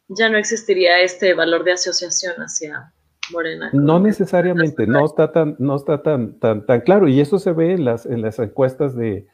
Ya 0.08 0.28
no 0.28 0.36
existiría 0.36 1.00
este 1.00 1.32
valor 1.34 1.62
de 1.62 1.74
asociación 1.74 2.34
hacia 2.38 2.92
Morena. 3.32 3.70
No 3.72 4.00
necesariamente, 4.00 4.88
no 4.88 5.06
está 5.06 5.30
tan, 5.30 5.54
no 5.60 5.76
está 5.76 6.02
tan, 6.02 6.40
tan, 6.40 6.66
tan 6.66 6.80
claro, 6.80 7.06
y 7.06 7.20
eso 7.20 7.38
se 7.38 7.52
ve 7.52 7.74
en 7.74 7.84
las, 7.84 8.04
en 8.04 8.20
las 8.20 8.40
encuestas 8.40 8.96
de, 8.96 9.28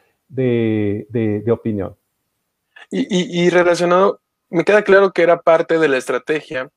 opinión. 1.50 1.96
Y, 2.90 3.44
y, 3.44 3.50
relacionado, 3.50 4.20
me 4.48 4.64
queda 4.64 4.82
claro 4.82 5.12
que 5.12 5.22
era 5.22 5.42
parte 5.42 5.78
de 5.78 5.88
la 5.88 5.96
estrategia 5.98 6.70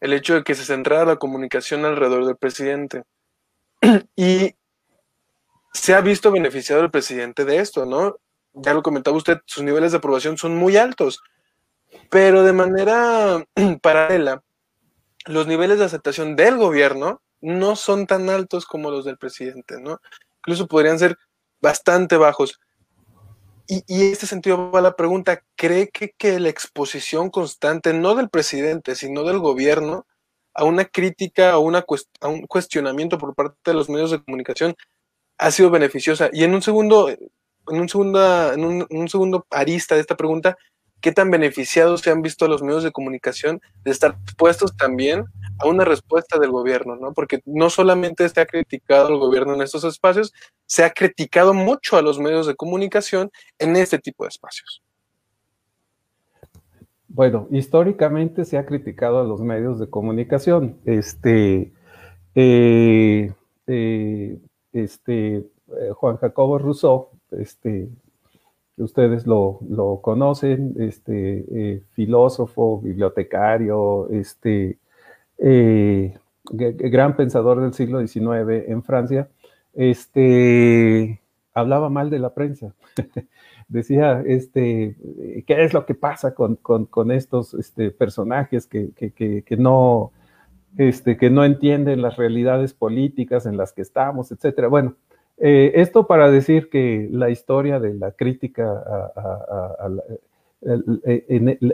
el 0.00 0.12
hecho 0.12 0.34
de 0.34 0.44
que 0.44 0.54
se 0.54 0.64
centrara 0.64 1.04
la 1.04 1.16
comunicación 1.16 1.84
alrededor 1.84 2.26
del 2.26 2.36
presidente. 2.36 3.04
y 4.16 4.54
se 5.72 5.94
ha 5.94 6.00
visto 6.00 6.32
beneficiado 6.32 6.82
el 6.82 6.90
presidente 6.90 7.44
de 7.44 7.58
esto, 7.58 7.86
¿no? 7.86 8.16
Ya 8.52 8.74
lo 8.74 8.82
comentaba 8.82 9.16
usted, 9.16 9.38
sus 9.46 9.62
niveles 9.62 9.92
de 9.92 9.98
aprobación 9.98 10.36
son 10.36 10.56
muy 10.56 10.76
altos, 10.76 11.22
pero 12.10 12.42
de 12.42 12.52
manera 12.52 13.44
paralela, 13.82 14.42
los 15.26 15.46
niveles 15.46 15.78
de 15.78 15.84
aceptación 15.84 16.34
del 16.34 16.56
gobierno 16.56 17.20
no 17.40 17.76
son 17.76 18.06
tan 18.06 18.28
altos 18.30 18.66
como 18.66 18.90
los 18.90 19.04
del 19.04 19.18
presidente, 19.18 19.80
¿no? 19.80 20.00
Incluso 20.38 20.66
podrían 20.66 20.98
ser 20.98 21.16
bastante 21.60 22.16
bajos. 22.16 22.60
Y, 23.70 23.84
en 23.88 24.12
este 24.12 24.26
sentido 24.26 24.72
va 24.72 24.80
la 24.80 24.96
pregunta, 24.96 25.44
¿cree 25.54 25.90
que, 25.90 26.40
la 26.40 26.48
exposición 26.48 27.30
constante, 27.30 27.92
no 27.92 28.16
del 28.16 28.28
presidente, 28.28 28.96
sino 28.96 29.22
del 29.22 29.38
gobierno, 29.38 30.06
a 30.54 30.64
una 30.64 30.86
crítica, 30.86 31.52
a, 31.52 31.58
una, 31.58 31.84
a 32.20 32.28
un 32.28 32.46
cuestionamiento 32.48 33.16
por 33.16 33.36
parte 33.36 33.56
de 33.64 33.74
los 33.74 33.88
medios 33.88 34.10
de 34.10 34.24
comunicación 34.24 34.74
ha 35.38 35.52
sido 35.52 35.70
beneficiosa? 35.70 36.30
Y 36.32 36.42
en 36.42 36.52
un 36.52 36.62
segundo, 36.62 37.10
en 37.10 37.20
un, 37.68 37.88
segunda, 37.88 38.54
en 38.54 38.86
un 38.90 39.08
segundo 39.08 39.46
arista 39.50 39.94
de 39.94 40.00
esta 40.00 40.16
pregunta, 40.16 40.58
¿qué 41.00 41.12
tan 41.12 41.30
beneficiados 41.30 42.00
se 42.00 42.10
han 42.10 42.22
visto 42.22 42.48
los 42.48 42.62
medios 42.62 42.84
de 42.84 42.92
comunicación 42.92 43.60
de 43.84 43.90
estar 43.90 44.16
expuestos 44.22 44.76
también 44.76 45.24
a 45.58 45.66
una 45.66 45.84
respuesta 45.84 46.38
del 46.38 46.50
gobierno, 46.50 46.96
¿no? 46.96 47.12
Porque 47.12 47.40
no 47.44 47.70
solamente 47.70 48.28
se 48.28 48.40
ha 48.40 48.46
criticado 48.46 49.08
al 49.08 49.18
gobierno 49.18 49.54
en 49.54 49.62
estos 49.62 49.84
espacios, 49.84 50.32
se 50.66 50.84
ha 50.84 50.90
criticado 50.90 51.54
mucho 51.54 51.96
a 51.96 52.02
los 52.02 52.18
medios 52.18 52.46
de 52.46 52.54
comunicación 52.54 53.30
en 53.58 53.76
este 53.76 53.98
tipo 53.98 54.24
de 54.24 54.28
espacios. 54.28 54.82
Bueno, 57.08 57.48
históricamente 57.50 58.44
se 58.44 58.56
ha 58.56 58.64
criticado 58.64 59.20
a 59.20 59.24
los 59.24 59.40
medios 59.40 59.80
de 59.80 59.90
comunicación. 59.90 60.78
Este, 60.84 61.72
eh, 62.36 63.32
eh, 63.66 64.38
este, 64.72 65.36
eh, 65.36 65.90
Juan 65.92 66.16
Jacobo 66.18 66.58
Rousseau, 66.58 67.08
este, 67.32 67.88
ustedes 68.82 69.26
lo, 69.26 69.60
conocen, 70.02 70.74
este, 70.78 71.82
filósofo, 71.92 72.80
bibliotecario, 72.80 74.08
este, 74.10 74.78
eh, 75.38 76.18
gran 76.44 77.16
pensador 77.16 77.60
del 77.60 77.74
siglo 77.74 78.06
XIX 78.06 78.68
en 78.68 78.82
Francia, 78.82 79.28
este, 79.74 81.20
hablaba 81.54 81.88
mal 81.88 82.10
de 82.10 82.18
la 82.18 82.34
prensa. 82.34 82.74
decía, 83.70 84.22
este, 84.26 84.96
¿qué 85.46 85.64
es 85.64 85.72
lo 85.72 85.86
que 85.86 85.94
pasa 85.94 86.34
con, 86.34 86.58
estos 87.12 87.54
este, 87.54 87.90
personajes 87.90 88.66
que, 88.66 89.56
no, 89.56 90.12
este, 90.76 91.16
que 91.16 91.30
no 91.30 91.44
entienden 91.44 92.02
las 92.02 92.16
realidades 92.16 92.74
políticas 92.74 93.46
en 93.46 93.56
las 93.56 93.72
que 93.72 93.82
estamos, 93.82 94.32
etcétera? 94.32 94.68
Bueno, 94.68 94.96
eh, 95.40 95.72
esto 95.76 96.06
para 96.06 96.30
decir 96.30 96.68
que 96.68 97.08
la 97.10 97.30
historia 97.30 97.80
de 97.80 97.94
la 97.94 98.12
crítica 98.12 99.10
el, 100.62 101.66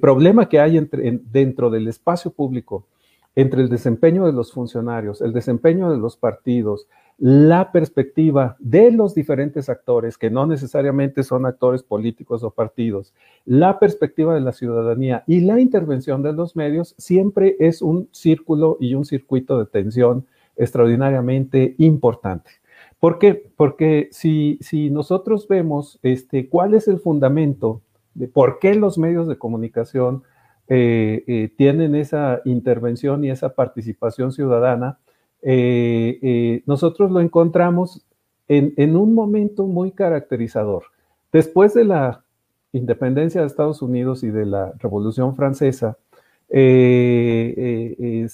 problema 0.00 0.48
que 0.48 0.60
hay 0.60 0.76
entre, 0.76 1.20
dentro 1.32 1.70
del 1.70 1.88
espacio 1.88 2.30
público 2.30 2.86
entre 3.36 3.62
el 3.62 3.68
desempeño 3.68 4.26
de 4.26 4.32
los 4.32 4.52
funcionarios, 4.52 5.20
el 5.20 5.32
desempeño 5.32 5.90
de 5.90 5.98
los 5.98 6.16
partidos, 6.16 6.86
la 7.18 7.72
perspectiva 7.72 8.56
de 8.58 8.92
los 8.92 9.14
diferentes 9.14 9.68
actores, 9.68 10.18
que 10.18 10.30
no 10.30 10.46
necesariamente 10.46 11.22
son 11.22 11.46
actores 11.46 11.82
políticos 11.82 12.44
o 12.44 12.50
partidos, 12.50 13.12
la 13.44 13.78
perspectiva 13.78 14.34
de 14.34 14.40
la 14.40 14.52
ciudadanía 14.52 15.24
y 15.26 15.40
la 15.40 15.60
intervención 15.60 16.22
de 16.22 16.32
los 16.32 16.54
medios, 16.54 16.94
siempre 16.98 17.56
es 17.58 17.82
un 17.82 18.08
círculo 18.12 18.76
y 18.80 18.94
un 18.94 19.04
circuito 19.04 19.58
de 19.58 19.66
tensión 19.66 20.26
extraordinariamente 20.56 21.74
importante. 21.78 22.50
¿Por 23.00 23.18
qué? 23.18 23.50
Porque 23.56 24.08
si, 24.12 24.58
si 24.60 24.90
nosotros 24.90 25.48
vemos 25.48 25.98
este, 26.02 26.48
cuál 26.48 26.74
es 26.74 26.88
el 26.88 27.00
fundamento 27.00 27.82
de 28.14 28.28
por 28.28 28.58
qué 28.58 28.74
los 28.74 28.96
medios 28.96 29.28
de 29.28 29.36
comunicación 29.36 30.22
eh, 30.68 31.24
eh, 31.26 31.52
tienen 31.58 31.94
esa 31.94 32.40
intervención 32.46 33.22
y 33.24 33.30
esa 33.30 33.54
participación 33.54 34.32
ciudadana, 34.32 34.98
eh, 35.42 36.62
nosotros 36.64 37.10
lo 37.10 37.20
encontramos 37.20 38.06
en, 38.48 38.96
un 38.96 39.14
momento 39.14 39.66
muy 39.66 39.92
caracterizador. 39.92 40.84
Después 41.32 41.74
de 41.74 41.84
la 41.84 42.24
independencia 42.72 43.42
de 43.42 43.46
Estados 43.46 43.82
Unidos 43.82 44.22
y 44.22 44.30
de 44.30 44.46
la 44.46 44.72
Revolución 44.78 45.36
Francesa, 45.36 45.98
se 46.48 48.30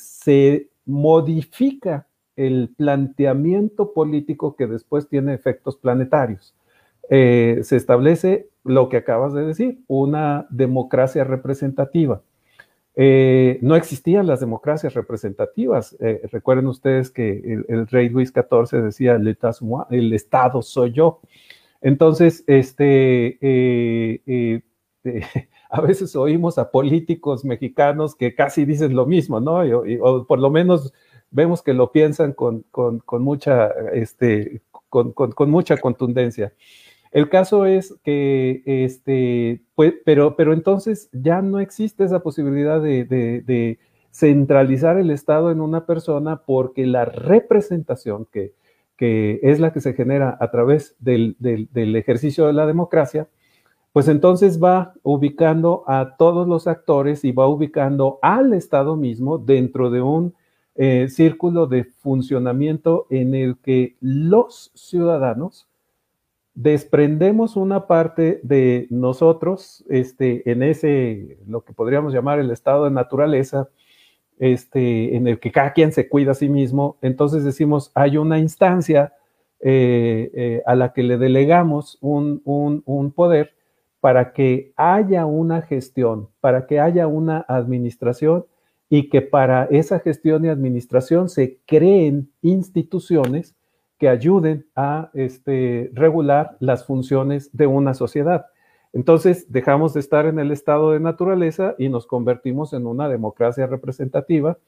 modifica 0.85 2.07
el 2.47 2.71
planteamiento 2.77 3.93
político 3.93 4.57
que 4.57 4.67
después 4.67 5.09
tiene 5.09 5.35
efectos 5.35 5.77
planetarios. 5.77 6.55
se 7.09 7.77
establece 7.77 8.49
lo 8.65 8.89
que 8.89 8.99
acabas 8.99 9.33
de 9.33 9.45
decir, 9.45 9.81
una 9.89 10.47
democracia 10.51 11.25
representativa. 11.25 12.23
Eh, 12.97 13.59
no 13.63 13.77
existían 13.77 14.27
las 14.27 14.41
democracias 14.41 14.95
representativas. 14.95 15.97
Eh, 16.01 16.23
recuerden 16.31 16.67
ustedes 16.67 17.11
que 17.11 17.65
el, 17.69 17.87
rey 17.87 18.09
Luis 18.09 18.31
XIV 18.31 18.83
decía, 18.83 19.15
el 19.15 20.13
Estado 20.13 20.63
soy 20.63 20.93
yo. 20.93 21.21
Entonces, 21.81 22.45
este, 22.47 23.39
eh, 23.41 24.63
a 25.71 25.81
veces 25.81 26.15
oímos 26.17 26.59
a 26.59 26.71
políticos 26.71 27.45
mexicanos 27.45 28.15
que 28.15 28.35
casi 28.35 28.65
dicen 28.65 28.95
lo 28.95 29.07
mismo, 29.07 29.41
¿no? 29.41 29.61
o 30.03 30.27
por 30.27 30.39
lo 30.39 30.51
menos 30.51 30.93
vemos 31.31 31.63
que 31.63 31.75
lo 31.75 31.93
piensan 31.93 32.33
con, 32.33 32.65
mucha, 33.21 33.69
este, 33.93 34.63
con 34.89 35.51
mucha 35.51 35.77
contundencia. 35.77 36.53
El 37.11 37.29
caso 37.29 37.67
es 37.67 37.95
que, 38.05 38.63
este, 38.65 39.63
pues, 39.75 39.95
pero, 40.05 40.37
pero 40.37 40.53
entonces 40.53 41.09
ya 41.13 41.43
no 41.43 41.59
existe 41.59 42.05
esa 42.05 42.21
posibilidad 42.21 42.81
de, 42.81 43.79
centralizar 44.13 44.99
el 44.99 45.11
Estado 45.11 45.53
en 45.53 45.61
una 45.61 45.87
persona 45.87 46.43
porque 46.45 46.85
la 46.85 47.05
representación 47.05 48.27
que, 48.31 48.55
es 48.99 49.61
la 49.61 49.73
que 49.73 49.81
se 49.81 49.95
genera 49.95 50.37
a 50.41 50.51
través 50.51 50.95
del, 50.99 51.37
ejercicio 51.75 52.47
de 52.47 52.53
la 52.53 52.67
democracia, 52.67 53.29
pues 53.93 54.07
entonces 54.07 54.63
va 54.63 54.93
ubicando 55.03 55.83
a 55.89 56.17
todos 56.17 56.47
los 56.47 56.69
actores 56.69 57.25
y 57.25 57.33
va 57.33 57.49
ubicando 57.49 58.19
al 58.23 58.53
Estado 58.53 58.97
mismo 58.97 59.39
dentro 59.39 59.91
de 59.91 60.03
un 60.03 60.35
eh, 60.83 61.11
círculo 61.11 61.67
de 61.67 61.85
funcionamiento 61.85 63.07
en 63.11 63.35
el 63.35 63.59
que 63.59 63.97
los 64.01 64.73
ciudadanos 64.75 65.69
desprendemos 66.55 67.57
una 67.57 67.87
parte 67.87 68.41
de 68.45 68.87
nosotros 68.89 69.85
este, 69.91 70.51
en 70.51 70.63
ese, 70.63 71.37
lo 71.47 71.65
que 71.65 71.75
podríamos 71.75 72.15
llamar 72.15 72.39
el 72.39 72.51
estado 72.51 72.87
de 72.87 72.93
naturaleza, 72.93 73.69
este, 74.39 75.17
en 75.17 75.29
el 75.29 75.39
que 75.39 75.53
cada 75.53 75.75
quien 75.75 75.93
se 75.93 76.09
cuida 76.09 76.31
a 76.31 76.35
sí 76.35 76.49
mismo, 76.49 76.97
entonces 77.03 77.45
decimos, 77.45 77.91
hay 77.95 78.17
una 78.17 78.39
instancia 78.39 79.13
eh, 79.61 80.31
eh, 80.33 80.63
a 80.65 80.75
la 80.77 80.95
que 80.95 81.03
le 81.03 81.19
delegamos 81.19 81.99
un, 82.01 82.41
un 82.47 83.13
poder 83.13 83.53
para 84.01 84.33
que 84.33 84.73
haya 84.77 85.27
una 85.27 85.61
gestión, 85.61 86.31
para 86.41 86.67
que 86.67 86.81
haya 86.81 87.07
una 87.07 87.45
administración 87.49 88.47
y 88.91 89.09
que 89.09 89.23
para 89.23 89.65
esa 89.67 90.01
gestión 90.01 90.45
y 90.45 90.49
administración 90.49 91.31
se 91.31 91.59
creen 91.65 92.29
instituciones 92.43 93.55
que 93.99 94.09
ayuden 94.09 94.67
a 94.75 95.11
este, 95.15 95.91
regular 95.95 96.57
las 96.59 96.85
funciones 96.85 97.57
de 97.57 97.67
una 97.67 97.95
sociedad. 97.95 98.47
Entonces, 98.93 99.51
dejamos 99.53 99.95
de 99.95 100.01
estar 100.01 100.27
en 100.27 100.41
el 100.41 100.51
estado 100.51 100.91
de 100.91 101.01
naturaleza 101.01 101.77
y 101.79 101.89
nos 101.89 102.07
convertimos 102.07 102.73
en 102.73 102.87
una 102.87 103.09
democracia 103.09 103.67
representativa 103.67 104.59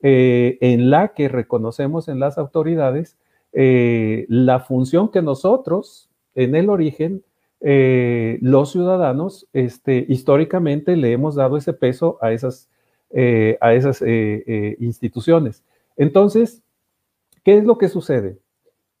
eh, 0.00 0.58
en 0.60 0.90
la 0.90 1.08
que 1.08 1.28
reconocemos 1.28 2.08
en 2.08 2.20
las 2.20 2.38
autoridades 2.38 3.18
eh, 3.52 4.26
la 4.28 4.60
función 4.60 5.10
que 5.10 5.22
nosotros, 5.22 6.10
en 6.34 6.54
el 6.54 6.68
origen, 6.68 7.24
eh, 7.60 8.38
los 8.42 8.72
ciudadanos, 8.72 9.48
este, 9.52 10.04
históricamente 10.08 10.96
le 10.96 11.12
hemos 11.12 11.36
dado 11.36 11.56
ese 11.56 11.72
peso 11.72 12.18
a 12.20 12.32
esas, 12.32 12.68
a 13.60 13.74
esas 13.74 14.02
instituciones. 14.80 15.62
Entonces, 15.96 16.62
¿qué 17.44 17.58
es 17.58 17.64
lo 17.64 17.78
que 17.78 17.88
sucede? 17.88 18.38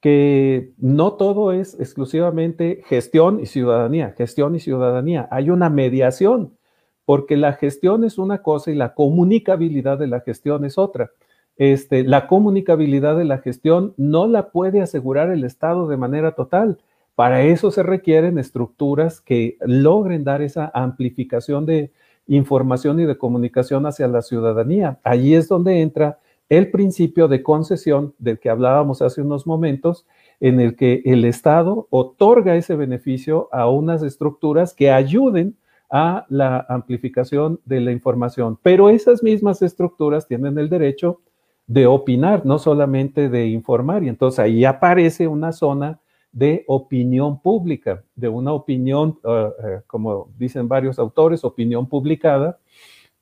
que 0.04 0.74
no 0.76 1.14
todo 1.14 1.52
es 1.52 1.80
exclusivamente 1.80 2.82
gestión 2.84 3.40
y 3.40 3.46
ciudadanía, 3.46 4.12
gestión 4.14 4.54
y 4.54 4.60
ciudadanía. 4.60 5.26
Hay 5.30 5.48
una 5.48 5.70
mediación, 5.70 6.58
porque 7.06 7.38
la 7.38 7.54
gestión 7.54 8.04
es 8.04 8.18
una 8.18 8.42
cosa 8.42 8.70
y 8.70 8.74
la 8.74 8.92
comunicabilidad 8.92 9.98
de 9.98 10.06
la 10.06 10.20
gestión 10.20 10.66
es 10.66 10.76
otra. 10.76 11.12
Este, 11.56 12.04
la 12.04 12.26
comunicabilidad 12.26 13.16
de 13.16 13.24
la 13.24 13.38
gestión 13.38 13.94
no 13.96 14.26
la 14.26 14.50
puede 14.50 14.82
asegurar 14.82 15.30
el 15.30 15.42
Estado 15.42 15.88
de 15.88 15.96
manera 15.96 16.32
total. 16.32 16.76
Para 17.14 17.42
eso 17.42 17.70
se 17.70 17.82
requieren 17.82 18.38
estructuras 18.38 19.22
que 19.22 19.56
logren 19.62 20.22
dar 20.22 20.42
esa 20.42 20.70
amplificación 20.74 21.64
de 21.64 21.92
información 22.26 23.00
y 23.00 23.04
de 23.04 23.18
comunicación 23.18 23.86
hacia 23.86 24.08
la 24.08 24.22
ciudadanía. 24.22 24.98
Allí 25.02 25.34
es 25.34 25.48
donde 25.48 25.80
entra 25.82 26.18
el 26.48 26.70
principio 26.70 27.28
de 27.28 27.42
concesión 27.42 28.14
del 28.18 28.38
que 28.38 28.50
hablábamos 28.50 29.02
hace 29.02 29.22
unos 29.22 29.46
momentos, 29.46 30.06
en 30.40 30.60
el 30.60 30.76
que 30.76 31.02
el 31.04 31.24
Estado 31.24 31.86
otorga 31.90 32.56
ese 32.56 32.76
beneficio 32.76 33.48
a 33.52 33.68
unas 33.68 34.02
estructuras 34.02 34.74
que 34.74 34.90
ayuden 34.90 35.56
a 35.90 36.26
la 36.28 36.66
amplificación 36.68 37.60
de 37.64 37.80
la 37.80 37.92
información. 37.92 38.58
Pero 38.62 38.90
esas 38.90 39.22
mismas 39.22 39.62
estructuras 39.62 40.26
tienen 40.26 40.58
el 40.58 40.68
derecho 40.68 41.20
de 41.66 41.86
opinar, 41.86 42.44
no 42.44 42.58
solamente 42.58 43.28
de 43.28 43.46
informar. 43.46 44.02
Y 44.02 44.08
entonces 44.08 44.38
ahí 44.38 44.64
aparece 44.64 45.28
una 45.28 45.52
zona 45.52 46.00
de 46.34 46.64
opinión 46.66 47.40
pública, 47.40 48.04
de 48.16 48.28
una 48.28 48.52
opinión, 48.52 49.18
uh, 49.22 49.28
uh, 49.28 49.52
como 49.86 50.28
dicen 50.36 50.68
varios 50.68 50.98
autores, 50.98 51.44
opinión 51.44 51.88
publicada, 51.88 52.58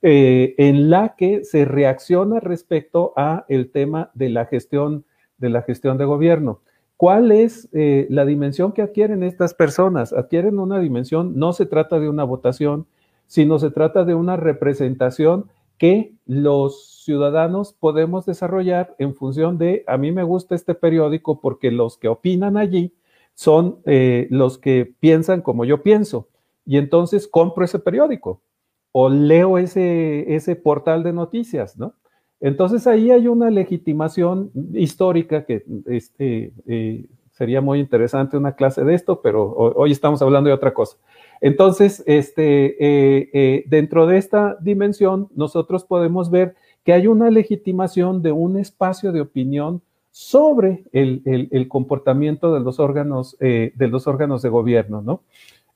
eh, 0.01 0.55
en 0.57 0.89
la 0.89 1.15
que 1.15 1.45
se 1.45 1.63
reacciona 1.63 2.41
respecto 2.41 3.13
a 3.15 3.45
el 3.47 3.71
tema 3.71 4.11
de 4.15 4.27
la 4.27 4.45
gestión 4.45 5.05
de 5.37 5.49
la 5.49 5.61
gestión 5.61 5.97
de 5.97 6.05
gobierno. 6.05 6.61
¿Cuál 6.97 7.31
es 7.31 7.69
eh, 7.71 8.07
la 8.09 8.25
dimensión 8.25 8.71
que 8.71 8.81
adquieren 8.81 9.23
estas 9.23 9.53
personas? 9.53 10.11
Adquieren 10.11 10.59
una 10.59 10.79
dimensión, 10.79 11.37
no 11.37 11.53
se 11.53 11.65
trata 11.65 11.99
de 11.99 12.09
una 12.09 12.23
votación, 12.23 12.87
sino 13.27 13.59
se 13.59 13.71
trata 13.71 14.05
de 14.05 14.15
una 14.15 14.37
representación 14.37 15.49
que 15.77 16.13
los 16.25 17.03
ciudadanos 17.03 17.73
podemos 17.73 18.25
desarrollar 18.25 18.95
en 18.99 19.15
función 19.15 19.57
de, 19.57 19.83
a 19.87 19.97
mí 19.97 20.11
me 20.11 20.23
gusta 20.23 20.55
este 20.55 20.75
periódico 20.75 21.41
porque 21.41 21.71
los 21.71 21.97
que 21.97 22.07
opinan 22.07 22.57
allí 22.57 22.93
son 23.35 23.79
eh, 23.85 24.27
los 24.29 24.57
que 24.57 24.93
piensan 24.99 25.41
como 25.41 25.65
yo 25.65 25.81
pienso. 25.83 26.29
Y 26.65 26.77
entonces 26.77 27.27
compro 27.27 27.65
ese 27.65 27.79
periódico 27.79 28.41
o 28.91 29.09
leo 29.09 29.57
ese, 29.57 30.35
ese 30.35 30.55
portal 30.55 31.03
de 31.03 31.13
noticias, 31.13 31.77
¿no? 31.77 31.95
Entonces 32.39 32.87
ahí 32.87 33.09
hay 33.09 33.27
una 33.27 33.49
legitimación 33.49 34.51
histórica 34.73 35.45
que 35.45 35.63
este, 35.85 36.53
eh, 36.67 37.05
sería 37.31 37.61
muy 37.61 37.79
interesante 37.79 38.37
una 38.37 38.55
clase 38.55 38.83
de 38.83 38.93
esto, 38.93 39.21
pero 39.21 39.53
hoy 39.53 39.91
estamos 39.91 40.21
hablando 40.21 40.49
de 40.49 40.53
otra 40.53 40.73
cosa. 40.73 40.97
Entonces, 41.39 42.03
este, 42.05 42.75
eh, 42.79 43.63
dentro 43.67 44.07
de 44.07 44.17
esta 44.17 44.57
dimensión, 44.61 45.29
nosotros 45.35 45.85
podemos 45.85 46.29
ver 46.29 46.55
que 46.83 46.93
hay 46.93 47.07
una 47.07 47.29
legitimación 47.31 48.21
de 48.21 48.31
un 48.33 48.57
espacio 48.57 49.11
de 49.11 49.21
opinión 49.21 49.81
sobre 50.13 50.83
el, 50.91 51.67
comportamiento 51.69 52.53
de 52.53 52.59
los 52.59 52.79
órganos, 52.79 53.35
eh, 53.39 53.73
de 53.73 53.87
los 53.87 54.05
órganos 54.05 54.43
de 54.43 54.49
gobierno, 54.49 55.01
¿no? 55.01 55.23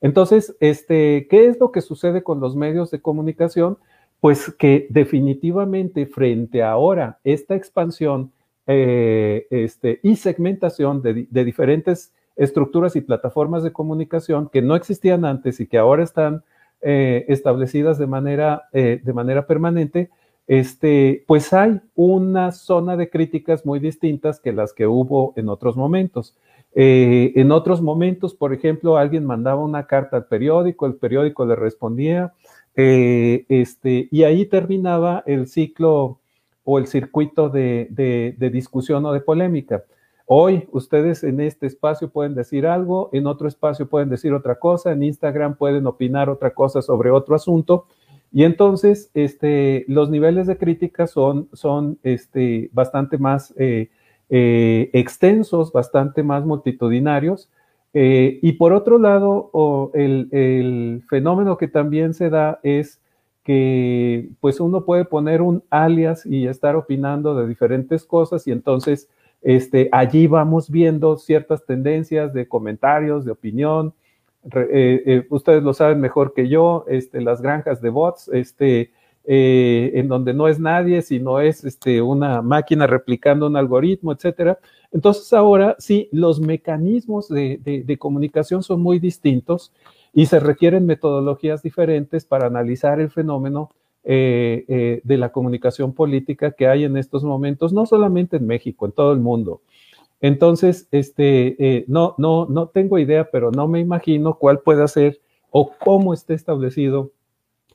Entonces, 0.00 0.56
este, 0.60 1.26
¿qué 1.28 1.46
es 1.46 1.58
lo 1.58 1.72
que 1.72 1.80
sucede 1.80 2.22
con 2.22 2.38
los 2.38 2.54
medios 2.54 2.92
de 2.92 3.00
comunicación? 3.00 3.78
Pues 4.20 4.54
que 4.56 4.86
definitivamente 4.90 6.06
frente 6.06 6.62
a 6.62 6.70
ahora 6.70 7.18
esta 7.24 7.56
expansión 7.56 8.30
eh, 8.68 9.48
este, 9.50 9.98
y 10.04 10.14
segmentación 10.14 11.02
de, 11.02 11.26
diferentes 11.44 12.12
estructuras 12.36 12.94
y 12.94 13.00
plataformas 13.00 13.64
de 13.64 13.72
comunicación 13.72 14.48
que 14.50 14.62
no 14.62 14.76
existían 14.76 15.24
antes 15.24 15.58
y 15.58 15.66
que 15.66 15.78
ahora 15.78 16.04
están 16.04 16.44
eh, 16.80 17.24
establecidas 17.26 17.98
de 17.98 18.06
manera, 18.06 18.68
de 18.72 19.12
manera 19.12 19.48
permanente, 19.48 20.10
este, 20.48 21.24
pues 21.28 21.52
hay 21.52 21.80
una 21.94 22.50
zona 22.50 22.96
de 22.96 23.08
críticas 23.08 23.64
muy 23.64 23.78
distintas 23.78 24.40
que 24.40 24.52
las 24.52 24.72
que 24.72 24.88
hubo 24.88 25.32
en 25.36 25.48
otros 25.48 25.76
momentos. 25.76 26.34
en 26.74 27.52
otros 27.52 27.80
momentos, 27.80 28.34
por 28.34 28.52
ejemplo, 28.52 28.96
alguien 28.96 29.24
mandaba 29.24 29.62
una 29.62 29.86
carta 29.86 30.16
al 30.16 30.26
periódico, 30.26 30.86
el 30.86 30.94
periódico 30.96 31.46
le 31.46 31.56
respondía, 31.56 32.32
este, 32.74 34.08
y 34.10 34.22
ahí 34.22 34.46
terminaba 34.46 35.22
el 35.26 35.48
ciclo 35.48 36.18
o 36.70 36.78
el 36.78 36.86
circuito 36.86 37.48
de, 37.48 38.36
discusión 38.52 39.06
o 39.06 39.12
de 39.14 39.20
polémica. 39.20 39.84
Hoy 40.26 40.68
ustedes 40.70 41.24
en 41.24 41.40
este 41.40 41.66
espacio 41.66 42.10
pueden 42.10 42.34
decir 42.34 42.66
algo, 42.66 43.08
en 43.14 43.26
otro 43.26 43.48
espacio 43.48 43.88
pueden 43.88 44.10
decir 44.10 44.34
otra 44.34 44.58
cosa, 44.58 44.92
en 44.92 45.02
Instagram 45.02 45.56
pueden 45.56 45.86
opinar 45.86 46.28
otra 46.28 46.52
cosa 46.52 46.82
sobre 46.82 47.10
otro 47.10 47.34
asunto. 47.34 47.86
Y 48.32 48.44
entonces, 48.44 49.10
este, 49.14 49.84
los 49.88 50.10
niveles 50.10 50.46
de 50.46 50.58
crítica 50.58 51.06
son, 51.06 51.48
son 51.52 51.98
este, 52.02 52.70
bastante 52.72 53.18
más 53.18 53.54
eh, 53.56 53.90
eh, 54.28 54.90
extensos, 54.92 55.72
bastante 55.72 56.22
más 56.22 56.44
multitudinarios. 56.44 57.50
Eh, 57.94 58.38
y 58.42 58.52
por 58.52 58.72
otro 58.72 58.98
lado, 58.98 59.90
el, 59.94 60.28
el, 60.32 61.02
fenómeno 61.08 61.56
que 61.56 61.68
también 61.68 62.12
se 62.12 62.28
da 62.28 62.60
es 62.62 63.00
que 63.44 64.28
pues 64.40 64.60
uno 64.60 64.84
puede 64.84 65.06
poner 65.06 65.40
un 65.40 65.62
alias 65.70 66.26
y 66.26 66.46
estar 66.46 66.76
opinando 66.76 67.34
de 67.34 67.46
diferentes 67.46 68.04
cosas 68.04 68.46
y 68.46 68.52
entonces 68.52 69.08
este, 69.42 69.88
allí 69.92 70.26
vamos 70.26 70.70
viendo 70.70 71.16
ciertas 71.16 71.64
tendencias 71.64 72.32
de 72.32 72.48
comentarios, 72.48 73.24
de 73.24 73.32
opinión. 73.32 73.94
Eh, 74.44 75.02
eh, 75.06 75.26
ustedes 75.30 75.62
lo 75.62 75.74
saben 75.74 76.00
mejor 76.00 76.32
que 76.34 76.48
yo, 76.48 76.84
este, 76.88 77.20
las 77.20 77.42
granjas 77.42 77.82
de 77.82 77.90
bots, 77.90 78.28
este, 78.32 78.92
eh, 79.24 79.92
en 79.94 80.08
donde 80.08 80.32
no 80.32 80.48
es 80.48 80.58
nadie, 80.58 81.02
sino 81.02 81.40
es 81.40 81.64
este, 81.64 82.00
una 82.00 82.40
máquina 82.40 82.86
replicando 82.86 83.46
un 83.46 83.56
algoritmo, 83.56 84.12
etcétera. 84.12 84.58
Entonces 84.92 85.32
ahora 85.32 85.76
sí, 85.78 86.08
los 86.12 86.40
mecanismos 86.40 87.28
de, 87.28 87.96
comunicación 87.98 88.62
son 88.62 88.80
muy 88.80 88.98
distintos 88.98 89.72
y 90.14 90.26
se 90.26 90.40
requieren 90.40 90.86
metodologías 90.86 91.62
diferentes 91.62 92.24
para 92.24 92.46
analizar 92.46 93.00
el 93.00 93.10
fenómeno 93.10 93.70
de 94.04 95.02
la 95.04 95.30
comunicación 95.32 95.92
política 95.92 96.52
que 96.52 96.66
hay 96.66 96.84
en 96.84 96.96
estos 96.96 97.24
momentos, 97.24 97.74
no 97.74 97.84
solamente 97.84 98.38
en 98.38 98.46
México, 98.46 98.86
en 98.86 98.92
todo 98.92 99.12
el 99.12 99.18
mundo. 99.18 99.60
Entonces, 100.20 100.88
este, 100.90 101.56
eh, 101.58 101.84
no, 101.86 102.14
no, 102.18 102.46
no 102.46 102.68
tengo 102.68 102.98
idea, 102.98 103.30
pero 103.30 103.50
no 103.50 103.68
me 103.68 103.80
imagino 103.80 104.38
cuál 104.38 104.60
puede 104.60 104.86
ser 104.88 105.20
o 105.50 105.72
cómo 105.78 106.12
esté 106.12 106.34
establecido 106.34 107.12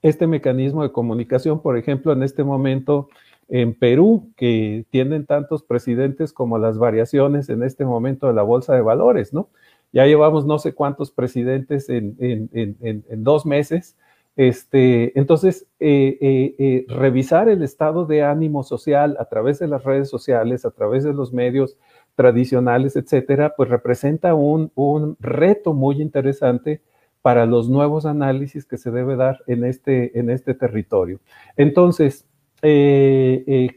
este 0.01 0.27
mecanismo 0.27 0.83
de 0.83 0.91
comunicación, 0.91 1.61
por 1.61 1.77
ejemplo, 1.77 2.11
en 2.11 2.23
este 2.23 2.43
momento 2.43 3.07
en 3.49 3.73
Perú, 3.73 4.31
que 4.35 4.85
tienen 4.89 5.25
tantos 5.25 5.63
presidentes 5.63 6.33
como 6.33 6.57
las 6.57 6.77
variaciones 6.77 7.49
en 7.49 7.63
este 7.63 7.85
momento 7.85 8.27
de 8.27 8.33
la 8.33 8.43
bolsa 8.43 8.73
de 8.73 8.81
valores, 8.81 9.33
¿no? 9.33 9.49
Ya 9.93 10.05
llevamos 10.07 10.45
no 10.45 10.57
sé 10.59 10.73
cuántos 10.73 11.11
presidentes 11.11 11.87
en, 11.87 12.17
dos 13.23 13.45
meses. 13.45 13.95
Este, 14.35 15.17
entonces, 15.17 15.67
eh, 15.79 16.17
eh, 16.19 16.55
eh, 16.57 16.85
revisar 16.89 17.47
el 17.47 17.61
estado 17.61 18.05
de 18.05 18.23
ánimo 18.23 18.63
social 18.63 19.15
a 19.19 19.25
través 19.25 19.59
de 19.59 19.67
las 19.67 19.83
redes 19.83 20.09
sociales, 20.09 20.65
a 20.65 20.71
través 20.71 21.03
de 21.03 21.13
los 21.13 21.31
medios 21.31 21.77
tradicionales, 22.15 22.95
etcétera, 22.95 23.53
pues 23.55 23.69
representa 23.69 24.33
un, 24.33 24.71
un 24.75 25.17
reto 25.19 25.73
muy 25.73 26.01
interesante 26.01 26.81
para 27.21 27.45
los 27.45 27.69
nuevos 27.69 28.05
análisis 28.05 28.65
que 28.65 28.77
se 28.77 28.91
debe 28.91 29.15
dar 29.15 29.39
en 29.47 29.63
este, 29.63 30.19
en 30.19 30.29
este 30.29 30.53
territorio. 30.53 31.19
Entonces, 31.55 32.25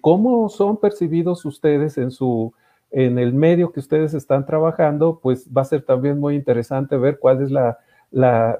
¿cómo 0.01 0.49
son 0.49 0.79
percibidos 0.79 1.45
ustedes 1.45 1.97
en 1.99 2.11
su, 2.11 2.53
en 2.91 3.19
el 3.19 3.35
medio 3.35 3.73
que 3.73 3.81
ustedes 3.81 4.15
están 4.15 4.47
trabajando, 4.47 5.21
pues 5.23 5.49
va 5.55 5.63
a 5.63 5.67
ser 5.67 5.83
también 5.83 6.19
muy 6.19 6.35
interesante 6.35 6.97
ver 6.97 7.19
cuál 7.19 7.43
es 7.43 7.51
la, 7.51 7.79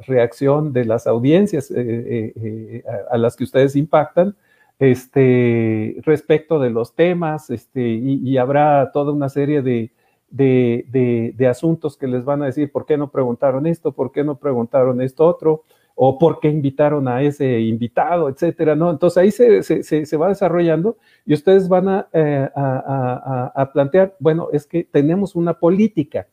reacción 0.07 0.73
de 0.73 0.85
las 0.85 1.07
audiencias 1.07 1.71
eh, 1.71 1.75
eh, 1.79 2.33
eh, 2.37 2.85
a, 3.11 3.17
las 3.17 3.37
que 3.37 3.45
ustedes 3.45 3.75
impactan 3.77 4.37
este, 4.79 5.97
respecto 6.03 6.59
de 6.59 6.71
los 6.71 6.95
temas, 6.95 7.51
este, 7.51 7.83
y, 7.83 8.37
habrá 8.37 8.91
toda 8.93 9.13
una 9.13 9.29
serie 9.29 9.63
de, 9.63 9.93
de, 10.31 11.47
asuntos 11.49 11.97
que 11.97 12.07
les 12.07 12.25
van 12.25 12.43
a 12.43 12.47
decir, 12.47 12.71
¿por 12.71 12.85
qué 12.87 12.97
no 12.97 13.11
preguntaron 13.11 13.67
esto? 13.67 13.93
¿Por 13.93 14.13
qué 14.13 14.25
no 14.25 14.37
preguntaron 14.37 15.01
esto 15.01 15.27
otro? 15.27 15.65
o 15.99 16.19
por 16.19 16.41
qué 16.41 16.49
invitaron 16.49 17.09
a 17.09 17.23
ese 17.23 17.59
invitado, 17.59 18.29
etcétera, 18.29 18.77
¿no? 18.77 18.91
Entonces 18.91 19.17
ahí 19.17 19.31
se, 19.31 20.17
va 20.19 20.29
desarrollando 20.29 20.99
y 21.25 21.33
ustedes 21.33 21.69
van 21.69 22.05
eh, 22.13 22.51
a, 22.55 23.71
plantear, 23.73 24.15
bueno, 24.21 24.49
es 24.53 24.67
que 24.67 24.85
tenemos 24.85 25.35
una 25.35 25.59
política. 25.59 26.29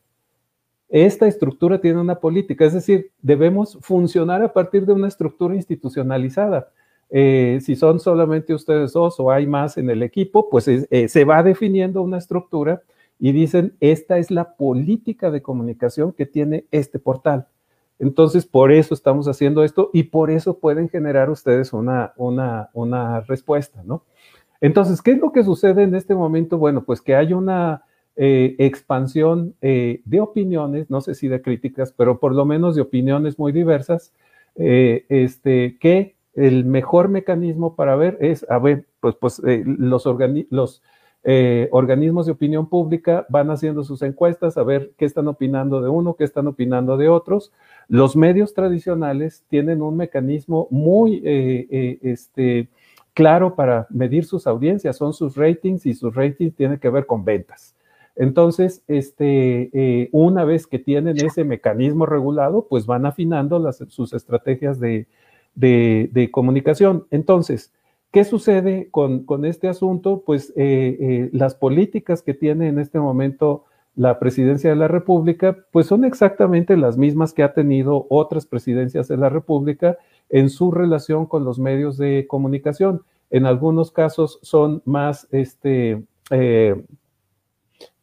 Esta 0.90 1.26
estructura 1.26 1.80
tiene 1.80 1.98
una 1.98 2.20
política, 2.20 2.66
es 2.66 2.74
decir, 2.74 3.10
debemos 3.22 3.78
funcionar 3.80 4.42
a 4.42 4.52
partir 4.52 4.84
de 4.84 4.92
una 4.92 5.08
estructura 5.08 5.54
institucionalizada. 5.54 6.68
Eh, 7.16 7.60
si 7.62 7.76
son 7.76 8.00
solamente 8.00 8.52
ustedes 8.52 8.92
dos 8.92 9.20
o 9.20 9.30
hay 9.30 9.46
más 9.46 9.78
en 9.78 9.88
el 9.88 10.02
equipo, 10.02 10.48
pues 10.50 10.66
eh, 10.66 11.08
se 11.08 11.24
va 11.24 11.44
definiendo 11.44 12.02
una 12.02 12.18
estructura 12.18 12.82
y 13.20 13.30
dicen, 13.30 13.76
esta 13.78 14.18
es 14.18 14.32
la 14.32 14.56
política 14.56 15.30
de 15.30 15.40
comunicación 15.40 16.12
que 16.12 16.26
tiene 16.26 16.64
este 16.72 16.98
portal 16.98 17.46
entonces, 17.98 18.44
por 18.44 18.72
eso 18.72 18.94
estamos 18.94 19.28
haciendo 19.28 19.62
esto 19.62 19.90
y 19.92 20.04
por 20.04 20.30
eso 20.30 20.58
pueden 20.58 20.88
generar 20.88 21.30
ustedes 21.30 21.72
una, 21.72 22.12
una, 22.16 23.20
respuesta, 23.22 23.82
¿no? 23.84 24.02
Entonces, 24.60 25.00
¿qué 25.02 25.12
es 25.12 25.18
lo 25.18 25.32
que 25.32 25.44
sucede 25.44 25.82
en 25.82 25.94
este 25.94 26.14
momento? 26.14 26.58
Bueno, 26.58 26.84
pues 26.84 27.00
que 27.00 27.14
hay 27.14 27.32
una 27.32 27.84
eh, 28.16 28.56
expansión 28.58 29.54
de 29.60 30.20
opiniones, 30.20 30.90
no 30.90 31.00
sé 31.00 31.14
si 31.14 31.28
de 31.28 31.42
críticas, 31.42 31.92
pero 31.96 32.18
por 32.18 32.34
lo 32.34 32.44
menos 32.44 32.74
de 32.74 32.82
opiniones 32.82 33.38
muy 33.38 33.52
diversas, 33.52 34.12
eh, 34.56 35.04
este, 35.08 35.78
que 35.78 36.13
el 36.34 36.64
mejor 36.64 37.08
mecanismo 37.08 37.76
para 37.76 37.96
ver 37.96 38.18
es, 38.20 38.44
a 38.48 38.58
ver, 38.58 38.86
pues, 39.00 39.14
pues 39.16 39.40
los, 39.44 40.06
los 40.50 40.82
organismos 41.70 42.26
de 42.26 42.32
opinión 42.32 42.68
pública 42.68 43.26
van 43.28 43.50
haciendo 43.50 43.82
sus 43.84 44.02
encuestas 44.02 44.56
a 44.56 44.62
ver 44.62 44.92
qué 44.98 45.04
están 45.04 45.28
opinando 45.28 45.80
de 45.80 45.88
uno, 45.88 46.14
qué 46.14 46.24
están 46.24 46.46
opinando 46.46 46.96
de 46.96 47.08
otros, 47.08 47.52
los 47.88 48.16
medios 48.16 48.54
tradicionales 48.54 49.44
tienen 49.48 49.82
un 49.82 49.96
mecanismo 49.96 50.68
muy 50.70 51.22
eh, 51.24 51.66
eh, 51.70 51.98
este, 52.02 52.68
claro 53.14 53.54
para 53.54 53.86
medir 53.90 54.24
sus 54.24 54.46
audiencias, 54.46 54.96
son 54.96 55.12
sus 55.12 55.36
ratings 55.36 55.86
y 55.86 55.94
sus 55.94 56.14
ratings 56.14 56.54
tienen 56.54 56.78
que 56.78 56.90
ver 56.90 57.06
con 57.06 57.24
ventas. 57.24 57.74
Entonces, 58.16 58.82
este, 58.86 59.70
eh, 59.72 60.08
una 60.12 60.44
vez 60.44 60.66
que 60.66 60.78
tienen 60.78 61.16
ese 61.16 61.42
mecanismo 61.42 62.06
regulado, 62.06 62.66
pues 62.68 62.86
van 62.86 63.06
afinando 63.06 63.72
sus 63.88 64.12
estrategias 64.12 64.78
de, 64.78 65.08
comunicación. 66.30 67.06
Entonces, 67.10 67.72
¿qué 68.12 68.24
sucede 68.24 68.88
con, 68.90 69.24
con 69.24 69.44
este 69.44 69.68
asunto? 69.68 70.22
Pues 70.24 70.52
las 70.56 71.54
políticas 71.54 72.22
que 72.22 72.34
tiene 72.34 72.68
en 72.68 72.78
este 72.78 72.98
momento 72.98 73.64
la 73.96 74.18
presidencia 74.18 74.70
de 74.70 74.76
la 74.76 74.88
República, 74.88 75.56
pues 75.70 75.86
son 75.86 76.04
exactamente 76.04 76.76
las 76.76 76.96
mismas 76.96 77.32
que 77.32 77.42
ha 77.42 77.54
tenido 77.54 78.06
otras 78.10 78.46
presidencias 78.46 79.08
de 79.08 79.16
la 79.16 79.28
República 79.28 79.98
en 80.30 80.50
su 80.50 80.72
relación 80.72 81.26
con 81.26 81.44
los 81.44 81.58
medios 81.58 81.96
de 81.96 82.26
comunicación. 82.26 83.02
En 83.30 83.46
algunos 83.46 83.92
casos 83.92 84.38
son 84.42 84.82
más, 84.84 85.28
este, 85.30 86.02
eh, 86.30 86.84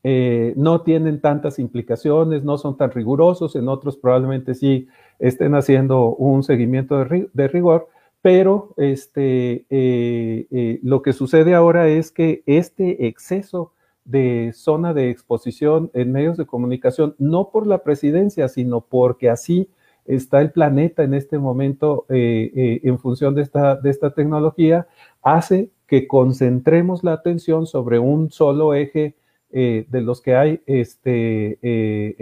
eh, 0.04 0.54
no 0.58 0.82
tienen 0.82 1.22
tantas 1.22 1.60
implicaciones, 1.60 2.44
no 2.44 2.58
son 2.58 2.78
tan 2.78 2.92
rigurosos, 2.92 3.56
en 3.56 3.68
otros 3.68 3.98
probablemente 3.98 4.56
sí 4.56 4.88
estén 5.20 5.56
haciendo 5.56 6.16
un 6.16 6.44
seguimiento 6.44 7.06
de, 7.06 7.48
rigor, 7.48 7.88
pero 8.22 8.74
este, 8.78 9.66
eh, 9.70 10.80
lo 10.84 11.02
que 11.02 11.14
sucede 11.14 11.54
ahora 11.54 11.88
es 11.88 12.12
que 12.12 12.44
este 12.46 13.08
exceso 13.08 13.74
de 14.06 14.52
zona 14.54 14.94
de 14.94 15.10
exposición 15.10 15.92
en 15.94 16.12
medios 16.12 16.38
de 16.38 16.46
comunicación, 16.46 17.16
no 17.18 17.50
por 17.50 17.68
la 17.68 17.84
presidencia, 17.84 18.48
sino 18.48 18.82
porque 18.82 19.30
así 19.30 19.70
está 20.06 20.42
el 20.42 20.52
planeta 20.52 21.04
en 21.04 21.14
este 21.14 21.38
momento 21.38 22.06
eh, 22.10 22.52
eh, 22.56 22.82
en 22.84 23.00
función 23.00 23.36
de 23.36 23.44
esta, 23.44 23.76
de 23.76 23.90
esta 23.90 24.14
tecnología, 24.14 24.88
hace 25.22 25.70
que 25.88 26.08
concentremos 26.08 27.04
la 27.04 27.14
atención 27.14 27.68
sobre 27.68 28.00
un 28.00 28.32
solo 28.32 28.74
eje 28.74 29.16
de 29.52 30.02
los 30.02 30.22
que 30.22 30.36
hay 30.36 30.62
este, 30.66 31.58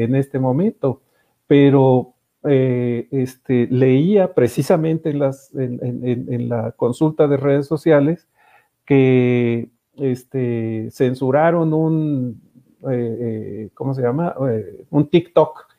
en 0.03 0.15
este 0.15 0.39
momento. 0.39 1.01
Pero 1.47 2.13
este, 2.43 3.67
leía 3.69 4.33
precisamente 4.33 5.09
en, 5.09 5.19
las, 5.19 5.53
en, 5.55 6.49
la 6.49 6.71
consulta 6.71 7.27
de 7.27 7.37
redes 7.37 7.67
sociales 7.67 8.27
que 8.85 9.69
este, 9.97 10.89
censuraron 10.91 11.73
un, 11.73 12.41
¿cómo 13.73 13.93
se 13.93 14.01
llama? 14.01 14.35
un 14.89 15.07
TikTok 15.09 15.69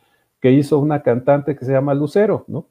que 0.40 0.52
hizo 0.52 0.78
una 0.78 1.02
cantante 1.02 1.54
que 1.54 1.64
se 1.64 1.72
llama 1.72 1.94
Lucero, 1.94 2.44
¿no? 2.48 2.66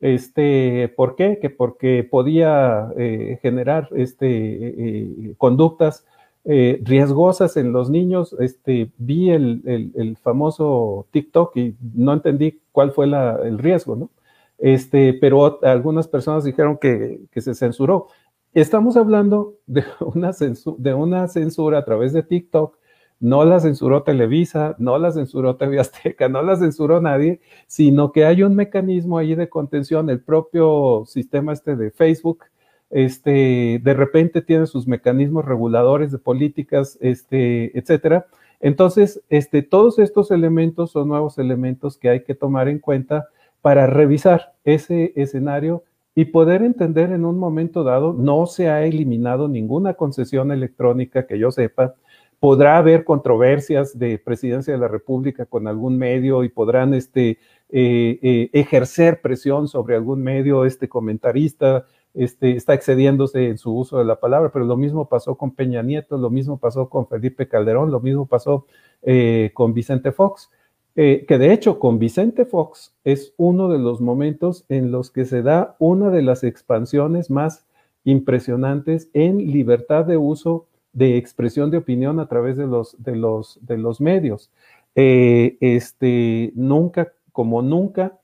Este, 0.00 0.92
¿Por 0.96 1.16
qué? 1.16 1.38
Que 1.40 1.50
porque 1.50 2.06
podía 2.08 2.88
eh, 2.96 3.38
generar 3.42 3.88
este, 3.96 4.28
eh, 4.28 5.34
conductas 5.38 6.06
eh, 6.48 6.80
riesgosas 6.82 7.56
en 7.56 7.72
los 7.72 7.90
niños. 7.90 8.34
Este, 8.40 8.90
vi 8.98 9.30
el, 9.30 10.16
famoso 10.22 11.06
TikTok 11.12 11.56
y 11.56 11.76
no 11.94 12.14
entendí 12.14 12.60
cuál 12.72 12.90
fue 12.92 13.06
el 13.06 13.58
riesgo, 13.58 13.96
¿no? 13.96 14.10
Este, 14.58 15.12
pero 15.12 15.60
algunas 15.62 16.08
personas 16.08 16.42
dijeron 16.44 16.78
que, 16.78 17.20
que 17.30 17.40
se 17.40 17.54
censuró. 17.54 18.08
Estamos 18.54 18.96
hablando 18.96 19.54
de 19.66 19.84
una, 20.00 20.32
de 20.78 20.94
una 20.94 21.28
censura 21.28 21.78
a 21.78 21.84
través 21.84 22.12
de 22.12 22.22
TikTok 22.22 22.78
no 23.20 23.44
la 23.44 23.60
censuró 23.60 24.02
Televisa, 24.02 24.76
no 24.78 24.98
la 24.98 25.10
censuró 25.10 25.56
TV 25.56 25.80
Azteca, 25.80 26.28
no 26.28 26.42
la 26.42 26.56
censuró 26.56 27.00
nadie, 27.00 27.40
sino 27.66 28.12
que 28.12 28.24
hay 28.24 28.42
un 28.42 28.54
mecanismo 28.54 29.18
ahí 29.18 29.34
de 29.34 29.48
contención, 29.48 30.08
el 30.10 30.20
propio 30.20 31.04
sistema 31.06 31.52
este 31.52 31.76
de 31.76 31.90
Facebook, 31.90 32.44
este, 32.90 33.80
de 33.82 33.94
repente 33.94 34.42
tiene 34.42 34.66
sus 34.66 34.86
mecanismos 34.86 35.44
reguladores 35.44 36.12
de 36.12 36.18
políticas, 36.18 36.98
este, 37.00 37.76
etcétera. 37.78 38.26
Entonces, 38.60 39.22
este, 39.28 39.62
todos 39.62 39.98
estos 39.98 40.30
elementos 40.30 40.90
son 40.90 41.08
nuevos 41.08 41.38
elementos 41.38 41.96
que 41.96 42.08
hay 42.08 42.24
que 42.24 42.34
tomar 42.34 42.68
en 42.68 42.78
cuenta 42.78 43.28
para 43.60 43.86
revisar 43.86 44.54
ese 44.64 45.12
escenario 45.16 45.84
y 46.14 46.26
poder 46.26 46.62
entender 46.62 47.12
en 47.12 47.24
un 47.24 47.38
momento 47.38 47.84
dado, 47.84 48.12
no 48.12 48.46
se 48.46 48.68
ha 48.68 48.84
eliminado 48.84 49.46
ninguna 49.46 49.94
concesión 49.94 50.50
electrónica 50.50 51.26
que 51.26 51.38
yo 51.38 51.52
sepa, 51.52 51.94
podrá 52.40 52.78
haber 52.78 53.04
controversias 53.04 53.96
de 53.98 54.18
presidencia 54.18 54.72
de 54.72 54.80
la 54.80 54.88
República 54.88 55.46
con 55.46 55.68
algún 55.68 55.96
medio 55.96 56.44
y 56.44 56.48
podrán 56.48 56.94
este, 56.94 57.38
eh, 57.70 58.18
eh, 58.22 58.50
ejercer 58.52 59.20
presión 59.20 59.68
sobre 59.68 59.94
algún 59.94 60.22
medio, 60.22 60.64
este 60.64 60.88
comentarista 60.88 61.86
este, 62.18 62.56
está 62.56 62.74
excediéndose 62.74 63.48
en 63.48 63.58
su 63.58 63.74
uso 63.74 63.98
de 63.98 64.04
la 64.04 64.20
palabra, 64.20 64.50
pero 64.52 64.64
lo 64.64 64.76
mismo 64.76 65.08
pasó 65.08 65.36
con 65.36 65.52
Peña 65.52 65.82
Nieto, 65.82 66.18
lo 66.18 66.30
mismo 66.30 66.58
pasó 66.58 66.88
con 66.88 67.06
Felipe 67.08 67.48
Calderón, 67.48 67.90
lo 67.90 68.00
mismo 68.00 68.26
pasó 68.26 68.66
eh, 69.02 69.50
con 69.54 69.72
Vicente 69.74 70.12
Fox, 70.12 70.50
que 70.94 71.38
de 71.38 71.52
hecho 71.52 71.78
con 71.78 72.00
Vicente 72.00 72.44
Fox 72.44 72.92
es 73.04 73.32
uno 73.36 73.68
de 73.68 73.78
los 73.78 74.00
momentos 74.00 74.64
en 74.68 74.90
los 74.90 75.12
que 75.12 75.26
se 75.26 75.42
da 75.42 75.76
una 75.78 76.10
de 76.10 76.22
las 76.22 76.42
expansiones 76.42 77.30
más 77.30 77.68
impresionantes 78.02 79.08
en 79.12 79.38
libertad 79.38 80.06
de 80.06 80.16
uso 80.16 80.66
de 80.92 81.16
expresión 81.16 81.70
de 81.70 81.78
opinión 81.78 82.20
a 82.20 82.26
través 82.26 82.56
de 82.56 82.66
los, 82.66 83.00
de 83.02 83.16
los, 83.16 83.58
de 83.62 83.78
los 83.78 84.00
medios. 84.00 84.50
Eh, 84.94 85.56
este, 85.60 86.52
nunca, 86.56 87.12
como 87.32 87.62
nunca, 87.62 88.17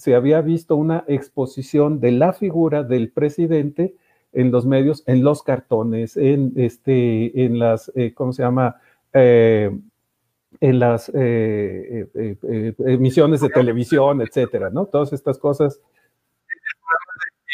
se 0.00 0.14
había 0.14 0.40
visto 0.40 0.74
una 0.76 1.04
exposición 1.06 2.00
de 2.00 2.12
la 2.12 2.32
figura 2.32 2.82
del 2.82 3.10
presidente 3.10 3.94
en 4.32 4.50
los 4.50 4.66
medios, 4.66 5.04
en 5.06 5.22
los 5.22 5.42
cartones, 5.42 6.16
en, 6.16 6.52
este, 6.56 7.44
en 7.44 7.58
las, 7.58 7.92
eh, 7.94 8.14
¿cómo 8.14 8.32
se 8.32 8.42
llama? 8.42 8.80
Eh, 9.12 9.70
en 10.60 10.78
las 10.80 11.10
emisiones 12.84 13.40
de 13.40 13.48
televisión, 13.50 14.20
etcétera, 14.20 14.70
¿no? 14.70 14.86
Todas 14.86 15.12
estas 15.12 15.38
cosas 15.38 15.80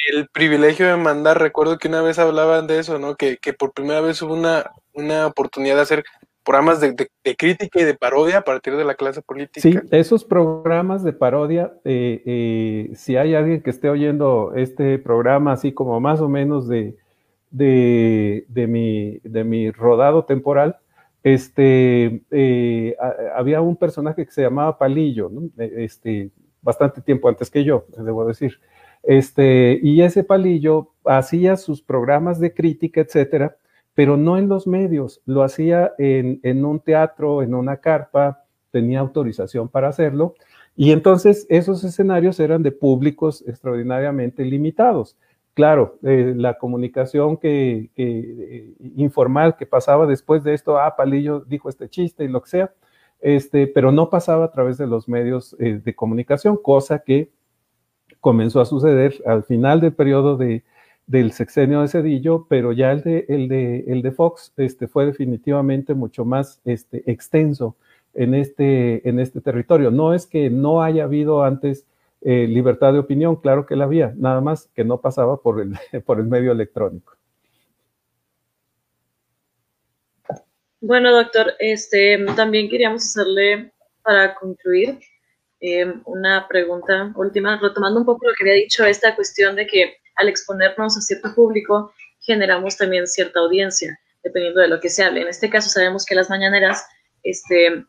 el 0.06 0.28
privilegio 0.28 0.86
de 0.86 0.96
mandar, 0.96 1.40
recuerdo 1.40 1.78
que 1.78 1.88
una 1.88 2.02
vez 2.02 2.18
hablaban 2.18 2.66
de 2.66 2.78
eso, 2.78 2.98
¿no? 2.98 3.16
Que, 3.16 3.38
por 3.58 3.72
primera 3.72 4.00
vez 4.00 4.22
hubo 4.22 4.34
una, 4.34 4.70
una 4.92 5.26
oportunidad 5.26 5.76
de 5.76 5.82
hacer 5.82 6.04
programas 6.46 6.80
de, 6.80 6.94
crítica 7.36 7.80
y 7.80 7.84
de 7.84 7.94
parodia 7.94 8.38
a 8.38 8.40
partir 8.42 8.76
de 8.76 8.84
la 8.84 8.94
clase 8.94 9.20
política. 9.20 9.60
Sí, 9.60 9.76
esos 9.90 10.24
programas 10.24 11.02
de 11.02 11.12
parodia, 11.12 11.72
eh, 11.84 12.22
eh, 12.24 12.90
si 12.94 13.16
hay 13.16 13.34
alguien 13.34 13.60
que 13.60 13.70
esté 13.70 13.90
oyendo 13.90 14.52
este 14.54 14.98
programa 14.98 15.52
así 15.52 15.72
como 15.72 16.00
más 16.00 16.20
o 16.20 16.28
menos 16.28 16.68
de, 16.68 16.96
de, 17.50 18.66
mi, 18.68 19.18
de 19.24 19.42
mi 19.42 19.72
rodado 19.72 20.24
temporal, 20.24 20.78
este, 21.24 22.22
eh, 22.30 22.96
había 23.34 23.60
un 23.60 23.76
personaje 23.76 24.24
que 24.24 24.30
se 24.30 24.42
llamaba 24.42 24.78
Palillo, 24.78 25.28
este, 25.58 26.30
bastante 26.62 27.00
tiempo 27.00 27.28
antes 27.28 27.50
que 27.50 27.64
yo, 27.64 27.86
debo 27.98 28.24
decir. 28.24 28.60
Este, 29.02 29.80
y 29.82 30.02
ese 30.02 30.22
palillo 30.22 30.92
hacía 31.04 31.56
sus 31.56 31.82
programas 31.82 32.38
de 32.38 32.54
crítica, 32.54 33.00
etcétera, 33.00 33.56
pero 33.96 34.18
no 34.18 34.36
en 34.36 34.46
los 34.46 34.66
medios, 34.66 35.22
lo 35.24 35.42
hacía 35.42 35.94
en, 35.96 36.64
un 36.66 36.80
teatro, 36.80 37.42
en 37.42 37.54
una 37.54 37.78
carpa, 37.78 38.44
tenía 38.70 39.00
autorización 39.00 39.70
para 39.70 39.88
hacerlo, 39.88 40.34
y 40.76 40.92
entonces 40.92 41.46
esos 41.48 41.82
escenarios 41.82 42.38
eran 42.38 42.62
de 42.62 42.72
públicos 42.72 43.42
extraordinariamente 43.48 44.44
limitados. 44.44 45.16
Claro, 45.54 45.98
eh, 46.02 46.34
la 46.36 46.58
comunicación 46.58 47.38
que, 47.38 47.88
eh, 47.96 48.74
informal 48.96 49.56
que 49.56 49.64
pasaba 49.64 50.04
después 50.04 50.44
de 50.44 50.52
esto, 50.52 50.78
ah, 50.78 50.94
Palillo 50.94 51.40
dijo 51.40 51.70
este 51.70 51.88
chiste 51.88 52.24
y 52.24 52.28
lo 52.28 52.42
que 52.42 52.50
sea, 52.50 52.74
este, 53.20 53.66
pero 53.66 53.92
no 53.92 54.10
pasaba 54.10 54.44
a 54.44 54.50
través 54.50 54.76
de 54.76 54.86
los 54.86 55.08
medios 55.08 55.56
eh, 55.58 55.80
de 55.82 55.94
comunicación, 55.94 56.58
cosa 56.62 56.98
que 56.98 57.30
comenzó 58.20 58.60
a 58.60 58.66
suceder 58.66 59.14
al 59.24 59.42
final 59.44 59.80
del 59.80 59.94
periodo 59.94 60.36
de, 60.36 60.64
del 61.06 61.32
sexenio 61.32 61.82
de 61.82 61.88
Cedillo, 61.88 62.46
pero 62.48 62.72
ya 62.72 62.92
el 62.92 63.02
de, 63.02 63.26
el 63.28 63.48
de, 63.48 63.84
el 63.86 64.02
de 64.02 64.12
Fox 64.12 64.52
este, 64.56 64.88
fue 64.88 65.06
definitivamente 65.06 65.94
mucho 65.94 66.24
más 66.24 66.60
este, 66.64 67.10
extenso 67.10 67.76
en 68.14 68.34
este, 68.34 69.08
en 69.08 69.20
este 69.20 69.40
territorio. 69.40 69.90
No 69.90 70.14
es 70.14 70.26
que 70.26 70.50
no 70.50 70.82
haya 70.82 71.04
habido 71.04 71.44
antes 71.44 71.86
eh, 72.22 72.46
libertad 72.48 72.92
de 72.92 72.98
opinión, 72.98 73.36
claro 73.36 73.66
que 73.66 73.76
la 73.76 73.84
había, 73.84 74.12
nada 74.16 74.40
más 74.40 74.68
que 74.74 74.84
no 74.84 75.00
pasaba 75.00 75.40
por 75.40 75.60
el, 75.60 75.74
por 76.04 76.18
el 76.18 76.26
medio 76.26 76.52
electrónico. 76.52 77.14
Bueno, 80.80 81.12
doctor, 81.12 81.52
este, 81.58 82.24
también 82.36 82.68
queríamos 82.68 83.04
hacerle, 83.04 83.72
para 84.02 84.34
concluir, 84.34 84.98
Em, 85.60 86.02
una 86.04 86.46
pregunta 86.46 87.12
última, 87.16 87.58
retomando 87.60 88.00
un 88.00 88.06
poco 88.06 88.26
lo 88.26 88.34
que 88.34 88.44
había 88.44 88.62
dicho, 88.62 88.84
esta 88.84 89.14
cuestión 89.16 89.56
de 89.56 89.66
que 89.66 89.96
al 90.16 90.28
exponernos 90.28 90.96
a 90.96 91.00
cierto 91.00 91.34
público 91.34 91.92
generamos 92.20 92.76
también 92.76 93.06
cierta 93.06 93.40
audiencia, 93.40 93.98
dependiendo 94.22 94.60
de 94.60 94.68
lo 94.68 94.80
que 94.80 94.88
se 94.88 95.04
hable. 95.04 95.22
En 95.22 95.28
este 95.28 95.48
caso 95.48 95.68
sabemos 95.68 96.04
que 96.04 96.14
las 96.14 96.28
mañaneras 96.28 96.84
este, 97.22 97.84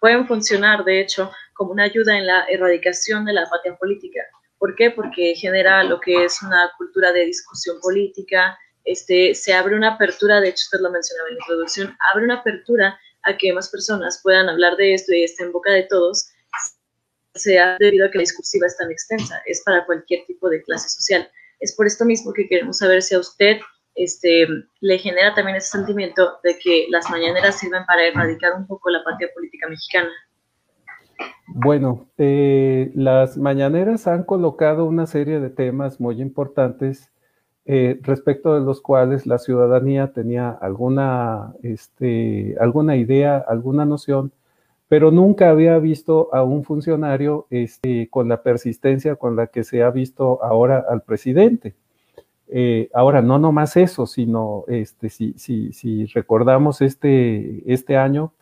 pueden 0.00 0.26
funcionar, 0.26 0.84
de 0.84 1.00
hecho, 1.00 1.32
como 1.54 1.72
una 1.72 1.84
ayuda 1.84 2.16
en 2.16 2.26
la 2.26 2.44
erradicación 2.48 3.24
de 3.24 3.32
la 3.32 3.42
apatía 3.42 3.76
política. 3.76 4.20
¿Por 4.58 4.74
qué? 4.76 4.90
Porque 4.90 5.34
genera 5.34 5.82
lo 5.82 5.98
que 6.00 6.24
es 6.24 6.40
una 6.42 6.70
cultura 6.78 7.12
de 7.12 7.26
discusión 7.26 7.80
política, 7.80 8.56
este, 8.84 9.34
se 9.34 9.52
abre 9.52 9.76
una 9.76 9.94
apertura, 9.94 10.40
de 10.40 10.48
hecho 10.48 10.64
usted 10.64 10.80
lo 10.80 10.90
mencionaba 10.90 11.28
en 11.28 11.34
la 11.34 11.40
introducción, 11.40 11.96
abre 12.12 12.24
una 12.24 12.34
apertura 12.36 12.98
a 13.22 13.36
que 13.36 13.52
más 13.52 13.68
personas 13.68 14.20
puedan 14.22 14.48
hablar 14.48 14.76
de 14.76 14.94
esto 14.94 15.12
y 15.12 15.22
esté 15.22 15.44
en 15.44 15.52
boca 15.52 15.72
de 15.72 15.84
todos 15.84 16.32
sea 17.34 17.76
debido 17.78 18.06
a 18.06 18.10
que 18.10 18.18
la 18.18 18.22
discursiva 18.22 18.66
es 18.66 18.76
tan 18.76 18.90
extensa, 18.90 19.40
es 19.46 19.62
para 19.62 19.86
cualquier 19.86 20.24
tipo 20.26 20.48
de 20.50 20.62
clase 20.62 20.88
social. 20.88 21.30
Es 21.62 21.74
por 21.76 21.86
esto 21.86 22.04
mismo 22.04 22.32
que 22.32 22.48
queremos 22.48 22.78
saber 22.78 23.02
si 23.02 23.14
a 23.14 23.20
usted 23.20 23.58
este, 23.94 24.46
le 24.80 24.98
genera 24.98 25.32
también 25.34 25.56
ese 25.56 25.68
sentimiento 25.68 26.38
de 26.42 26.58
que 26.58 26.86
las 26.90 27.08
mañaneras 27.08 27.58
sirven 27.58 27.84
para 27.86 28.04
erradicar 28.06 28.52
un 28.58 28.66
poco 28.66 28.90
la 28.90 28.98
apatía 28.98 29.28
política 29.32 29.68
mexicana. 29.68 30.10
Bueno, 31.46 32.08
eh, 32.18 32.90
las 32.96 33.36
mañaneras 33.36 34.08
han 34.08 34.24
colocado 34.24 34.86
una 34.86 35.06
serie 35.06 35.38
de 35.38 35.50
temas 35.50 36.00
muy 36.00 36.20
importantes 36.20 37.12
eh, 37.64 38.00
respecto 38.02 38.54
de 38.54 38.60
los 38.60 38.80
cuales 38.80 39.24
la 39.24 39.38
ciudadanía 39.38 40.12
tenía 40.12 40.50
alguna, 40.50 41.54
este, 41.62 42.56
alguna 42.58 42.96
idea, 42.96 43.38
alguna 43.38 43.84
noción, 43.84 44.32
pero 44.92 45.10
nunca 45.10 45.48
había 45.48 45.78
visto 45.78 46.28
a 46.34 46.42
un 46.42 46.64
funcionario 46.64 47.46
este, 47.48 48.10
con 48.10 48.28
la 48.28 48.42
persistencia 48.42 49.16
con 49.16 49.36
la 49.36 49.46
que 49.46 49.64
se 49.64 49.82
ha 49.82 49.88
visto 49.88 50.44
ahora 50.44 50.84
al 50.86 51.00
presidente. 51.00 51.74
Eh, 52.46 52.90
ahora, 52.92 53.22
no 53.22 53.38
nomás 53.38 53.78
eso, 53.78 54.04
sino 54.04 54.64
este, 54.68 55.08
si, 55.08 55.32
si, 55.38 55.72
si 55.72 56.04
recordamos 56.04 56.82
este, 56.82 57.62
este 57.72 57.96
año 57.96 58.34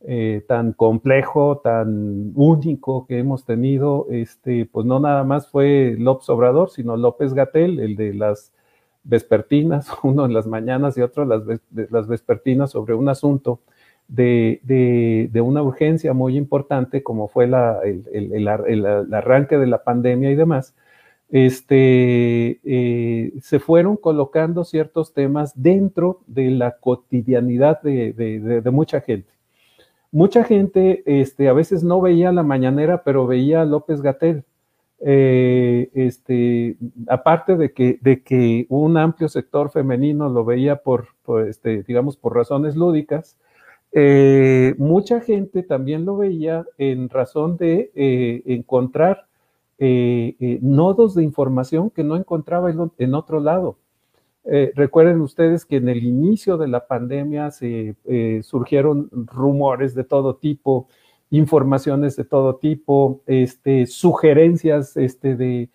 eh, 0.00 0.46
tan 0.48 0.72
complejo, 0.72 1.58
tan 1.58 2.32
único 2.34 3.06
que 3.06 3.18
hemos 3.18 3.44
tenido, 3.44 4.06
este, 4.08 4.64
pues 4.64 4.86
no 4.86 5.00
nada 5.00 5.24
más 5.24 5.48
fue 5.48 5.94
López 5.98 6.30
Obrador, 6.30 6.70
sino 6.70 6.96
López 6.96 7.34
Gatel, 7.34 7.80
el 7.80 7.96
de 7.96 8.14
las 8.14 8.54
vespertinas, 9.04 9.90
uno 10.02 10.24
en 10.24 10.32
las 10.32 10.46
mañanas 10.46 10.96
y 10.96 11.02
otro 11.02 11.26
las, 11.26 11.42
las 11.70 12.08
vespertinas 12.08 12.70
sobre 12.70 12.94
un 12.94 13.10
asunto 13.10 13.60
de, 14.08 15.30
una 15.42 15.62
urgencia 15.62 16.12
muy 16.14 16.36
importante 16.36 17.02
como 17.02 17.28
fue 17.28 17.44
el, 17.44 18.48
arranque 18.48 19.58
de 19.58 19.66
la 19.66 19.84
pandemia 19.84 20.30
y 20.30 20.34
demás, 20.34 20.74
este, 21.30 22.58
eh, 22.64 23.32
se 23.42 23.58
fueron 23.58 23.96
colocando 23.96 24.64
ciertos 24.64 25.12
temas 25.12 25.52
dentro 25.60 26.20
de 26.26 26.50
la 26.50 26.78
cotidianidad 26.78 27.82
de, 27.82 28.62
mucha 28.72 29.00
gente. 29.00 29.30
Mucha 30.10 30.42
gente 30.42 31.02
este, 31.04 31.48
a 31.48 31.52
veces 31.52 31.84
no 31.84 32.00
veía 32.00 32.32
la 32.32 32.42
mañanera, 32.42 33.02
pero 33.04 33.26
veía 33.26 33.60
a 33.60 33.66
López 33.66 34.00
Gatel. 34.00 34.44
Eh, 35.00 35.90
este, 35.94 36.76
aparte 37.08 37.56
de 37.56 37.72
que, 37.72 37.98
de 38.00 38.22
que 38.22 38.66
un 38.68 38.96
amplio 38.96 39.28
sector 39.28 39.70
femenino 39.70 40.28
lo 40.28 40.44
veía 40.44 40.76
por, 40.76 41.08
este, 41.46 41.82
digamos, 41.82 42.16
por 42.16 42.34
razones 42.34 42.74
lúdicas, 42.74 43.36
eh, 43.92 44.74
mucha 44.78 45.20
gente 45.20 45.62
también 45.62 46.04
lo 46.04 46.16
veía 46.16 46.66
en 46.76 47.08
razón 47.08 47.56
de 47.56 47.90
eh, 47.94 48.42
encontrar 48.46 49.26
nodos 49.80 51.14
de 51.14 51.22
información 51.22 51.90
que 51.90 52.02
no 52.02 52.16
encontraba 52.16 52.68
en, 52.70 53.14
otro 53.14 53.38
lado. 53.38 53.78
recuerden 54.74 55.20
ustedes 55.20 55.64
que 55.64 55.76
en 55.76 55.88
el 55.88 56.02
inicio 56.02 56.56
de 56.56 56.66
la 56.66 56.88
pandemia 56.88 57.52
se 57.52 57.94
surgieron 58.42 59.08
rumores 59.12 59.94
de 59.94 60.02
todo 60.02 60.34
tipo, 60.34 60.88
informaciones 61.30 62.16
de 62.16 62.24
todo 62.24 62.56
tipo, 62.56 63.20
este, 63.26 63.86
sugerencias 63.86 64.96
este, 64.96 65.36
de, 65.36 65.70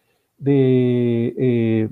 eh, 0.46 1.90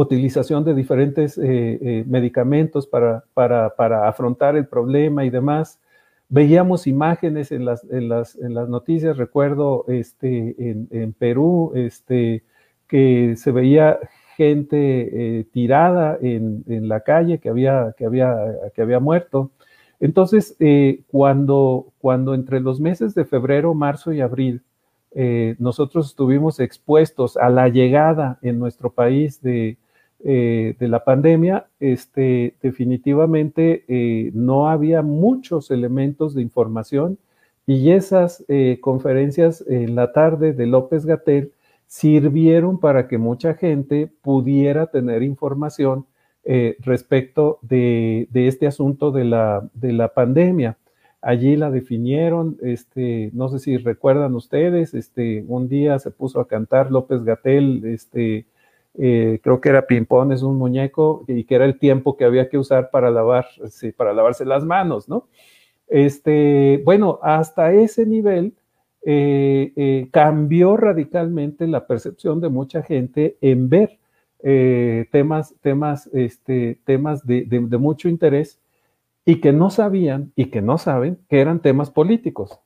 utilización 0.00 0.64
de 0.64 0.74
diferentes 0.74 1.38
eh, 1.38 1.42
eh, 1.44 2.04
medicamentos 2.06 2.86
para, 2.86 3.24
para, 3.34 4.08
afrontar 4.08 4.56
el 4.56 4.66
problema 4.66 5.24
y 5.24 5.30
demás. 5.30 5.80
Veíamos 6.28 6.86
imágenes 6.86 7.52
en 7.52 7.64
las, 7.64 7.84
en 7.84 8.08
las, 8.08 8.36
en 8.36 8.54
las 8.54 8.68
noticias, 8.68 9.16
recuerdo 9.16 9.84
este, 9.88 10.54
en, 10.58 11.12
Perú, 11.12 11.72
este, 11.74 12.44
que 12.86 13.34
se 13.36 13.50
veía 13.50 13.98
gente 14.36 15.46
tirada 15.52 16.16
en, 16.22 16.64
en, 16.68 16.88
la 16.88 17.00
calle 17.00 17.38
que 17.38 17.48
había, 17.48 17.94
que 17.98 18.06
había, 18.06 18.36
que 18.74 18.82
había 18.82 19.00
muerto. 19.00 19.50
Entonces, 20.00 20.56
eh, 20.58 21.02
cuando, 21.08 21.92
cuando 21.98 22.34
entre 22.34 22.60
los 22.60 22.80
meses 22.80 23.14
de 23.14 23.26
febrero, 23.26 23.74
marzo 23.74 24.12
y 24.12 24.22
abril, 24.22 24.62
eh, 25.12 25.56
nosotros 25.58 26.08
estuvimos 26.08 26.58
expuestos 26.58 27.36
a 27.36 27.50
la 27.50 27.68
llegada 27.68 28.38
en 28.40 28.58
nuestro 28.58 28.90
país 28.90 29.42
de, 29.42 29.76
eh, 30.24 30.74
la 30.80 31.04
pandemia, 31.04 31.66
este, 31.80 32.54
definitivamente 32.62 33.84
no 34.34 34.68
había 34.68 35.02
muchos 35.02 35.70
elementos 35.70 36.34
de 36.34 36.42
información 36.42 37.18
y 37.66 37.90
esas 37.90 38.44
conferencias 38.80 39.64
en 39.68 39.94
la 39.94 40.12
tarde 40.12 40.52
de 40.52 40.66
López 40.66 41.06
Gatel 41.06 41.52
sirvieron 41.86 42.78
para 42.78 43.08
que 43.08 43.18
mucha 43.18 43.54
gente 43.54 44.08
pudiera 44.22 44.86
tener 44.86 45.24
información 45.24 46.06
eh, 46.44 46.76
respecto 46.80 47.58
de, 47.62 48.28
este 48.32 48.66
asunto 48.66 49.10
de 49.10 49.24
la, 49.24 49.68
de 49.74 49.92
la, 49.92 50.14
pandemia. 50.14 50.78
Allí 51.20 51.56
la 51.56 51.70
definieron, 51.70 52.56
este, 52.62 53.30
no 53.34 53.48
sé 53.48 53.58
si 53.58 53.76
recuerdan 53.76 54.34
ustedes, 54.36 54.94
este, 54.94 55.44
un 55.48 55.68
día 55.68 55.98
se 55.98 56.10
puso 56.10 56.40
a 56.40 56.48
cantar 56.48 56.90
López 56.90 57.24
Gatel, 57.24 57.84
este, 57.84 58.46
eh, 58.94 59.40
creo 59.42 59.60
que 59.60 59.68
era 59.68 59.86
Pimpón, 59.86 60.32
es 60.32 60.42
un 60.42 60.56
muñeco, 60.56 61.24
y 61.28 61.44
que 61.44 61.54
era 61.54 61.64
el 61.64 61.78
tiempo 61.78 62.16
que 62.16 62.24
había 62.24 62.48
que 62.48 62.58
usar 62.58 62.90
para, 62.90 63.10
lavar, 63.10 63.46
para 63.96 64.12
lavarse 64.12 64.44
las 64.44 64.64
manos, 64.64 65.08
¿no? 65.08 65.28
Este, 65.88 66.80
bueno, 66.84 67.18
hasta 67.22 67.72
ese 67.72 68.06
nivel 68.06 68.54
eh, 69.04 70.08
cambió 70.12 70.76
radicalmente 70.76 71.66
la 71.66 71.86
percepción 71.86 72.40
de 72.40 72.48
mucha 72.48 72.82
gente 72.82 73.36
en 73.40 73.68
ver 73.68 74.00
eh, 74.42 75.06
temas, 75.12 75.54
temas, 75.60 76.08
este, 76.14 76.80
temas 76.84 77.26
de, 77.26 77.44
mucho 77.78 78.08
interés 78.08 78.58
y 79.26 79.40
que 79.40 79.52
no 79.52 79.68
sabían 79.68 80.32
y 80.34 80.46
que 80.46 80.62
no 80.62 80.78
saben 80.78 81.18
que 81.28 81.40
eran 81.40 81.60
temas 81.60 81.90
políticos. 81.90 82.58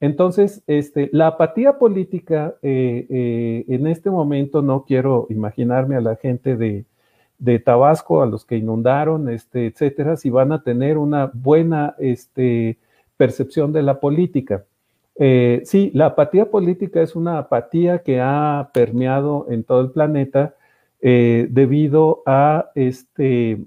Entonces, 0.00 0.62
este, 0.66 1.08
la 1.12 1.28
apatía 1.28 1.78
política 1.78 2.54
eh, 2.62 3.06
eh, 3.08 3.64
en 3.68 3.86
este 3.86 4.10
momento 4.10 4.62
no 4.62 4.84
quiero 4.84 5.26
imaginarme 5.30 5.96
a 5.96 6.00
la 6.00 6.16
gente 6.16 6.56
de, 6.56 6.84
Tabasco, 7.64 8.22
a 8.22 8.26
los 8.26 8.44
que 8.44 8.56
inundaron, 8.56 9.28
este, 9.28 9.66
etcétera, 9.66 10.16
si 10.16 10.30
van 10.30 10.52
a 10.52 10.62
tener 10.62 10.98
una 10.98 11.30
buena 11.32 11.94
este, 11.98 12.78
percepción 13.16 13.72
de 13.72 13.82
la 13.82 14.00
política. 14.00 14.64
sí, 15.64 15.90
la 15.94 16.06
apatía 16.06 16.50
política 16.50 17.02
es 17.02 17.16
una 17.16 17.38
apatía 17.38 17.98
que 17.98 18.20
ha 18.20 18.70
permeado 18.72 19.46
en 19.50 19.64
todo 19.64 19.80
el 19.80 19.90
planeta 19.90 20.54
eh, 21.08 21.46
debido 21.50 22.22
a 22.24 22.70
este, 22.74 23.58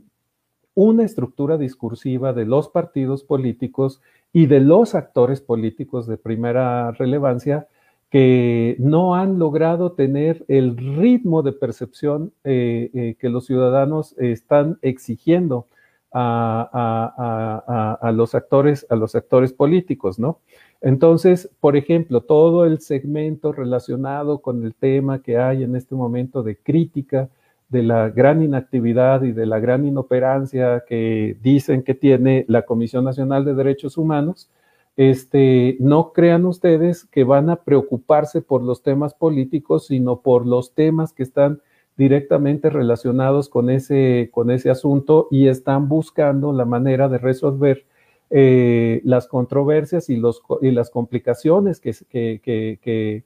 una 0.74 1.04
estructura 1.04 1.58
discursiva 1.58 2.34
de 2.34 2.46
los 2.46 2.70
partidos 2.70 3.24
políticos 3.24 4.02
y 4.34 4.46
de 4.46 4.60
los 4.60 4.96
actores 4.96 5.42
políticos 5.42 6.08
de 6.08 6.18
primera 6.18 6.92
relevancia 6.92 7.68
que 8.10 8.76
no 8.80 9.16
han 9.16 9.38
logrado 9.38 9.92
tener 9.92 10.44
el 10.48 10.78
ritmo 10.78 11.44
de 11.44 11.52
percepción 11.52 12.34
eh, 12.44 12.90
eh, 12.94 13.16
que 13.20 13.30
los 13.30 13.46
ciudadanos 13.46 14.16
están 14.18 14.80
exigiendo 14.82 15.68
a, 16.12 18.12
los 18.14 18.34
actores, 18.34 18.88
a 18.90 18.96
los 18.96 19.16
actores 19.16 19.54
políticos, 19.54 20.18
¿no? 20.18 20.40
Entonces, 20.82 21.50
por 21.60 21.76
ejemplo, 21.76 22.22
todo 22.22 22.66
el 22.66 22.80
segmento 22.80 23.52
relacionado 23.52 24.40
con 24.40 24.64
el 24.64 24.74
tema 24.74 25.22
que 25.22 25.38
hay 25.38 25.64
en 25.64 25.76
este 25.76 25.94
momento 25.94 26.42
de 26.42 26.58
crítica 26.58 27.30
de 27.70 27.84
la 27.84 28.10
gran 28.10 28.42
inactividad 28.42 29.24
y 29.24 29.32
de 29.32 29.46
la 29.46 29.60
gran 29.60 29.86
inoperancia 29.86 30.84
que 30.88 31.38
dicen 31.42 31.84
que 31.84 31.94
tiene 31.94 32.46
la 32.48 32.64
Comisión 32.64 33.06
Nacional 33.06 33.46
de 33.46 33.54
Derechos 33.54 33.98
Humanos, 33.98 34.50
este, 34.98 35.78
no 35.80 36.12
crean 36.12 36.46
ustedes 36.46 37.06
que 37.06 37.24
van 37.24 37.50
a 37.50 37.64
preocuparse 37.64 38.42
por 38.42 38.64
los 38.64 38.84
temas 38.84 39.14
políticos, 39.14 39.88
sino 39.88 40.22
por 40.22 40.46
los 40.46 40.74
temas 40.74 41.14
que 41.14 41.24
están 41.24 41.62
directamente 41.96 42.70
relacionados 42.70 43.50
con 43.50 43.70
ese, 43.70 44.30
con 44.32 44.52
ese 44.52 44.70
asunto 44.70 45.28
y 45.32 45.48
están 45.48 45.88
buscando 45.90 46.54
la 46.54 46.66
manera 46.66 47.08
de 47.08 47.18
resolver 47.18 47.86
eh, 48.30 49.02
las 49.04 49.28
controversias 49.28 50.10
y, 50.10 50.16
los, 50.16 50.42
y 50.62 50.72
las 50.72 50.90
complicaciones 50.90 51.80
que, 51.80 51.94
que, 52.10 52.40
que, 52.82 53.24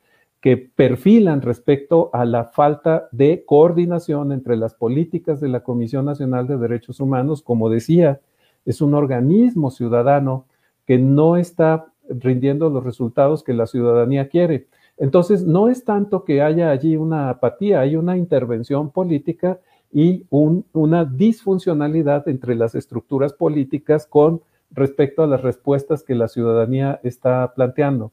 perfilan 0.75 1.41
respecto 1.41 2.09
a 2.11 2.25
la 2.25 2.43
falta 2.43 3.07
de 3.13 3.45
coordinación 3.45 4.33
entre 4.33 4.57
las 4.57 4.73
políticas 4.75 5.39
de 5.39 5.47
la 5.47 5.63
Comisión 5.63 6.03
Nacional 6.03 6.47
de 6.47 6.57
Derechos 6.57 6.99
Humanos. 6.99 7.41
Como 7.41 7.69
decía, 7.69 8.19
es 8.65 8.81
un 8.81 8.93
organismo 8.93 9.71
ciudadano 9.71 10.45
que 10.85 10.97
no 10.97 11.37
está 11.37 11.93
rindiendo 12.09 12.69
los 12.69 12.83
resultados 12.83 13.41
que 13.41 13.53
la 13.53 13.67
ciudadanía 13.67 14.27
quiere. 14.27 14.67
Entonces, 14.97 15.45
no 15.45 15.69
es 15.69 15.85
tanto 15.85 16.25
que 16.25 16.41
haya 16.41 16.71
allí 16.71 16.97
una 16.97 17.29
apatía, 17.29 17.79
hay 17.79 17.95
una 17.95 18.17
intervención 18.17 18.91
política 18.91 19.59
y 19.93 20.25
una 20.29 21.05
disfuncionalidad 21.05 22.27
entre 22.27 22.55
las 22.55 22.75
estructuras 22.75 23.31
políticas 23.31 24.05
con 24.07 24.41
respecto 24.71 25.23
a 25.23 25.27
las 25.27 25.41
respuestas 25.41 26.03
que 26.03 26.15
la 26.15 26.27
ciudadanía 26.27 26.99
está 27.03 27.53
planteando. 27.53 28.11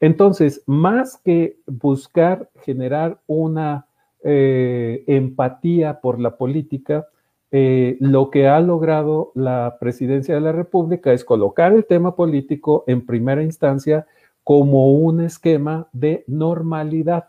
Entonces, 0.00 0.62
más 0.66 1.16
que 1.16 1.58
buscar 1.66 2.48
generar 2.62 3.18
una 3.26 3.86
eh, 4.22 5.04
empatía 5.06 6.00
por 6.00 6.20
la 6.20 6.36
política, 6.36 7.06
eh, 7.50 7.96
lo 8.00 8.30
que 8.30 8.46
ha 8.46 8.60
logrado 8.60 9.32
la 9.34 9.76
presidencia 9.80 10.34
de 10.34 10.40
la 10.40 10.52
República 10.52 11.12
es 11.12 11.24
colocar 11.24 11.72
el 11.72 11.86
tema 11.86 12.14
político 12.14 12.84
en 12.86 13.06
primera 13.06 13.42
instancia 13.42 14.06
como 14.44 14.92
un 14.92 15.20
esquema 15.20 15.88
de 15.92 16.24
normalidad. 16.26 17.28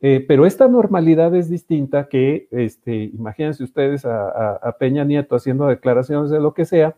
Eh, 0.00 0.24
pero 0.26 0.46
esta 0.46 0.68
normalidad 0.68 1.34
es 1.34 1.50
distinta 1.50 2.08
que, 2.08 2.46
este, 2.52 3.04
imagínense 3.04 3.64
ustedes 3.64 4.04
a 4.04 4.76
Peña 4.78 5.04
Nieto 5.04 5.34
haciendo 5.34 5.66
declaraciones 5.66 6.30
de 6.30 6.40
lo 6.40 6.54
que 6.54 6.64
sea, 6.64 6.94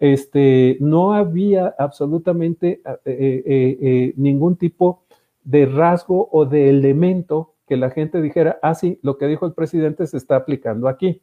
este, 0.00 0.78
no 0.80 1.12
había 1.12 1.74
absolutamente 1.78 2.80
eh, 2.84 3.02
eh, 3.04 3.78
eh, 3.80 4.14
ningún 4.16 4.56
tipo 4.56 5.04
de 5.44 5.66
rasgo 5.66 6.28
o 6.32 6.46
de 6.46 6.70
elemento 6.70 7.54
que 7.68 7.76
la 7.76 7.90
gente 7.90 8.20
dijera, 8.20 8.58
ah, 8.62 8.74
sí, 8.74 8.98
lo 9.02 9.18
que 9.18 9.26
dijo 9.26 9.46
el 9.46 9.52
presidente 9.52 10.06
se 10.06 10.16
está 10.16 10.36
aplicando 10.36 10.88
aquí. 10.88 11.22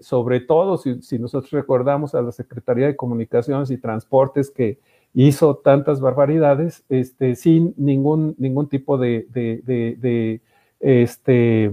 sobre 0.00 0.40
todo 0.40 0.78
si, 0.78 1.18
nosotros 1.18 1.50
recordamos 1.50 2.14
a 2.14 2.22
la 2.22 2.32
Secretaría 2.32 2.86
de 2.86 2.96
Comunicaciones 2.96 3.70
y 3.70 3.78
Transportes 3.78 4.50
que 4.50 4.78
hizo 5.12 5.56
tantas 5.56 6.00
barbaridades 6.00 6.84
este, 6.88 7.34
sin 7.36 7.74
ningún, 7.76 8.34
ningún 8.38 8.68
tipo 8.68 8.98
de, 8.98 9.26
de 9.30 10.40
este, 10.80 11.70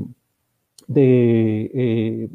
eh, 0.96 2.30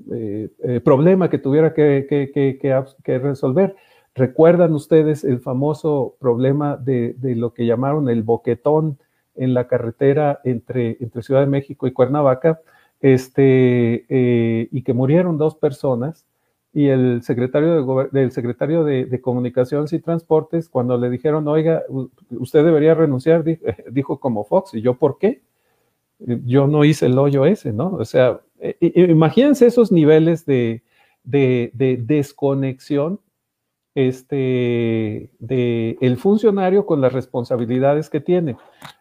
eh, 0.62 0.80
problema 0.84 1.30
que 1.30 1.38
tuviera 1.38 1.72
que, 1.72 3.20
resolver. 3.22 3.74
¿Recuerdan 4.14 4.74
ustedes 4.74 5.24
el 5.24 5.40
famoso 5.40 6.16
problema 6.20 6.76
de, 6.76 7.14
lo 7.36 7.54
que 7.54 7.66
llamaron 7.66 8.08
el 8.10 8.22
boquetón 8.22 8.98
en 9.34 9.54
la 9.54 9.66
carretera 9.66 10.40
entre, 10.44 10.98
entre 11.00 11.22
Ciudad 11.22 11.40
de 11.40 11.46
México 11.46 11.86
y 11.86 11.92
Cuernavaca? 11.92 12.60
Este, 13.00 14.04
eh, 14.08 14.68
y 14.70 14.82
que 14.82 14.92
murieron 14.92 15.36
dos 15.36 15.56
personas 15.56 16.24
y 16.72 16.86
el 16.86 17.22
secretario 17.22 17.84
de, 17.84 18.08
del 18.12 18.30
secretario 18.30 18.84
de, 18.84 19.20
Comunicaciones 19.20 19.92
y 19.92 19.98
Transportes, 19.98 20.68
cuando 20.68 20.96
le 20.96 21.10
dijeron, 21.10 21.46
oiga, 21.48 21.82
usted 22.30 22.64
debería 22.64 22.94
renunciar, 22.94 23.44
dijo, 23.90 24.20
como 24.20 24.44
Fox, 24.44 24.74
¿y 24.74 24.82
yo 24.82 24.94
por 24.94 25.18
qué? 25.18 25.42
Yo 26.44 26.66
no 26.66 26.84
hice 26.84 27.06
el 27.06 27.18
hoyo 27.18 27.46
ese, 27.46 27.72
¿no? 27.72 27.94
O 27.94 28.04
sea, 28.04 28.40
imagínense 28.80 29.66
esos 29.66 29.90
niveles 29.92 30.46
de, 30.46 30.82
de 31.24 32.00
desconexión 32.04 33.20
este, 33.94 35.30
de 35.38 35.98
el 36.00 36.16
funcionario 36.16 36.86
con 36.86 37.00
las 37.00 37.12
responsabilidades 37.12 38.08
que 38.08 38.20
tiene. 38.20 38.56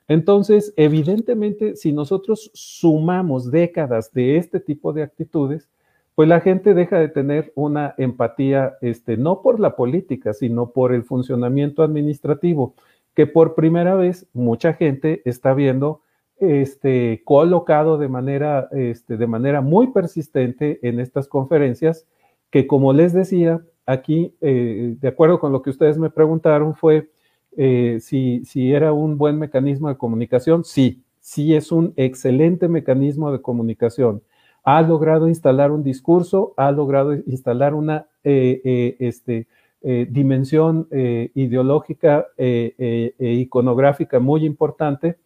Entonces, 0.08 0.74
evidentemente, 0.76 1.76
si 1.76 1.94
nosotros 1.94 2.52
sumamos 2.54 3.52
décadas 3.52 4.12
de 4.14 4.38
este 4.38 4.60
tipo 4.60 4.92
de 4.92 5.04
actitudes, 5.04 5.70
pues 6.16 6.28
la 6.28 6.42
gente 6.42 6.74
deja 6.74 7.00
de 7.00 7.08
tener 7.08 7.54
una 7.56 7.96
empatía, 7.98 8.74
este, 8.82 9.16
no 9.16 9.42
por 9.42 9.60
la 9.60 9.76
política, 9.76 10.34
sino 10.34 10.72
por 10.72 10.94
el 10.94 11.04
funcionamiento 11.04 11.84
administrativo, 11.84 12.76
que 13.16 13.28
por 13.28 13.56
primera 13.56 13.96
vez 13.96 14.28
mucha 14.34 14.74
gente 14.74 15.22
está 15.26 15.54
viendo 15.54 16.02
este, 16.42 17.22
colocado 17.24 17.98
de 17.98 18.10
manera, 18.10 18.68
este, 18.72 19.16
de 19.16 19.28
manera 19.28 19.62
muy 19.62 19.88
persistente 19.92 20.80
en 20.82 21.00
estas 21.00 21.28
conferencias, 21.28 22.08
que 22.50 22.68
como 22.68 22.94
les 22.94 23.14
decía, 23.14 23.62
aquí, 23.86 24.36
eh, 24.42 24.96
de 25.00 25.08
acuerdo 25.08 25.40
con 25.40 25.52
lo 25.52 25.62
que 25.62 25.70
ustedes 25.70 25.98
me 25.98 26.10
preguntaron, 26.10 26.76
fue 26.76 27.10
eh, 27.58 28.00
si, 28.02 28.44
si 28.46 28.74
era 28.74 28.94
un 28.94 29.18
buen 29.18 29.38
mecanismo 29.38 29.90
de 29.90 29.98
comunicación. 29.98 30.64
Sí, 30.64 31.04
sí 31.20 31.56
es 31.56 31.72
un 31.72 31.94
excelente 31.96 32.68
mecanismo 32.68 33.32
de 33.32 33.42
comunicación. 33.42 34.24
Ha 34.64 34.82
logrado 34.82 35.28
instalar 35.28 35.72
un 35.72 35.84
discurso, 35.84 36.54
ha 36.58 36.72
logrado 36.72 37.14
instalar 37.14 37.74
una 37.74 38.08
eh, 38.24 38.96
este, 39.00 39.48
dimensión 39.82 40.88
ideológica 40.92 42.28
e 42.38 43.16
iconográfica 43.18 44.20
muy 44.20 44.46
importante, 44.46 45.18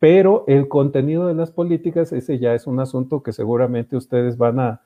pero 0.00 0.44
el 0.48 0.66
contenido 0.66 1.26
de 1.26 1.34
las 1.34 1.52
políticas, 1.52 2.12
ese 2.12 2.38
ya 2.38 2.54
es 2.54 2.66
un 2.66 2.80
asunto 2.80 3.22
que 3.22 3.32
seguramente 3.32 3.96
ustedes 3.96 4.36
van 4.36 4.58
a, 4.58 4.82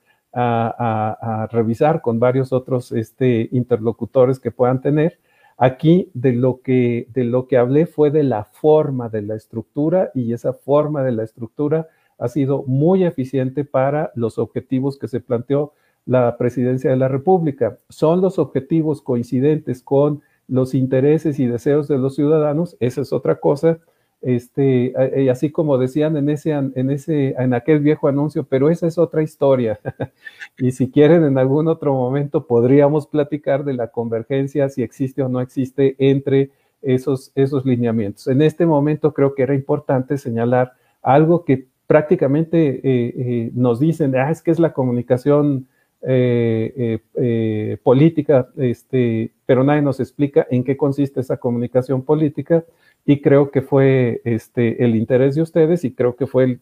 revisar 1.49 2.01
con 2.01 2.19
varios 2.19 2.51
otros 2.51 2.91
este, 2.91 3.47
interlocutores 3.53 4.37
que 4.37 4.51
puedan 4.51 4.81
tener. 4.81 5.17
Aquí 5.57 6.11
de 6.13 6.33
lo, 6.33 6.59
que, 6.59 7.07
de 7.13 7.23
lo 7.23 7.47
que 7.47 7.57
hablé 7.57 7.85
fue 7.85 8.11
de 8.11 8.23
la 8.23 8.43
forma 8.43 9.07
de 9.07 9.21
la 9.21 9.35
estructura 9.35 10.11
y 10.13 10.33
esa 10.33 10.51
forma 10.51 11.03
de 11.03 11.13
la 11.13 11.23
estructura 11.23 11.87
ha 12.17 12.27
sido 12.27 12.63
muy 12.63 13.05
eficiente 13.05 13.63
para 13.63 14.11
los 14.15 14.37
objetivos 14.37 14.99
que 14.99 15.07
se 15.07 15.21
planteó 15.21 15.71
la 16.05 16.35
presidencia 16.37 16.89
de 16.89 16.97
la 16.97 17.07
República. 17.07 17.77
Son 17.87 18.19
los 18.19 18.37
objetivos 18.37 19.01
coincidentes 19.01 19.81
con 19.81 20.21
los 20.49 20.73
intereses 20.73 21.39
y 21.39 21.47
deseos 21.47 21.87
de 21.87 21.97
los 21.97 22.15
ciudadanos, 22.15 22.75
esa 22.81 22.99
es 22.99 23.13
otra 23.13 23.39
cosa, 23.39 23.79
este, 24.25 24.91
y 25.17 25.29
así 25.29 25.51
como 25.51 25.77
decían 25.77 26.17
en 26.17 26.29
ese, 26.29 26.49
en 26.49 26.89
ese, 26.89 27.35
en 27.37 27.53
aquel 27.53 27.79
viejo 27.79 28.07
anuncio, 28.07 28.43
pero 28.43 28.71
esa 28.71 28.87
es 28.87 28.97
otra 28.97 29.21
historia. 29.21 29.79
y 30.57 30.71
si 30.71 30.89
quieren, 30.89 31.23
en 31.23 31.37
algún 31.37 31.67
otro 31.67 31.93
momento 31.93 32.47
podríamos 32.47 33.05
platicar 33.05 33.63
de 33.63 33.75
la 33.75 33.89
convergencia, 33.89 34.67
si 34.69 34.81
existe 34.81 35.21
o 35.21 35.29
no 35.29 35.41
existe 35.41 35.95
entre 35.99 36.49
esos, 36.81 37.31
esos 37.35 37.65
lineamientos. 37.65 38.27
En 38.27 38.41
este 38.41 38.65
momento 38.65 39.13
creo 39.13 39.35
que 39.35 39.43
era 39.43 39.53
importante 39.53 40.17
señalar 40.17 40.73
algo 41.03 41.45
que 41.45 41.67
prácticamente 41.85 42.77
eh, 42.77 42.81
eh, 42.83 43.51
nos 43.53 43.79
dicen, 43.79 44.15
ah, 44.15 44.31
es 44.31 44.41
que 44.41 44.49
es 44.49 44.57
la 44.59 44.73
comunicación 44.73 45.67
eh, 46.01 47.77
política, 47.83 48.49
este, 48.57 49.31
pero 49.45 49.63
nadie 49.63 49.81
nos 49.81 49.99
explica 49.99 50.45
en 50.49 50.63
qué 50.63 50.77
consiste 50.77 51.19
esa 51.19 51.37
comunicación 51.37 52.03
política 52.03 52.63
y 53.05 53.21
creo 53.21 53.51
que 53.51 53.61
fue 53.61 54.21
este, 54.23 54.83
el 54.83 54.95
interés 54.95 55.35
de 55.35 55.41
ustedes 55.41 55.83
y 55.83 55.93
creo 55.93 56.15
que 56.15 56.27
fue 56.27 56.59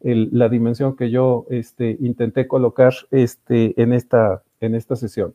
la 0.00 0.48
dimensión 0.48 0.96
que 0.96 1.10
yo 1.10 1.46
este, 1.50 1.96
intenté 2.00 2.46
colocar 2.46 2.92
este, 3.10 3.80
en, 3.80 3.92
esta, 3.92 4.42
en 4.60 4.74
esta 4.74 4.94
sesión. 4.94 5.34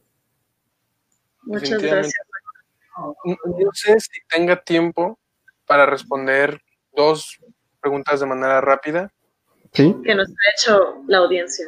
Muchas 1.43 1.81
gracias. 1.81 2.13
No 3.25 3.69
sé 3.73 3.99
si 3.99 4.19
tenga 4.29 4.61
tiempo 4.61 5.17
para 5.65 5.85
responder 5.85 6.61
dos 6.95 7.39
preguntas 7.81 8.19
de 8.19 8.25
manera 8.25 8.61
rápida. 8.61 9.11
Sí. 9.73 9.95
Que 10.03 10.13
nos 10.13 10.27
ha 10.27 10.51
hecho 10.55 11.03
la 11.07 11.19
audiencia. 11.19 11.65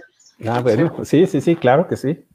Ah, 0.47 0.61
bueno, 0.61 0.93
sí, 1.05 1.25
sí, 1.27 1.41
sí, 1.41 1.55
claro 1.55 1.87
que 1.87 1.97
sí. 1.97 2.25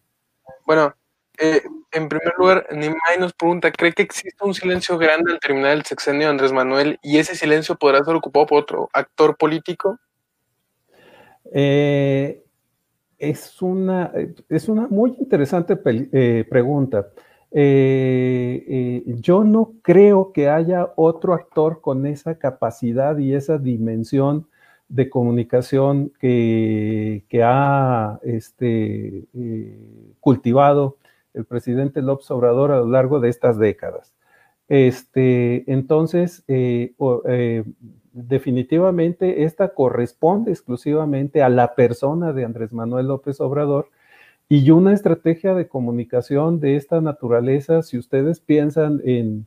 Bueno, 0.67 0.95
eh, 1.39 1.63
en 1.93 2.09
primer 2.09 2.35
lugar, 2.39 2.67
Nimai 2.71 3.19
nos 3.19 3.33
pregunta, 3.33 3.71
¿cree 3.71 3.93
que 3.93 4.03
existe 4.03 4.45
un 4.45 4.55
silencio 4.55 4.99
grande 4.99 5.33
al 5.33 5.41
terminar 5.41 5.73
el 5.73 5.85
sexenio 5.85 6.23
de 6.23 6.31
Andrés 6.31 6.53
Manuel 6.53 6.99
y 7.03 7.19
ese 7.19 7.35
silencio 7.35 7.77
podrá 7.77 8.05
ser 8.05 8.15
ocupado 8.15 8.47
por 8.47 8.63
otro 8.63 8.89
actor 8.93 9.37
político? 9.37 9.99
Eh, 11.53 12.45
es, 13.19 13.63
una, 13.63 14.13
es 14.49 14.69
una 14.69 14.87
muy 14.89 15.17
interesante 15.19 15.79
eh, 16.13 16.45
pregunta. 16.49 17.09
yo 17.51 19.45
no 19.45 19.73
creo 19.81 20.33
que 20.33 20.51
haya 20.51 20.93
otro 20.97 21.33
actor 21.33 21.81
con 21.81 22.07
esa 22.07 22.39
capacidad 22.39 23.17
y 23.17 23.35
esa 23.35 23.57
dimensión 23.57 24.47
de 24.89 25.11
comunicación 25.11 26.13
que, 26.19 27.25
que 27.29 27.43
ha 27.43 28.19
este, 28.23 29.27
cultivado 30.21 30.97
el 31.35 31.45
presidente 31.45 32.03
López 32.03 32.31
Obrador 32.31 32.73
a 32.73 32.79
lo 32.79 32.87
largo 32.87 33.21
de 33.21 33.29
estas 33.29 33.59
décadas. 33.59 34.15
Este, 34.69 35.71
entonces, 35.71 36.45
eh, 36.47 36.93
eh, 37.27 37.65
definitivamente 38.13 39.45
esta 39.45 39.69
corresponde 39.69 40.51
exclusivamente 40.51 41.43
a 41.43 41.49
la 41.49 41.75
persona 41.75 42.33
de 42.33 42.45
Andrés 42.45 42.73
Manuel 42.73 43.07
López 43.07 43.41
Obrador 43.41 43.89
y 44.49 44.71
una 44.71 44.93
estrategia 44.93 45.55
de 45.55 45.69
comunicación 45.69 46.61
de 46.61 46.77
esta 46.77 47.01
naturaleza, 47.01 47.83
si 47.83 47.99
ustedes 47.99 48.41
piensan 48.41 49.01
en, 49.05 49.47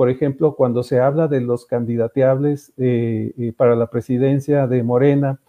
por 0.00 0.08
ejemplo, 0.08 0.54
cuando 0.54 0.82
se 0.82 0.98
habla 0.98 1.28
de 1.28 1.42
los 1.42 1.66
candidateables 1.66 2.72
eh, 2.78 3.52
para 3.54 3.76
la 3.76 3.88
presidencia 3.88 4.66
de 4.66 4.82
Morena, 4.82 5.40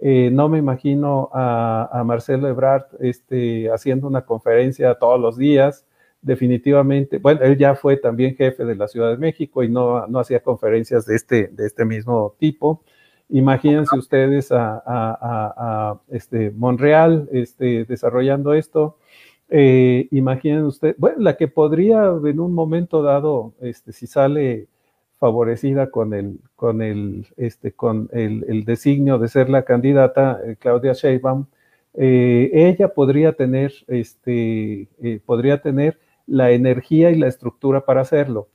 eh, 0.00 0.30
no 0.32 0.48
me 0.48 0.58
imagino 0.58 1.30
a, 1.32 2.02
Marcelo 2.04 2.48
Ebrard 2.48 2.86
este, 2.98 3.70
haciendo 3.70 4.08
una 4.08 4.22
conferencia 4.22 4.96
todos 4.96 5.20
los 5.20 5.38
días. 5.38 5.86
Definitivamente, 6.22 7.18
bueno, 7.18 7.42
él 7.42 7.56
ya 7.56 7.76
fue 7.76 7.98
también 7.98 8.34
jefe 8.34 8.64
de 8.64 8.74
la 8.74 8.88
Ciudad 8.88 9.12
de 9.12 9.16
México 9.16 9.62
y 9.62 9.68
no, 9.68 10.04
no 10.08 10.18
hacía 10.18 10.42
conferencias 10.42 11.06
de 11.06 11.14
este, 11.14 11.46
de 11.46 11.66
este 11.68 11.84
mismo 11.84 12.34
tipo. 12.40 12.82
Imagínense 13.28 13.96
ustedes 13.96 14.48
a, 14.50 16.00
este 16.08 16.50
Monreal 16.50 17.28
este, 17.30 17.84
desarrollando 17.84 18.54
esto. 18.54 18.96
Eh, 19.50 20.08
imaginen 20.12 20.64
ustedes, 20.64 20.96
bueno, 20.98 21.18
la 21.18 21.36
que 21.36 21.48
podría 21.48 22.04
en 22.24 22.40
un 22.40 22.54
momento 22.54 23.02
dado, 23.02 23.54
este, 23.60 23.92
si 23.92 24.06
sale 24.06 24.68
favorecida 25.20 25.90
con 25.90 26.14
el, 26.14 26.40
con 26.56 26.80
el, 26.82 27.26
este, 27.36 27.72
con 27.72 28.08
el, 28.12 28.64
designio 28.64 29.18
de 29.18 29.28
ser 29.28 29.50
la 29.50 29.64
candidata, 29.64 30.40
eh, 30.44 30.56
Claudia 30.58 30.94
Sheinbaum, 30.94 31.46
eh, 31.94 32.50
ella 32.54 32.94
podría 32.94 33.34
tener, 33.34 33.72
este, 33.88 34.88
eh, 35.02 35.20
podría 35.24 35.60
tener 35.60 35.98
la 36.26 36.52
energía 36.52 37.10
y 37.10 37.16
la 37.16 37.28
estructura 37.28 37.84
para 37.84 38.00
hacerlo, 38.00 38.48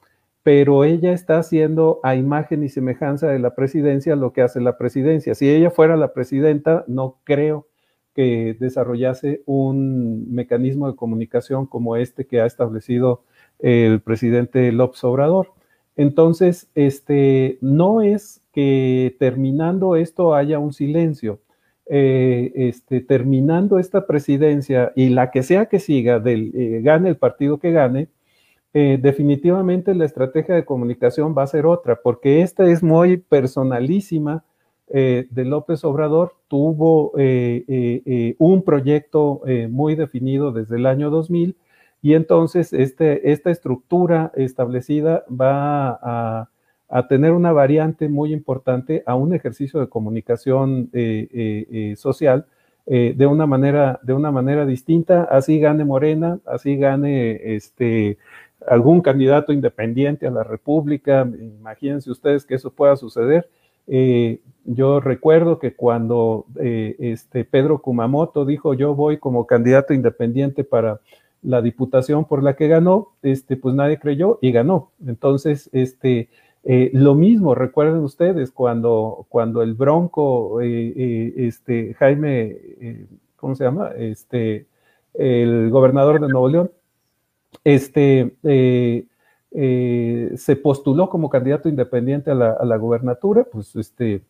pero 0.44 0.84
ella 0.86 1.14
está 1.14 1.38
haciendo 1.38 2.00
a 2.04 2.16
imagen 2.16 2.64
y 2.64 2.70
semejanza 2.70 3.28
de 3.28 3.40
la 3.40 3.54
presidencia 3.56 4.16
lo 4.16 4.34
que 4.34 4.42
hace 4.42 4.60
la 4.60 4.78
presidencia. 4.78 5.36
Si 5.36 5.50
ella 5.50 5.70
fuera 5.72 5.96
la 5.98 6.14
presidenta, 6.14 6.84
no 6.88 7.20
creo 7.26 7.68
que 8.16 8.56
desarrollase 8.60 9.44
un 9.46 10.34
mecanismo 10.34 10.90
de 10.90 10.96
comunicación 10.96 11.66
como 11.68 11.98
este 11.98 12.26
que 12.26 12.42
ha 12.42 12.46
establecido 12.46 13.24
el 13.60 14.02
presidente 14.02 14.72
López 14.72 15.04
Obrador. 15.04 15.52
Entonces, 15.98 16.70
este, 16.76 17.58
no 17.62 18.02
es 18.02 18.42
que 18.54 19.16
terminando 19.20 19.96
esto 19.96 20.34
haya 20.34 20.60
un 20.60 20.74
silencio. 20.74 21.40
Eh, 21.88 22.52
este, 22.56 23.00
terminando 23.02 23.78
esta 23.78 24.08
presidencia 24.08 24.92
y 24.96 25.10
la 25.10 25.30
que 25.30 25.44
sea 25.44 25.68
que 25.68 25.80
siga, 25.80 26.20
del, 26.20 26.52
eh, 26.56 26.82
gane 26.82 27.10
el 27.10 27.18
partido 27.18 27.60
que 27.60 27.72
gane, 27.72 28.08
eh, 28.74 28.98
definitivamente 29.02 29.94
la 29.94 30.06
estrategia 30.06 30.56
de 30.56 30.66
comunicación 30.66 31.36
va 31.38 31.44
a 31.44 31.48
ser 31.48 31.66
otra, 31.68 32.02
porque 32.02 32.42
esta 32.42 32.66
es 32.68 32.82
muy 32.84 33.18
personalísima 33.18 34.44
de 34.88 35.46
López 35.46 35.84
Obrador. 35.84 36.34
Tuvo 36.48 37.12
un 37.14 38.64
proyecto 38.64 39.42
muy 39.70 39.96
definido 39.96 40.52
desde 40.52 40.76
el 40.78 40.86
año 40.86 41.10
2000 41.10 41.56
y 42.06 42.14
entonces 42.14 42.72
este, 42.72 43.32
esta 43.32 43.50
estructura 43.50 44.32
establecida 44.36 45.24
va 45.28 45.98
a, 46.04 46.50
tener 47.10 47.32
una 47.32 47.52
variante 47.52 48.10
muy 48.10 48.32
importante 48.32 49.02
a 49.08 49.16
un 49.16 49.34
ejercicio 49.34 49.80
de 49.80 49.90
comunicación 49.90 50.92
eh, 50.94 51.28
eh, 51.34 51.66
eh, 51.72 51.96
social 51.96 52.46
de, 52.86 53.26
una 53.26 53.48
manera, 53.48 54.00
de 54.04 54.14
una 54.14 54.32
manera 54.32 54.68
distinta, 54.68 55.24
así 55.24 55.60
gane 55.60 55.84
Morena, 55.84 56.40
así 56.46 56.78
gane 56.78 57.56
este, 57.56 58.20
algún 58.68 59.02
candidato 59.02 59.52
independiente 59.52 60.28
a 60.28 60.32
la 60.32 60.44
República, 60.44 61.28
imagínense 61.40 62.12
ustedes 62.12 62.46
que 62.46 62.54
eso 62.54 62.70
pueda 62.70 62.96
suceder. 62.96 63.50
Yo 63.88 65.00
recuerdo 65.00 65.60
que 65.60 65.76
cuando 65.76 66.46
este 66.56 67.46
Pedro 67.46 67.82
Kumamoto 67.82 68.46
dijo 68.46 68.74
yo 68.74 68.96
voy 68.96 69.18
como 69.18 69.46
candidato 69.46 69.94
independiente 69.94 70.64
para 70.64 71.00
la 71.46 71.62
diputación 71.62 72.26
por 72.26 72.44
la 72.44 72.56
que 72.56 72.68
ganó, 72.68 73.14
este, 73.22 73.56
pues 73.56 73.76
nadie 73.76 74.00
creyó 74.00 74.40
y 74.42 74.52
ganó. 74.52 74.92
Entonces, 75.06 75.70
este, 75.74 76.30
eh, 76.64 76.90
lo 76.94 77.14
mismo, 77.14 77.54
recuerden 77.54 78.00
ustedes, 78.00 78.52
cuando, 78.52 79.26
cuando 79.30 79.62
el 79.62 79.76
Bronco, 79.76 80.62
eh, 80.62 80.94
eh, 80.96 81.34
este, 81.38 81.94
Jaime, 81.94 83.08
¿cómo 83.36 83.56
se 83.56 83.64
llama? 83.64 83.92
Este, 83.96 84.66
el 85.14 85.70
gobernador 85.70 86.20
de 86.20 86.28
Nuevo 86.28 86.50
León, 86.50 86.72
este, 87.64 88.36
se 89.56 90.56
postuló 90.62 91.10
como 91.10 91.30
candidato 91.30 91.70
independiente 91.70 92.32
a 92.32 92.36
la, 92.36 92.52
a 92.52 92.66
la 92.66 92.76
gubernatura, 92.76 93.46
pues 93.46 93.76
este, 93.76 94.22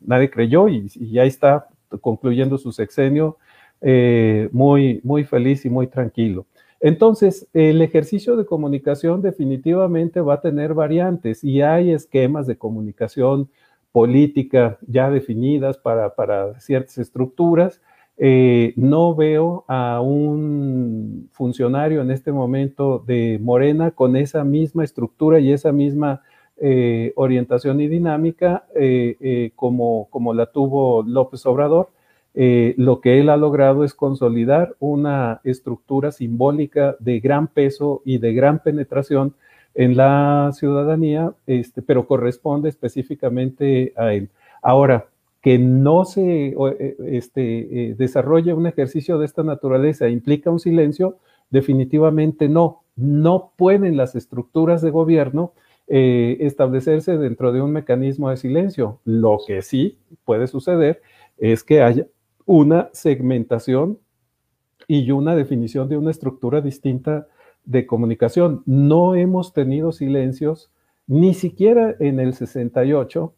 nadie 0.00 0.30
creyó 0.30 0.68
y, 0.68 0.90
y 0.94 1.12
ya 1.12 1.24
está 1.24 1.68
concluyendo 2.00 2.58
su 2.58 2.72
sexenio 2.72 3.36
eh, 3.80 4.48
muy, 4.52 5.00
muy 5.04 5.24
feliz 5.24 5.64
y 5.64 5.70
muy 5.70 5.86
tranquilo. 5.86 6.46
Entonces, 6.80 7.46
el 7.52 7.82
ejercicio 7.82 8.36
de 8.36 8.46
comunicación 8.46 9.22
definitivamente 9.22 10.20
va 10.20 10.34
a 10.34 10.40
tener 10.40 10.74
variantes 10.74 11.44
y 11.44 11.62
hay 11.62 11.92
esquemas 11.92 12.46
de 12.46 12.56
comunicación 12.56 13.50
política 13.92 14.78
ya 14.86 15.10
definidas 15.10 15.78
para, 15.78 16.60
ciertas 16.60 16.98
estructuras. 16.98 17.80
Eh, 18.18 18.72
no 18.76 19.14
veo 19.14 19.64
a 19.68 20.00
un 20.00 21.28
funcionario 21.32 22.00
en 22.00 22.10
este 22.10 22.32
momento 22.32 23.04
de 23.06 23.38
Morena 23.42 23.90
con 23.90 24.16
esa 24.16 24.42
misma 24.44 24.84
estructura 24.84 25.38
y 25.38 25.52
esa 25.52 25.72
misma 25.72 26.22
eh, 26.58 27.12
orientación 27.16 27.80
y 27.80 27.88
dinámica 27.88 28.64
como, 29.54 30.08
como 30.10 30.34
la 30.34 30.46
tuvo 30.46 31.02
López 31.02 31.44
Obrador. 31.46 31.90
Eh, 32.38 32.74
lo 32.76 33.00
que 33.00 33.18
él 33.18 33.30
ha 33.30 33.38
logrado 33.38 33.82
es 33.82 33.94
consolidar 33.94 34.76
una 34.78 35.40
estructura 35.42 36.12
simbólica 36.12 36.94
de 37.00 37.18
gran 37.18 37.46
peso 37.48 38.02
y 38.04 38.18
de 38.18 38.34
gran 38.34 38.58
penetración 38.58 39.34
en 39.74 39.96
la 39.96 40.50
ciudadanía, 40.52 41.32
este, 41.46 41.80
pero 41.80 42.06
corresponde 42.06 42.68
específicamente 42.68 43.94
a 43.96 44.12
él. 44.12 44.28
Ahora, 44.60 45.06
que 45.46 45.60
no 45.60 46.04
se 46.04 46.48
eh, 46.48 46.96
este, 47.06 47.90
eh, 47.90 47.94
desarrolle 47.94 48.52
un 48.52 48.66
ejercicio 48.66 49.16
de 49.16 49.26
esta 49.26 49.44
naturaleza 49.44 50.08
implica 50.08 50.50
un 50.50 50.58
silencio, 50.58 51.18
definitivamente 51.50 52.48
no. 52.48 52.82
No 52.96 53.52
pueden 53.54 53.96
las 53.96 54.16
estructuras 54.16 54.82
de 54.82 54.90
gobierno 54.90 55.52
establecerse 55.86 57.16
dentro 57.16 57.52
de 57.52 57.62
un 57.62 57.70
mecanismo 57.70 58.28
de 58.28 58.36
silencio. 58.36 58.98
Lo 59.04 59.38
que 59.46 59.62
sí 59.62 60.00
puede 60.24 60.48
suceder 60.48 61.00
es 61.38 61.62
que 61.62 61.80
haya 61.80 62.08
una 62.44 62.90
segmentación 62.92 64.00
y 64.88 65.12
una 65.12 65.36
definición 65.36 65.88
de 65.88 65.96
una 65.96 66.10
estructura 66.10 66.60
distinta 66.60 67.28
de 67.64 67.86
comunicación. 67.86 68.64
No 68.66 69.14
hemos 69.14 69.52
tenido 69.52 69.92
silencios, 69.92 70.72
ni 71.06 71.34
siquiera 71.34 71.94
en 72.00 72.18
el 72.18 72.34
68, 72.34 73.32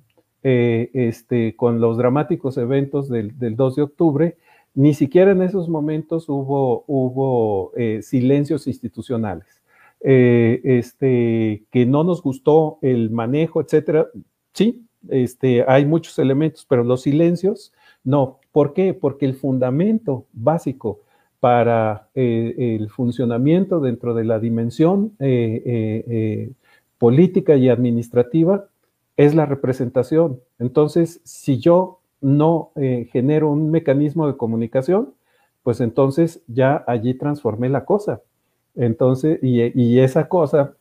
eh, 0.51 0.89
este, 0.95 1.55
con 1.57 1.79
los 1.79 1.99
dramáticos 1.99 2.57
eventos 2.57 3.11
del, 3.11 3.35
2 3.39 3.77
de 3.77 3.83
octubre, 3.83 4.37
ni 4.75 4.95
siquiera 4.95 5.33
en 5.33 5.43
esos 5.43 5.69
momentos 5.69 6.25
hubo, 6.31 7.71
eh, 7.77 8.01
silencios 8.01 8.67
institucionales. 8.67 9.61
Eh, 10.01 10.63
este, 10.65 11.65
que 11.71 11.85
no 11.85 12.03
nos 12.03 12.23
gustó 12.23 12.79
el 12.81 13.11
manejo, 13.11 13.61
etcétera. 13.61 14.09
Sí, 14.55 14.87
este, 15.11 15.67
hay 15.69 15.85
muchos 15.85 16.19
elementos, 16.19 16.65
pero 16.67 16.83
los 16.83 17.03
silencios, 17.03 17.75
no. 18.03 18.39
¿Por 18.51 18.73
qué? 18.73 18.95
Porque 18.95 19.27
el 19.27 19.35
fundamento 19.35 20.25
básico 20.33 21.01
para 21.41 22.09
el 22.15 22.89
funcionamiento 22.89 23.81
dentro 23.81 24.15
de 24.15 24.25
la 24.25 24.39
dimensión 24.39 25.13
política 26.97 27.57
y 27.57 27.69
administrativa 27.69 28.65
es 29.19 29.35
la 29.35 29.45
representación. 29.45 30.41
Entonces, 30.59 31.21
si 31.25 31.59
yo 31.59 32.01
no 32.23 32.73
genero 33.13 33.51
un 33.51 33.71
mecanismo 33.71 34.27
de 34.27 34.39
comunicación, 34.39 35.13
pues 35.63 35.81
entonces 35.81 36.43
ya 36.47 36.83
allí 36.87 37.13
transformé 37.13 37.69
la 37.69 37.85
cosa. 37.85 38.23
Entonces, 38.75 39.39
y 39.43 39.99
esa 39.99 40.29
cosa 40.29 40.75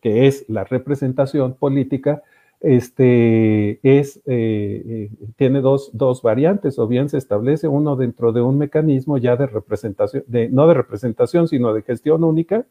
que 0.00 0.26
es 0.26 0.44
la 0.48 0.64
representación 0.64 1.54
política, 1.54 2.22
este, 2.60 3.78
es, 3.82 4.16
eh, 4.26 4.82
eh, 4.86 5.10
tiene 5.36 5.60
dos, 5.60 5.90
dos, 5.92 6.22
variantes, 6.22 6.78
o 6.78 6.86
bien 6.86 7.08
se 7.08 7.18
establece 7.18 7.68
uno 7.68 7.96
dentro 7.96 8.32
de 8.32 8.42
un 8.42 8.58
mecanismo 8.58 9.16
ya 9.18 9.36
de 9.36 9.46
representación, 9.46 10.24
de, 10.26 10.48
no 10.48 10.66
de 10.66 10.74
representación, 10.74 11.46
sino 11.48 11.72
de 11.72 11.82
gestión 11.82 12.24
única, 12.24 12.66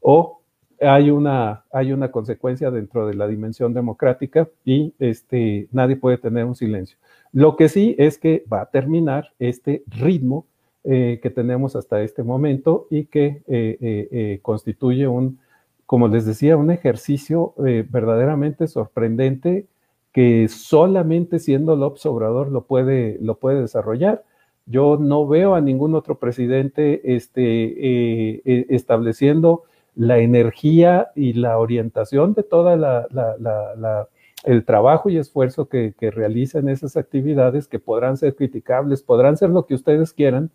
o 0.00 0.40
hay 0.86 1.10
una, 1.10 1.64
hay 1.72 1.92
una 1.92 2.10
consecuencia 2.10 2.70
dentro 2.70 3.06
de 3.06 3.14
la 3.14 3.26
dimensión 3.26 3.74
democrática 3.74 4.48
y 4.64 4.94
este, 4.98 5.68
nadie 5.72 5.96
puede 5.96 6.18
tener 6.18 6.44
un 6.44 6.54
silencio. 6.54 6.98
Lo 7.32 7.56
que 7.56 7.68
sí 7.68 7.94
es 7.98 8.18
que 8.18 8.44
va 8.52 8.62
a 8.62 8.70
terminar 8.70 9.32
este 9.38 9.82
ritmo 9.86 10.46
eh, 10.84 11.18
que 11.22 11.30
tenemos 11.30 11.76
hasta 11.76 12.02
este 12.02 12.22
momento 12.22 12.86
y 12.90 13.06
que 13.06 14.40
constituye 14.42 15.08
un 15.08 15.38
como 15.86 16.08
les 16.08 16.24
decía, 16.24 16.56
un 16.56 16.70
ejercicio 16.70 17.54
eh, 17.64 17.86
verdaderamente 17.88 18.66
sorprendente 18.66 19.66
que 20.12 20.48
solamente 20.48 21.38
siendo 21.38 21.76
López 21.76 22.06
Obrador 22.06 22.50
lo 22.50 22.64
puede, 22.64 23.18
lo 23.20 23.38
puede 23.38 23.60
desarrollar. 23.60 24.24
Yo 24.66 24.96
no 24.96 25.26
veo 25.26 25.54
a 25.54 25.60
ningún 25.60 25.94
otro 25.94 26.18
presidente 26.18 27.14
este, 27.16 27.42
eh, 27.42 28.42
eh, 28.44 28.66
estableciendo 28.70 29.64
la 29.96 30.18
energía 30.18 31.10
y 31.14 31.34
la 31.34 31.58
orientación 31.58 32.34
de 32.34 32.42
toda 32.42 32.76
la, 32.76 34.08
el 34.44 34.64
trabajo 34.64 35.08
y 35.08 35.18
esfuerzo 35.18 35.68
que, 35.68 35.94
realizan 36.00 36.68
esas 36.68 36.96
actividades 36.96 37.68
que 37.68 37.78
podrán 37.78 38.16
ser 38.16 38.34
criticables, 38.34 39.02
podrán 39.02 39.36
ser 39.36 39.50
lo 39.50 39.66
que 39.66 39.74
ustedes 39.74 40.12
quieran, 40.12 40.50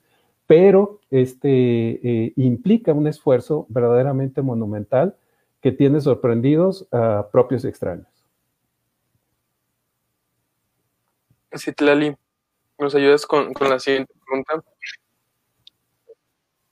pero 0.47 0.99
este, 1.11 2.33
implica 2.35 2.93
un 2.93 3.07
esfuerzo 3.07 3.65
verdaderamente 3.69 4.41
monumental 4.41 5.15
que 5.61 5.71
tiene 5.71 6.01
sorprendidos 6.01 6.87
a 6.91 7.27
propios 7.31 7.65
extraños. 7.65 8.07
Citlali, 11.57 12.15
¿nos 12.77 12.93
ayudas 12.95 13.25
con, 13.25 13.51
la 13.59 13.79
siguiente 13.79 14.13
pregunta? 14.25 14.63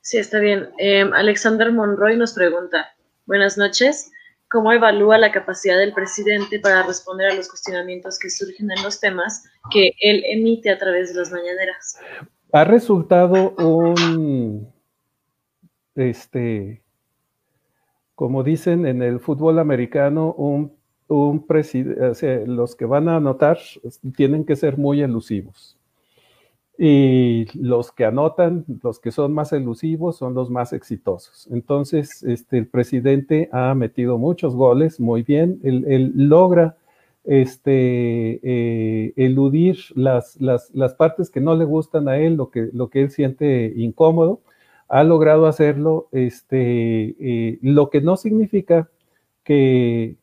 Sí, 0.07 0.17
está 0.19 0.39
bien. 0.39 0.69
Em, 0.77 1.11
Alexander 1.11 1.69
Monroy 1.69 2.15
nos 2.15 2.31
pregunta, 2.31 2.95
buenas 3.25 3.57
noches, 3.57 4.09
¿cómo 4.49 4.71
evalúa 4.71 5.17
la 5.17 5.33
capacidad 5.33 5.77
del 5.77 5.91
presidente 5.91 6.61
para 6.61 6.83
responder 6.83 7.29
a 7.29 7.35
los 7.35 7.49
cuestionamientos 7.49 8.17
que 8.17 8.29
surgen 8.29 8.71
en 8.71 8.81
los 8.83 9.01
temas 9.01 9.43
que 9.69 9.91
él 9.99 10.23
emite 10.29 10.69
a 10.69 10.77
través 10.77 11.09
de 11.09 11.19
las 11.19 11.29
mañaneras? 11.29 11.99
Ha 12.53 12.63
resultado 12.63 13.51
un, 13.57 14.71
este, 15.95 16.81
como 18.15 18.43
dicen 18.43 18.85
en 18.85 19.01
el 19.01 19.19
fútbol 19.19 19.59
americano, 19.59 20.31
un, 20.37 20.73
un 21.09 21.45
los 22.45 22.75
que 22.77 22.85
van 22.85 23.09
a 23.09 23.17
anotar 23.17 23.59
tienen 24.15 24.45
que 24.45 24.55
ser 24.55 24.77
muy 24.77 25.01
elusivos. 25.01 25.76
Y 26.77 27.47
los 27.57 27.91
que 27.91 28.05
anotan, 28.05 28.65
los 28.83 28.99
que 28.99 29.11
son 29.11 29.33
más 29.33 29.51
elusivos, 29.51 30.17
son 30.17 30.35
los 30.35 30.51
más 30.51 30.73
exitosos. 30.73 31.47
Entonces, 31.51 32.21
este, 32.23 32.59
el 32.59 32.67
presidente 32.67 33.49
ha 33.51 33.73
metido 33.73 34.17
muchos 34.19 34.55
goles, 34.55 34.99
muy 34.99 35.23
bien. 35.23 35.59
Él, 35.63 36.11
logra 36.15 36.77
este, 37.23 38.39
eh, 38.43 39.13
eludir 39.15 39.77
las, 39.95 40.39
las, 40.39 40.69
las, 40.75 40.93
partes 40.93 41.31
que 41.31 41.41
no 41.41 41.55
le 41.55 41.65
gustan 41.65 42.07
a 42.07 42.17
él, 42.19 42.35
lo 42.35 42.51
que, 42.51 42.69
lo 42.73 42.89
que 42.89 43.01
él 43.01 43.09
siente 43.09 43.73
incómodo 43.75 44.41
ha 44.87 45.03
logrado 45.03 45.47
hacerlo, 45.47 46.07
este, 46.11 47.15
eh, 47.19 47.59
lo 47.61 47.89
que 47.89 48.01
no 48.01 48.17
significa 48.17 48.89
que, 49.43 50.15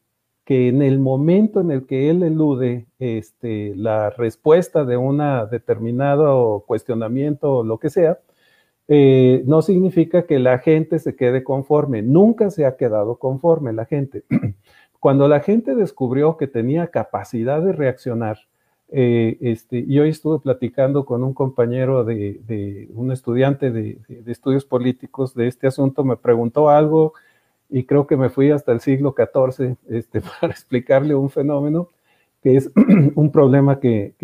que, 0.44 0.68
en 0.68 0.82
el 0.82 0.98
momento 0.98 1.60
en 1.60 1.70
el 1.70 1.86
que 1.86 2.10
él 2.10 2.22
elude 2.22 2.86
este, 2.98 3.74
la 3.76 4.10
respuesta 4.10 4.84
de 4.84 4.96
un 4.96 5.22
determinado 5.50 6.64
cuestionamiento 6.66 7.58
o 7.58 7.64
lo 7.64 7.78
que 7.78 7.90
sea, 7.90 8.18
eh, 8.86 9.42
no 9.46 9.62
significa 9.62 10.26
que 10.26 10.38
la 10.38 10.58
gente 10.58 10.98
se 10.98 11.16
quede 11.16 11.42
conforme. 11.42 12.02
Nunca 12.02 12.50
se 12.50 12.66
ha 12.66 12.76
quedado 12.76 13.16
conforme 13.16 13.72
la 13.72 13.86
gente. 13.86 14.24
Cuando 15.00 15.28
la 15.28 15.40
gente 15.40 15.74
descubrió 15.74 16.36
que 16.36 16.46
tenía 16.46 16.88
capacidad 16.88 17.62
de 17.62 17.72
reaccionar, 17.72 18.38
eh, 18.88 19.38
este, 19.40 19.86
yo 19.86 20.04
estuve 20.04 20.38
platicando 20.38 21.04
con 21.04 21.24
un 21.24 21.34
compañero 21.34 22.04
de, 22.04 22.88
un 22.94 23.12
estudiante 23.12 23.70
de, 23.70 23.98
estudios 24.26 24.64
políticos 24.64 25.34
de 25.34 25.48
este 25.48 25.66
asunto, 25.66 26.04
me 26.04 26.16
preguntó 26.16 26.68
algo 26.68 27.14
y 27.74 27.86
creo 27.86 28.06
que 28.06 28.16
me 28.16 28.30
fui 28.30 28.52
hasta 28.52 28.70
el 28.70 28.78
siglo 28.78 29.16
XIV 29.18 29.74
este, 29.88 30.20
para 30.40 30.52
explicarle 30.52 31.16
un 31.16 31.28
fenómeno 31.28 31.88
que 32.40 32.56
es 32.56 32.70
un 33.16 33.32
problema 33.32 33.80
que, 33.80 34.14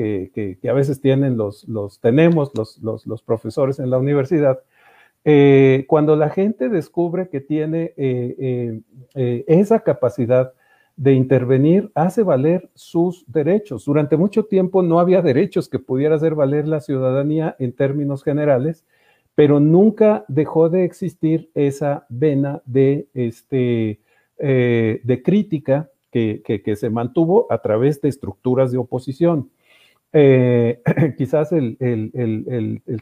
a 0.68 0.72
veces 0.72 1.00
tienen 1.00 1.36
los, 1.36 1.66
los 1.66 1.98
tenemos 1.98 2.52
los, 2.54 2.78
los, 3.04 3.22
profesores 3.22 3.80
en 3.80 3.90
la 3.90 3.98
universidad. 3.98 4.60
Eh, 5.24 5.84
cuando 5.88 6.14
la 6.14 6.28
gente 6.28 6.68
descubre 6.68 7.28
que 7.28 7.40
tiene 7.40 7.92
eh, 7.96 8.82
eh, 9.16 9.44
esa 9.48 9.80
capacidad 9.80 10.52
de 10.96 11.14
intervenir, 11.14 11.90
hace 11.96 12.22
valer 12.22 12.70
sus 12.74 13.24
derechos. 13.26 13.84
Durante 13.84 14.16
mucho 14.16 14.44
tiempo 14.44 14.82
no 14.82 15.00
había 15.00 15.22
derechos 15.22 15.68
que 15.68 15.80
pudiera 15.80 16.14
hacer 16.14 16.36
valer 16.36 16.68
la 16.68 16.80
ciudadanía 16.80 17.56
en 17.58 17.72
términos 17.72 18.22
generales, 18.22 18.84
pero 19.40 19.58
nunca 19.58 20.26
dejó 20.28 20.68
de 20.68 20.84
existir 20.84 21.50
esa 21.54 22.04
vena 22.10 22.60
de, 22.66 23.08
este, 23.14 24.02
de 24.36 25.22
crítica 25.24 25.88
que, 26.10 26.74
se 26.76 26.90
mantuvo 26.90 27.46
a 27.48 27.62
través 27.62 28.02
de 28.02 28.10
estructuras 28.10 28.70
de 28.70 28.76
oposición. 28.76 29.48
Eh, 30.12 30.82
quizás 31.16 31.52
el, 31.52 31.78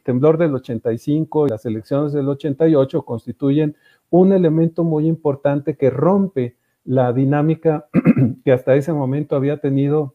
temblor 0.05 0.39
del 0.39 0.55
85 0.55 1.47
y 1.47 1.51
las 1.51 1.67
elecciones 1.67 2.13
del 2.13 2.29
88 2.29 3.03
constituyen 3.03 3.75
un 4.09 4.33
elemento 4.33 4.85
muy 4.85 5.09
importante 5.09 5.77
que 5.77 5.91
rompe 5.91 6.55
la 6.85 7.13
dinámica 7.13 7.89
que 8.45 8.53
hasta 8.53 8.77
ese 8.77 8.93
momento 8.93 9.35
había 9.35 9.57
tenido 9.57 10.15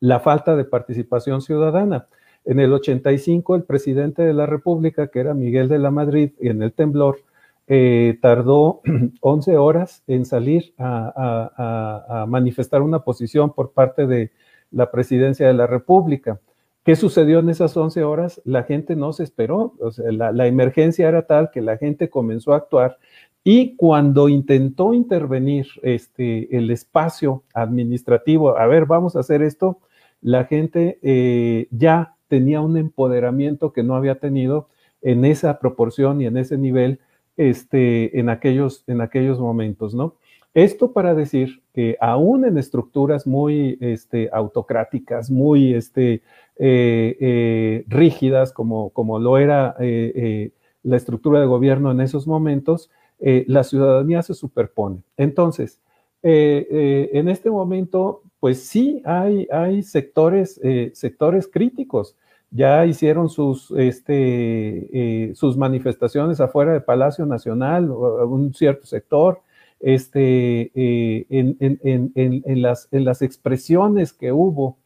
la 0.00 0.20
falta 0.20 0.56
de 0.56 0.64
participación 0.64 1.42
ciudadana. 1.42 2.06
En 2.44 2.60
el 2.60 2.72
85, 2.72 3.56
el 3.56 3.64
presidente 3.64 4.22
de 4.22 4.32
la 4.32 4.46
República, 4.46 5.08
que 5.08 5.20
era 5.20 5.34
Miguel 5.34 5.68
de 5.68 5.78
la 5.78 5.90
Madrid, 5.90 6.32
y 6.40 6.48
en 6.48 6.62
el 6.62 6.72
temblor, 6.72 7.18
eh, 7.66 8.18
tardó 8.22 8.80
11 9.20 9.56
horas 9.58 10.02
en 10.06 10.24
salir 10.24 10.72
a, 10.78 12.24
manifestar 12.26 12.82
una 12.82 13.00
posición 13.00 13.52
por 13.52 13.72
parte 13.72 14.06
de 14.06 14.30
la 14.70 14.90
presidencia 14.90 15.46
de 15.46 15.54
la 15.54 15.66
República. 15.66 16.40
¿Qué 16.84 16.96
sucedió 16.96 17.40
en 17.40 17.50
esas 17.50 17.76
11 17.76 18.02
horas? 18.04 18.40
La 18.44 18.62
gente 18.62 18.96
no 18.96 19.12
se 19.12 19.24
esperó. 19.24 19.74
la, 20.10 20.46
emergencia 20.46 21.08
era 21.08 21.26
tal 21.26 21.50
que 21.50 21.60
la 21.60 21.76
gente 21.76 22.08
comenzó 22.08 22.54
a 22.54 22.56
actuar 22.56 22.98
y 23.44 23.76
cuando 23.76 24.28
intentó 24.28 24.94
intervenir 24.94 25.66
este, 25.82 26.54
el 26.56 26.70
espacio 26.70 27.44
administrativo, 27.54 28.58
a 28.58 28.66
ver, 28.66 28.86
vamos 28.86 29.16
a 29.16 29.20
hacer 29.20 29.42
esto, 29.42 29.78
la 30.20 30.44
gente 30.44 30.98
eh, 31.02 31.66
ya 31.70 32.16
tenía 32.28 32.60
un 32.60 32.76
empoderamiento 32.76 33.72
que 33.72 33.82
no 33.82 33.96
había 33.96 34.16
tenido 34.16 34.68
en 35.02 35.24
esa 35.24 35.58
proporción 35.58 36.20
y 36.20 36.26
en 36.26 36.36
ese 36.36 36.58
nivel 36.58 37.00
este, 37.36 38.18
en, 38.18 38.28
aquellos, 38.28 38.84
en 38.86 39.00
aquellos 39.00 39.38
momentos, 39.38 39.94
¿no? 39.94 40.14
Esto 40.54 40.92
para 40.92 41.14
decir 41.14 41.62
que 41.72 41.96
aún 42.00 42.44
en 42.44 42.58
estructuras 42.58 43.26
muy 43.26 43.78
este, 43.80 44.28
autocráticas, 44.32 45.30
muy 45.30 45.74
este, 45.74 46.22
eh, 46.56 47.16
eh, 47.20 47.84
rígidas, 47.86 48.52
como, 48.52 48.90
como 48.90 49.20
lo 49.20 49.38
era 49.38 49.76
eh, 49.78 50.50
la 50.82 50.96
estructura 50.96 51.38
de 51.38 51.46
gobierno 51.46 51.92
en 51.92 52.00
esos 52.00 52.26
momentos, 52.26 52.90
la 53.20 53.64
ciudadanía 53.64 54.22
se 54.22 54.34
superpone. 54.34 55.02
Entonces, 55.16 55.80
en 56.22 57.28
este 57.28 57.50
momento, 57.50 58.22
pues 58.40 58.64
sí 58.66 59.02
hay, 59.04 59.46
hay 59.50 59.82
sectores, 59.82 60.60
sectores 60.94 61.48
críticos. 61.48 62.16
Ya 62.50 62.86
hicieron 62.86 63.28
sus, 63.28 63.70
este, 63.72 65.28
eh, 65.28 65.34
sus 65.34 65.56
manifestaciones 65.56 66.40
afuera 66.40 66.72
del 66.72 66.82
Palacio 66.82 67.26
Nacional, 67.26 67.90
un 67.90 68.54
cierto 68.54 68.86
sector, 68.86 69.42
este, 69.80 70.72
eh, 70.74 71.26
en, 71.28 72.62
las, 72.62 72.88
en 72.90 73.04
las 73.04 73.20
expresiones 73.22 74.12
que 74.14 74.32
hubo 74.32 74.78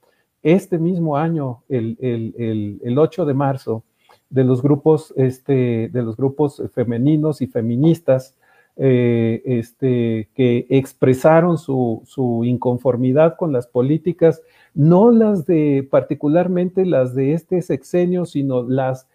este 0.43 0.79
mismo 0.79 1.17
año, 1.17 1.63
el, 1.69 1.97
el, 2.01 2.99
8 2.99 3.25
de 3.27 3.35
marzo, 3.35 3.85
de 4.29 4.43
los 4.43 4.61
grupos, 4.61 5.15
este, 5.17 5.89
de 5.89 6.03
los 6.03 6.17
grupos 6.17 6.61
femeninos 6.75 7.43
y 7.43 7.47
feministas, 7.47 8.35
eh, 8.77 9.43
este, 9.45 10.31
que 10.35 10.67
expresaron 10.71 11.59
su, 11.59 12.43
inconformidad 12.45 13.37
con 13.37 13.53
las 13.53 13.67
políticas 13.67 14.41
no 14.73 15.11
las 15.11 15.45
de 15.45 15.87
particularmente 15.91 16.87
las 16.87 17.15
de 17.15 17.35
este 17.35 17.61
sexenio, 17.61 18.25
sino 18.25 18.63
las 18.63 19.07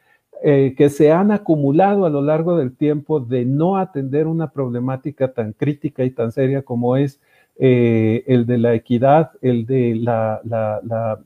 eh, 0.43 0.75
que 0.77 0.89
se 0.91 1.11
han 1.11 1.31
acumulado 1.31 2.05
a 2.05 2.11
lo 2.11 2.21
largo 2.21 2.55
del 2.55 2.75
tiempo 2.75 3.19
de 3.19 3.45
no 3.45 3.77
atender 3.77 4.27
una 4.27 4.51
problemática 4.51 5.33
tan 5.33 5.53
crítica 5.53 6.03
y 6.03 6.11
tan 6.11 6.31
seria 6.31 6.61
como 6.61 6.95
es 6.95 7.19
eh, 7.57 8.23
el 8.27 8.45
de 8.45 8.59
la 8.59 8.75
equidad, 8.75 9.31
el 9.41 9.65
de 9.65 9.95
la, 9.95 11.19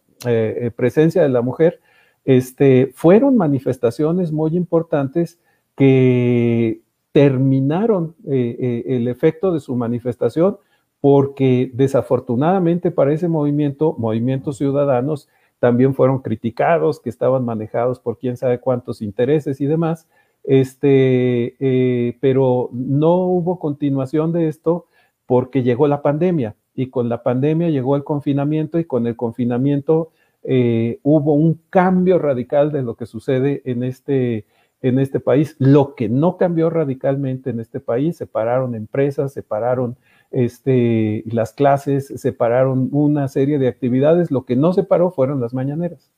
presencia 0.77 1.21
de 1.21 1.29
la 1.29 1.41
mujer, 1.41 1.81
este, 2.23 2.91
fueron 2.95 3.35
manifestaciones 3.35 4.31
muy 4.31 4.55
importantes 4.55 5.37
que 5.75 6.80
terminaron 7.11 8.15
el 8.25 9.07
efecto 9.07 9.53
de 9.53 9.59
su 9.59 9.75
manifestación 9.75 10.57
porque 11.01 11.71
desafortunadamente 11.73 12.91
para 12.91 13.11
ese 13.11 13.27
movimiento, 13.27 13.95
movimientos 13.97 14.57
ciudadanos, 14.57 15.27
también 15.59 15.93
fueron 15.93 16.19
criticados, 16.19 16.99
que 16.99 17.09
estaban 17.09 17.43
manejados 17.43 17.99
por 17.99 18.17
quién 18.17 18.37
sabe 18.37 18.59
cuántos 18.59 19.01
intereses 19.01 19.61
y 19.61 19.65
demás, 19.65 20.07
este, 20.43 21.55
eh, 21.59 22.17
pero 22.19 22.69
no 22.71 23.17
hubo 23.17 23.59
continuación 23.59 24.31
de 24.31 24.47
esto 24.47 24.87
porque 25.25 25.61
llegó 25.61 25.87
la 25.87 26.01
pandemia 26.01 26.55
y 26.73 26.87
con 26.87 27.09
la 27.09 27.21
pandemia 27.21 27.69
llegó 27.69 27.95
el 27.95 28.03
confinamiento 28.03 28.79
y 28.79 28.85
con 28.85 29.05
el 29.05 29.15
confinamiento 29.15 30.11
eh, 30.43 30.99
hubo 31.03 31.33
un 31.33 31.61
cambio 31.69 32.17
radical 32.17 32.71
de 32.71 32.81
lo 32.81 32.95
que 32.95 33.05
sucede 33.05 33.61
en 33.65 33.83
este, 33.83 34.45
en 34.81 34.99
este 34.99 35.19
país. 35.19 35.55
Lo 35.59 35.95
que 35.95 36.09
no 36.09 36.37
cambió 36.37 36.69
radicalmente 36.69 37.49
en 37.49 37.59
este 37.59 37.79
país, 37.79 38.17
separaron 38.17 38.75
empresas, 38.75 39.33
separaron 39.33 39.97
este, 40.31 41.23
las 41.25 41.53
clases, 41.53 42.07
separaron 42.15 42.89
una 42.91 43.27
serie 43.27 43.59
de 43.59 43.67
actividades, 43.67 44.31
lo 44.31 44.45
que 44.45 44.55
no 44.55 44.73
separó 44.73 45.11
fueron 45.11 45.41
las 45.41 45.53
mañaneras. 45.53 46.11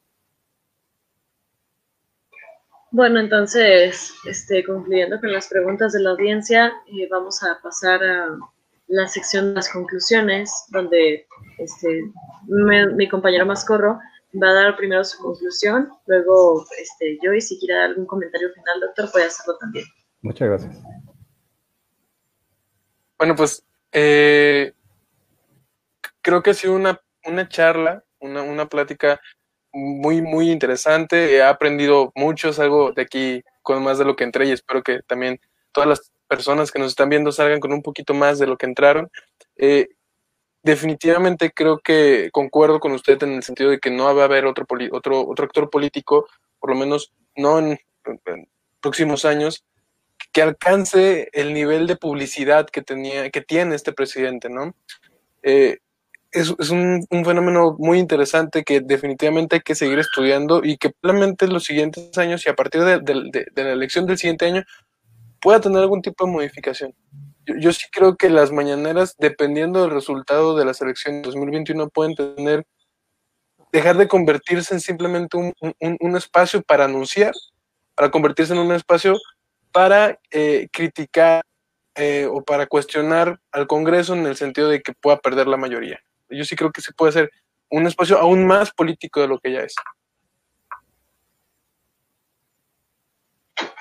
Bueno, 2.92 3.20
entonces, 3.20 4.14
este, 4.30 4.64
concluyendo 4.64 5.20
con 5.20 5.32
las 5.32 5.48
preguntas 5.48 5.94
de 5.94 6.02
la 6.02 6.12
audiencia, 6.12 6.72
eh, 6.88 7.08
vamos 7.10 7.42
a 7.42 7.60
pasar 7.64 8.04
a 8.04 8.28
la 8.88 9.08
sección 9.08 9.50
de 9.50 9.56
las 9.56 9.70
conclusiones, 9.70 10.52
donde 10.70 11.26
este, 11.58 12.04
mi 12.96 13.10
compañero 13.10 13.48
Mascorro 13.48 14.00
va 14.42 14.50
a 14.50 14.54
dar 14.54 14.76
primero 14.76 15.04
su 15.04 15.22
conclusión, 15.22 15.90
luego 16.08 16.66
este, 16.80 17.18
yo, 17.24 17.34
y 17.34 17.42
si 17.42 17.60
quiere 17.60 17.76
dar 17.76 17.90
algún 17.90 18.06
comentario 18.06 18.50
final, 18.54 18.80
doctor, 18.80 19.12
puede 19.12 19.26
hacerlo 19.26 19.58
también. 19.60 19.86
Muchas 20.22 20.48
gracias. 20.48 20.84
Bueno, 23.18 23.36
pues 23.36 23.64
eh, 23.92 24.74
creo 26.22 26.42
que 26.42 26.52
ha 26.52 26.54
sido 26.54 26.76
una, 26.76 27.00
una 27.26 27.48
charla, 27.48 28.04
una, 28.20 28.42
una, 28.42 28.68
plática 28.68 29.22
muy, 29.72 30.22
muy 30.22 30.50
interesante. 30.50 31.36
He 31.36 31.44
aprendido 31.44 32.12
mucho, 32.16 32.54
salgo 32.54 32.92
de 32.92 33.04
aquí 33.04 33.44
con 33.62 33.84
más 33.84 33.98
de 33.98 34.06
lo 34.06 34.16
que 34.16 34.24
entré 34.24 34.48
y 34.48 34.52
espero 34.52 34.82
que 34.82 35.02
también 35.04 35.40
todas 35.72 35.88
las 35.88 36.12
personas 36.28 36.72
que 36.72 36.80
nos 36.80 36.90
están 36.90 37.10
viendo 37.10 37.32
salgan 37.32 37.60
con 37.60 37.72
un 37.72 37.82
poquito 37.82 38.14
más 38.14 38.40
de 38.40 38.48
lo 38.48 38.58
que 38.58 38.66
entraron. 38.66 39.10
Eh, 39.58 39.90
definitivamente 40.64 41.52
creo 41.52 41.80
que 41.80 42.30
concuerdo 42.32 42.80
con 42.80 42.94
usted 42.94 43.22
en 43.24 43.34
el 43.34 43.44
sentido 43.44 43.70
de 43.70 43.80
que 43.80 43.92
no 43.92 44.14
va 44.16 44.24
a 44.24 44.26
haber 44.26 44.46
otro, 44.46 44.66
otro, 44.92 45.28
otro 45.28 45.46
actor 45.46 45.70
político, 45.70 46.28
por 46.60 46.72
lo 46.72 46.76
menos 46.76 47.14
no 47.36 47.60
en 47.60 47.80
próximos 48.82 49.26
años, 49.26 49.66
que 50.32 50.42
alcance 50.42 51.30
el 51.34 51.54
nivel 51.54 51.88
de 51.88 51.96
publicidad 51.96 52.68
que, 52.68 52.82
tenía, 52.82 53.30
que 53.30 53.42
tiene 53.42 53.76
este 53.76 53.94
presidente, 53.94 54.50
¿no? 54.50 54.76
Eh, 55.44 55.78
es, 56.34 56.50
un, 56.72 57.06
fenómeno 57.10 57.76
muy 57.78 58.00
interesante 58.00 58.64
que 58.64 58.82
definitivamente 58.82 59.58
hay 59.58 59.62
que 59.62 59.76
seguir 59.76 60.00
estudiando 60.00 60.62
y 60.64 60.78
que 60.78 60.90
probablemente 60.90 61.46
en 61.46 61.54
los 61.54 61.64
siguientes 61.64 62.18
años 62.18 62.46
y 62.46 62.50
a 62.50 62.56
partir 62.56 62.84
de, 62.84 63.52
la 63.56 63.72
elección 63.72 64.08
del 64.08 64.18
siguiente 64.18 64.46
año 64.46 64.64
pueda 65.40 65.62
tener 65.62 65.80
algún 65.80 66.02
tipo 66.02 66.26
de 66.26 66.32
modificación. 66.32 66.96
Yo, 67.46 67.74
sí 67.74 67.88
creo 67.92 68.16
que 68.16 68.30
las 68.30 68.52
mañaneras, 68.52 69.16
dependiendo 69.18 69.82
del 69.82 69.92
resultado 69.92 70.56
de 70.56 70.66
la 70.66 70.74
selección 70.74 71.22
de 71.22 71.22
2021, 71.24 71.90
pueden 71.90 72.16
tener, 72.16 72.66
dejar 73.72 73.98
de 73.98 74.08
convertirse 74.08 74.74
en 74.74 74.80
simplemente 74.80 75.38
un 75.38 76.16
espacio 76.16 76.62
para 76.62 76.86
anunciar 76.86 77.34
para 77.96 78.12
convertirse 78.12 78.54
en 78.54 78.60
un 78.60 78.72
espacio 78.72 79.16
para 79.72 80.20
eh, 80.32 80.68
criticar 80.72 81.44
eh, 81.96 82.28
o 82.30 82.44
para 82.44 82.68
cuestionar 82.68 83.40
al 83.52 83.68
Congreso 83.68 84.14
en 84.14 84.26
el 84.26 84.36
sentido 84.36 84.70
de 84.70 84.82
que 84.82 84.94
pueda 84.94 85.18
perder 85.18 85.48
la 85.48 85.58
mayoría. 85.58 86.00
Yo 86.30 86.44
sí 86.46 86.56
creo 86.56 86.72
que 86.72 86.82
se 86.82 86.94
puede 86.94 87.10
hacer 87.10 87.32
un 87.70 87.88
espacio 87.88 88.18
aún 88.20 88.46
más 88.46 88.72
político 88.72 89.22
de 89.22 89.28
lo 89.28 89.40
que 89.40 89.52
ya 89.52 89.62
es. 89.62 89.76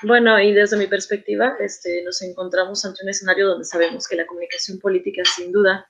Bueno, 0.03 0.37
y 0.37 0.51
desde 0.51 0.75
mi 0.75 0.87
perspectiva, 0.87 1.55
este, 1.59 2.03
nos 2.03 2.21
encontramos 2.21 2.83
ante 2.83 3.03
un 3.03 3.09
escenario 3.09 3.47
donde 3.47 3.63
sabemos 3.63 4.05
que 4.05 4.17
la 4.17 4.25
comunicación 4.25 4.77
política, 4.79 5.23
sin 5.23 5.53
duda, 5.53 5.89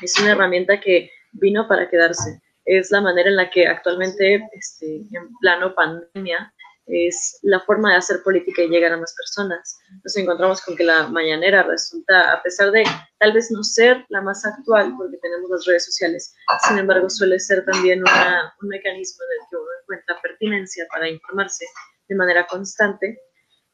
es 0.00 0.18
una 0.18 0.32
herramienta 0.32 0.80
que 0.80 1.10
vino 1.32 1.68
para 1.68 1.88
quedarse. 1.88 2.40
Es 2.64 2.90
la 2.90 3.02
manera 3.02 3.28
en 3.28 3.36
la 3.36 3.50
que 3.50 3.66
actualmente, 3.66 4.48
este, 4.52 4.96
en 5.12 5.28
plano 5.42 5.74
pandemia, 5.74 6.54
es 6.86 7.38
la 7.42 7.60
forma 7.60 7.90
de 7.90 7.98
hacer 7.98 8.22
política 8.22 8.62
y 8.62 8.68
llegar 8.68 8.92
a 8.92 8.96
más 8.96 9.14
personas. 9.14 9.78
Nos 10.02 10.16
encontramos 10.16 10.62
con 10.62 10.74
que 10.74 10.84
la 10.84 11.08
mañanera 11.08 11.62
resulta, 11.62 12.32
a 12.32 12.42
pesar 12.42 12.70
de 12.72 12.84
tal 13.18 13.34
vez 13.34 13.50
no 13.50 13.62
ser 13.62 14.06
la 14.08 14.22
más 14.22 14.44
actual, 14.46 14.94
porque 14.96 15.18
tenemos 15.18 15.50
las 15.50 15.66
redes 15.66 15.84
sociales, 15.84 16.34
sin 16.66 16.78
embargo 16.78 17.10
suele 17.10 17.38
ser 17.38 17.64
también 17.66 18.00
un 18.00 18.68
mecanismo 18.68 19.22
en 19.24 19.42
el 19.42 19.48
que 19.50 19.56
uno 19.56 19.68
encuentra 19.82 20.20
pertinencia 20.22 20.86
para 20.90 21.08
informarse 21.08 21.66
de 22.08 22.14
manera 22.16 22.46
constante 22.46 23.20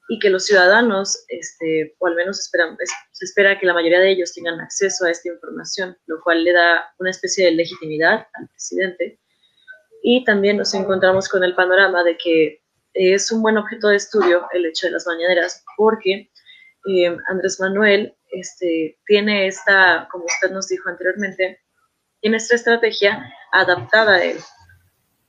y 0.09 0.19
que 0.19 0.31
los 0.31 0.45
ciudadanos, 0.45 1.25
este, 1.29 1.97
o 1.99 2.07
al 2.07 2.15
menos 2.15 2.39
esperan, 2.39 2.77
se 3.11 3.25
espera 3.25 3.59
que 3.59 3.67
la 3.67 3.75
mayoría 3.75 4.01
de 4.01 4.11
ellos 4.11 4.33
tengan 4.33 4.61
acceso 4.61 5.05
a 5.05 5.11
esta 5.11 5.29
información, 5.29 5.97
lo 6.07 6.21
cual 6.21 6.45
le 6.45 6.53
da 6.53 6.95
una 6.99 7.11
especie 7.11 7.47
de 7.47 7.53
legitimidad 7.53 8.27
al 8.35 8.49
presidente. 8.49 9.19
Y 10.03 10.25
también 10.25 10.59
nos 10.59 10.75
encontramos 10.75 11.29
con 11.29 11.43
el 11.43 11.55
panorama 11.55 12.05
de 12.05 12.17
que 12.17 12.63
es 12.95 13.33
un 13.33 13.43
buen 13.43 13.59
objeto 13.59 13.89
de 13.89 13.97
estudio 13.97 14.47
el 14.53 14.67
hecho 14.67 14.87
de 14.87 14.93
las 14.93 15.07
mañaneras, 15.07 15.65
porque 15.77 16.31
eh, 16.89 17.17
Andrés 17.29 17.59
Manuel 17.59 18.17
este, 18.31 18.99
tiene 19.07 19.49
esta, 19.49 20.09
como 20.11 20.25
usted 20.25 20.51
nos 20.53 20.69
dijo 20.69 20.89
anteriormente, 20.89 21.61
tiene 22.21 22.37
esta 22.37 22.55
estrategia 22.55 23.33
adaptada 23.53 24.15
a 24.15 24.25
él. 24.25 24.39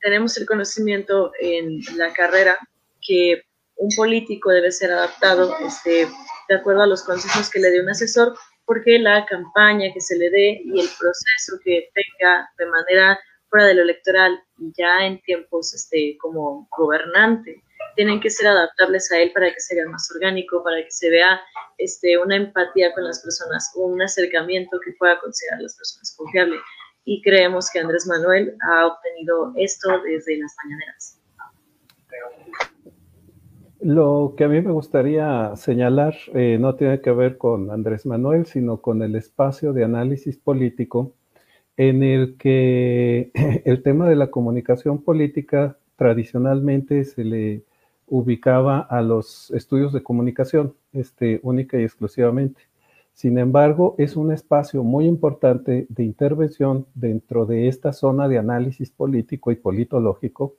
Tenemos 0.02 0.38
el 0.38 0.46
conocimiento 0.46 1.32
en 1.40 1.80
la 1.96 2.14
carrera 2.14 2.58
que 3.02 3.47
un 3.78 3.90
político 3.96 4.52
debe 4.52 4.72
ser 4.72 4.92
adaptado 4.92 5.56
este, 5.66 6.08
de 6.50 6.56
acuerdo 6.56 6.84
a 6.84 6.88
los 6.88 7.04
consejos 7.04 7.50
que 7.50 7.60
le 7.60 7.70
dé 7.70 7.82
un 7.82 7.90
asesor, 7.90 8.36
porque 8.66 9.00
la 9.00 9.26
campaña 9.26 9.94
que 9.94 10.02
se 10.02 10.18
le 10.18 10.30
dé 10.30 10.62
y 10.64 10.80
el 10.80 10.90
proceso 11.00 11.60
que 11.64 11.90
tenga 11.94 12.50
de 12.58 12.66
manera 12.66 13.20
fuera 13.50 13.66
de 13.66 13.76
lo 13.76 13.84
electoral 13.84 14.44
y 14.58 14.72
ya 14.78 15.06
en 15.06 15.22
tiempos 15.22 15.74
este, 15.74 16.18
como 16.20 16.68
gobernante, 16.78 17.64
tienen 17.96 18.20
que 18.20 18.30
ser 18.30 18.48
adaptables 18.48 19.12
a 19.12 19.20
él 19.20 19.32
para 19.34 19.52
que 19.52 19.60
sea 19.60 19.88
más 19.88 20.10
orgánico, 20.14 20.64
para 20.64 20.84
que 20.84 20.92
se 20.92 21.10
vea 21.10 21.42
este, 21.78 22.18
una 22.18 22.36
empatía 22.36 22.94
con 22.94 23.04
las 23.04 23.22
personas 23.22 23.72
un 23.76 24.02
acercamiento 24.02 24.80
que 24.84 24.94
pueda 25.00 25.20
considerar 25.20 25.62
las 25.62 25.76
personas 25.76 26.16
confiable. 26.16 26.58
Y 27.06 27.22
creemos 27.22 27.72
que 27.72 27.80
Andrés 27.80 28.06
Manuel 28.06 28.56
ha 28.62 28.88
obtenido 28.88 29.54
esto 29.56 30.00
desde 30.04 30.38
las 30.38 30.54
mañaneras. 30.64 31.17
Lo 33.80 34.34
que 34.36 34.44
a 34.44 34.48
mí 34.48 34.60
me 34.62 34.72
gustaría 34.72 35.56
señalar 35.56 36.16
eh, 36.34 36.58
no 36.60 36.76
tiene 36.76 37.00
que 37.00 37.12
ver 37.12 37.38
con 37.38 37.70
Andrés 37.70 38.06
Manuel, 38.08 38.48
sino 38.48 38.82
con 38.82 39.04
el 39.04 39.16
espacio 39.16 39.72
de 39.72 39.84
análisis 39.84 40.38
político 40.38 41.14
en 41.78 42.02
el 42.02 42.38
que 42.38 43.32
el 43.66 43.84
tema 43.84 44.10
de 44.10 44.16
la 44.16 44.32
comunicación 44.32 45.04
política 45.04 45.78
tradicionalmente 45.96 47.04
se 47.04 47.24
le 47.24 47.64
ubicaba 48.08 48.80
a 48.80 49.02
los 49.02 49.52
estudios 49.52 49.94
de 49.94 50.02
comunicación, 50.02 50.74
este, 50.94 51.40
única 51.44 51.80
y 51.80 51.84
exclusivamente. 51.84 52.62
Sin 53.14 53.38
embargo, 53.38 53.96
es 54.00 54.16
un 54.16 54.32
espacio 54.32 54.84
muy 54.84 55.06
importante 55.06 55.86
de 55.90 56.04
intervención 56.04 56.88
dentro 56.96 57.46
de 57.46 57.68
esta 57.68 57.94
zona 57.94 58.28
de 58.28 58.40
análisis 58.40 58.90
político 58.92 59.52
y 59.52 59.56
politológico 59.56 60.56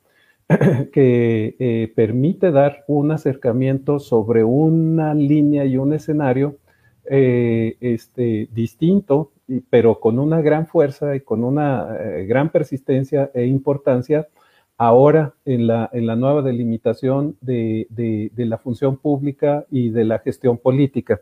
que 0.92 1.56
eh, 1.58 1.92
permite 1.94 2.50
dar 2.50 2.84
un 2.86 3.10
acercamiento 3.10 3.98
sobre 3.98 4.44
una 4.44 5.12
línea 5.14 5.66
y 5.66 5.76
un 5.76 5.92
escenario 5.92 6.56
eh, 7.04 7.76
este, 7.80 8.48
distinto, 8.52 9.32
pero 9.68 10.00
con 10.00 10.18
una 10.18 10.40
gran 10.40 10.66
fuerza 10.66 11.16
y 11.16 11.20
con 11.20 11.44
una 11.44 11.96
eh, 12.00 12.26
gran 12.26 12.50
persistencia 12.50 13.30
e 13.34 13.44
importancia 13.46 14.28
ahora 14.78 15.34
en 15.44 15.66
la, 15.66 15.90
en 15.92 16.06
la 16.06 16.16
nueva 16.16 16.40
delimitación 16.40 17.36
de, 17.40 17.86
de, 17.90 18.46
la 18.46 18.58
función 18.58 18.96
pública 18.96 19.66
y 19.70 19.90
de 19.90 20.04
la 20.04 20.20
gestión 20.20 20.56
política. 20.56 21.20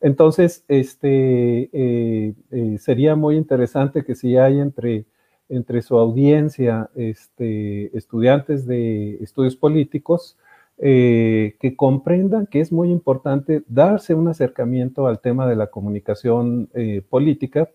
Entonces, 0.00 0.64
este, 0.68 2.34
sería 2.78 3.14
muy 3.14 3.36
interesante 3.36 4.04
que 4.04 4.14
si 4.14 4.36
hay 4.38 4.58
entre 4.58 5.04
entre 5.48 5.82
su 5.82 5.98
audiencia 5.98 6.90
este, 6.94 7.96
estudiantes 7.96 8.66
de 8.66 9.22
estudios 9.22 9.56
políticos 9.56 10.36
eh, 10.80 11.56
que 11.58 11.74
comprendan 11.74 12.46
que 12.46 12.60
es 12.60 12.70
muy 12.70 12.92
importante 12.92 13.64
darse 13.66 14.14
un 14.14 14.28
acercamiento 14.28 15.08
al 15.08 15.20
tema 15.20 15.48
de 15.48 15.56
la 15.56 15.68
comunicación 15.68 16.68
eh, 16.72 17.02
política, 17.08 17.68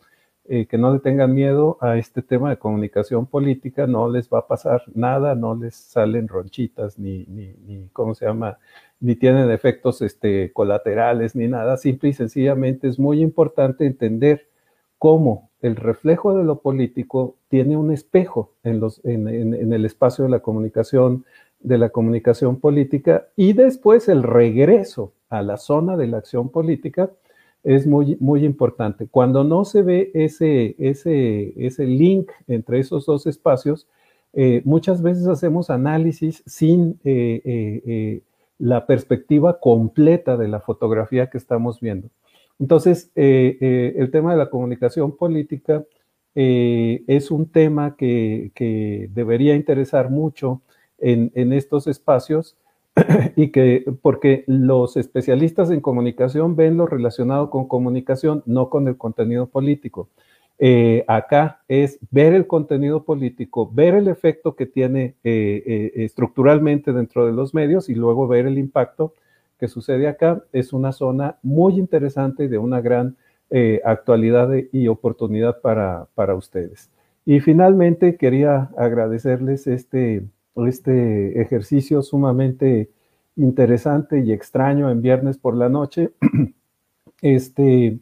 eh, 0.46 0.68
que 0.68 0.78
no 0.78 0.94
le 0.94 1.00
tengan 1.00 1.34
miedo 1.34 1.78
a 1.82 1.98
este 1.98 2.22
tema 2.22 2.50
de 2.50 2.58
comunicación 2.58 3.26
política, 3.26 3.88
no 3.88 4.10
les 4.10 4.30
va 4.30 4.40
a 4.40 4.48
pasar 4.48 4.84
nada, 4.94 5.36
no 5.36 5.54
les 5.54 5.76
salen 5.76 6.30
ronchitas, 6.30 6.98
ni, 6.98 7.26
ni, 7.26 7.54
ni 7.66 7.90
¿cómo 7.92 8.16
se 8.16 8.26
llama? 8.26 8.58
Ni 9.02 9.16
tienen 9.16 9.52
efectos 9.52 10.02
este, 10.02 10.54
colaterales, 10.54 11.36
ni 11.36 11.48
nada. 11.50 11.76
Simple 11.76 12.10
y 12.10 12.14
sencillamente 12.14 12.88
es 12.88 13.00
muy 13.00 13.22
importante 13.22 13.86
entender 13.86 14.48
cómo 15.04 15.50
el 15.60 15.76
reflejo 15.76 16.34
de 16.34 16.46
lo 16.46 16.60
político 16.60 17.36
tiene 17.50 17.76
un 17.76 17.92
espejo 17.92 18.54
en, 18.64 18.82
el 19.74 19.84
espacio 19.84 20.24
de 20.24 20.32
la 20.32 20.40
comunicación, 20.40 21.26
de 21.60 21.78
la 21.78 21.90
comunicación 21.90 22.62
política, 22.62 23.28
y 23.36 23.52
después 23.52 24.08
el 24.08 24.24
regreso 24.24 25.12
a 25.30 25.42
la 25.42 25.58
zona 25.58 25.98
de 25.98 26.08
la 26.08 26.20
acción 26.20 26.48
política 26.48 27.12
es 27.66 27.86
muy, 27.86 28.16
muy 28.22 28.46
importante. 28.46 29.10
Cuando 29.12 29.44
no 29.44 29.66
se 29.66 29.82
ve 29.82 30.10
ese, 30.14 30.78
ese, 30.80 31.52
ese 31.58 31.86
link 31.86 32.32
entre 32.48 32.80
esos 32.80 33.06
dos 33.06 33.28
espacios, 33.28 33.90
eh, 34.32 34.62
muchas 34.64 35.02
veces 35.02 35.28
hacemos 35.28 35.70
análisis 35.70 36.44
sin 36.46 36.98
eh, 37.04 37.42
eh, 37.44 38.22
la 38.58 38.86
perspectiva 38.86 39.60
completa 39.60 40.38
de 40.38 40.48
la 40.48 40.62
fotografía 40.62 41.30
que 41.30 41.38
estamos 41.38 41.82
viendo. 41.82 42.08
Entonces, 42.60 43.12
eh, 43.16 43.58
eh, 43.60 43.94
el 43.98 44.12
tema 44.12 44.32
de 44.32 44.38
la 44.38 44.50
comunicación 44.50 45.16
política 45.16 45.84
eh, 46.36 47.04
es 47.08 47.32
un 47.32 47.50
tema 47.50 47.96
que, 47.96 48.52
debería 49.14 49.56
interesar 49.56 50.10
mucho 50.10 50.62
en, 51.00 51.32
estos 51.54 51.88
espacios 51.88 52.56
y 53.36 53.50
que 53.50 53.86
porque 54.02 54.44
los 54.48 54.98
especialistas 54.98 55.72
en 55.72 55.82
comunicación 55.82 56.56
ven 56.56 56.78
lo 56.78 56.86
relacionado 56.86 57.50
con 57.50 57.68
comunicación, 57.68 58.44
no 58.46 58.70
con 58.70 58.88
el 58.88 58.98
contenido 58.98 59.48
político. 59.48 60.10
acá 61.08 61.62
es 61.68 62.00
ver 62.12 62.34
el 62.34 62.48
contenido 62.48 63.04
político, 63.04 63.70
ver 63.74 63.96
el 63.96 64.08
efecto 64.08 64.56
que 64.56 64.68
tiene 64.68 65.16
estructuralmente 65.24 66.94
dentro 66.94 67.26
de 67.26 67.34
los 67.34 67.54
medios 67.54 67.90
y 67.90 67.96
luego 67.96 68.28
ver 68.28 68.46
el 68.46 68.58
impacto 68.58 69.14
que 69.58 69.68
sucede 69.68 70.08
acá 70.08 70.44
es 70.52 70.74
una 70.74 70.92
zona 70.92 71.38
muy 71.42 71.80
interesante 71.80 72.48
de 72.48 72.58
una 72.58 72.82
gran 72.82 73.16
eh, 73.56 73.82
actualidad 73.86 74.50
y 74.72 74.88
oportunidad 74.88 75.62
para, 75.62 76.08
para, 76.16 76.34
ustedes. 76.34 76.90
Y 77.24 77.40
finalmente 77.40 78.18
quería 78.18 78.72
agradecerles 78.76 79.68
este, 79.68 80.26
este 80.56 81.40
ejercicio 81.40 82.02
sumamente 82.02 82.90
interesante 83.36 84.22
y 84.22 84.32
extraño 84.32 84.90
en 84.90 85.04
viernes 85.04 85.38
por 85.38 85.56
la 85.56 85.70
noche. 85.70 86.12
Este, 87.22 88.00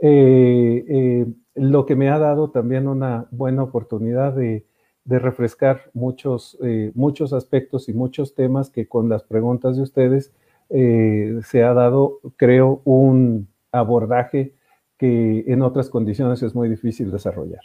eh, 0.00 0.84
eh, 0.88 1.26
lo 1.54 1.84
que 1.84 1.96
me 1.96 2.08
ha 2.08 2.18
dado 2.18 2.50
también 2.50 2.88
una 2.88 3.26
buena 3.30 3.62
oportunidad 3.62 4.32
de, 4.32 4.64
de 5.04 5.18
refrescar 5.18 5.90
muchos, 5.92 6.56
muchos 6.94 7.34
aspectos 7.34 7.90
y 7.90 7.92
muchos 7.92 8.34
temas 8.34 8.70
que 8.70 8.88
con 8.88 9.10
las 9.10 9.22
preguntas 9.22 9.76
de 9.76 9.82
ustedes 9.82 10.32
eh, 10.70 11.40
se 11.44 11.62
ha 11.62 11.74
dado, 11.74 12.20
creo, 12.36 12.82
un 12.84 13.48
abordaje 13.72 14.54
que 14.98 15.44
en 15.46 15.62
otras 15.62 15.90
condiciones 15.90 16.42
es 16.42 16.54
muy 16.54 16.68
difícil 16.68 17.10
desarrollar. 17.10 17.62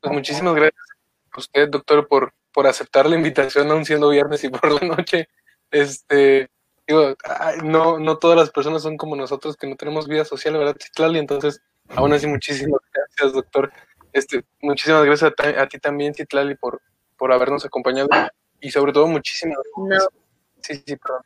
Pues 0.00 0.12
muchísimas 0.12 0.54
gracias 0.54 0.84
a 1.32 1.40
usted, 1.40 1.68
doctor, 1.68 2.06
por, 2.06 2.32
por 2.52 2.66
aceptar 2.66 3.08
la 3.08 3.16
invitación, 3.16 3.70
aún 3.70 3.84
siendo 3.84 4.10
viernes 4.10 4.44
y 4.44 4.48
por 4.48 4.70
la 4.70 4.88
noche. 4.88 5.28
Este, 5.70 6.48
digo, 6.86 7.14
no, 7.64 7.98
no 7.98 8.18
todas 8.18 8.38
las 8.38 8.50
personas 8.50 8.82
son 8.82 8.96
como 8.96 9.16
nosotros 9.16 9.56
que 9.56 9.66
no 9.66 9.76
tenemos 9.76 10.08
vida 10.08 10.24
social, 10.24 10.56
¿verdad, 10.56 10.76
Citlali? 10.80 11.18
Entonces, 11.18 11.60
aún 11.88 12.12
así, 12.12 12.26
muchísimas 12.26 12.80
gracias, 12.94 13.32
doctor. 13.32 13.72
Este, 14.12 14.44
muchísimas 14.62 15.04
gracias 15.04 15.32
a, 15.36 15.66
ti 15.66 15.78
también, 15.78 16.14
Citlali, 16.14 16.54
por, 16.54 16.80
por 17.16 17.32
habernos 17.32 17.64
acompañado 17.64 18.08
y 18.60 18.70
sobre 18.70 18.92
todo 18.92 19.06
muchísimas 19.06 19.58
gracias. 19.76 20.08
No. 20.12 20.27
Sí, 20.68 20.82
sí, 20.86 20.96
perdón. 20.96 21.22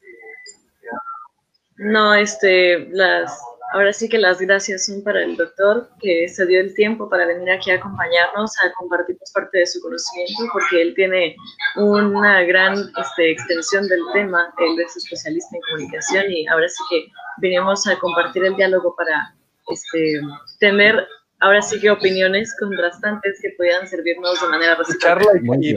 No, 1.79 2.15
este, 2.15 2.87
las, 2.91 3.37
ahora 3.73 3.93
sí 3.93 4.09
que 4.09 4.19
las 4.19 4.39
gracias 4.41 4.87
son 4.87 5.03
para 5.03 5.25
el 5.25 5.37
doctor 5.37 5.89
que 6.01 6.29
se 6.29 6.47
dio 6.47 6.61
el 6.61 6.73
tiempo 6.75 7.09
para 7.11 7.27
venir 7.27 7.51
aquí 7.51 7.73
a 7.73 7.77
acompañarnos, 7.77 8.53
a 8.65 8.73
compartirnos 8.75 9.33
parte 9.33 9.59
de 9.59 9.67
su 9.67 9.81
conocimiento, 9.81 10.45
porque 10.53 10.81
él 10.81 10.95
tiene 10.95 11.35
una 11.77 12.43
gran 12.45 12.75
este, 13.01 13.33
extensión 13.33 13.89
del 13.89 14.01
tema, 14.13 14.55
él 14.59 14.79
es 14.79 14.97
especialista 14.97 15.57
en 15.57 15.63
comunicación 15.63 16.31
y 16.31 16.47
ahora 16.47 16.69
sí 16.69 16.83
que 16.89 17.07
venimos 17.39 17.85
a 17.89 17.99
compartir 17.99 18.45
el 18.45 18.55
diálogo 18.55 18.95
para 18.95 19.35
este, 19.69 20.21
tener 20.61 21.05
ahora 21.41 21.63
sí 21.63 21.81
que 21.81 21.91
opiniones 21.91 22.55
contrastantes 22.61 23.41
que 23.43 23.51
puedan 23.57 23.89
servirnos 23.89 24.41
de 24.41 24.47
manera 24.47 24.77
recíproca. 24.77 25.25
y, 25.61 25.71
y 25.71 25.77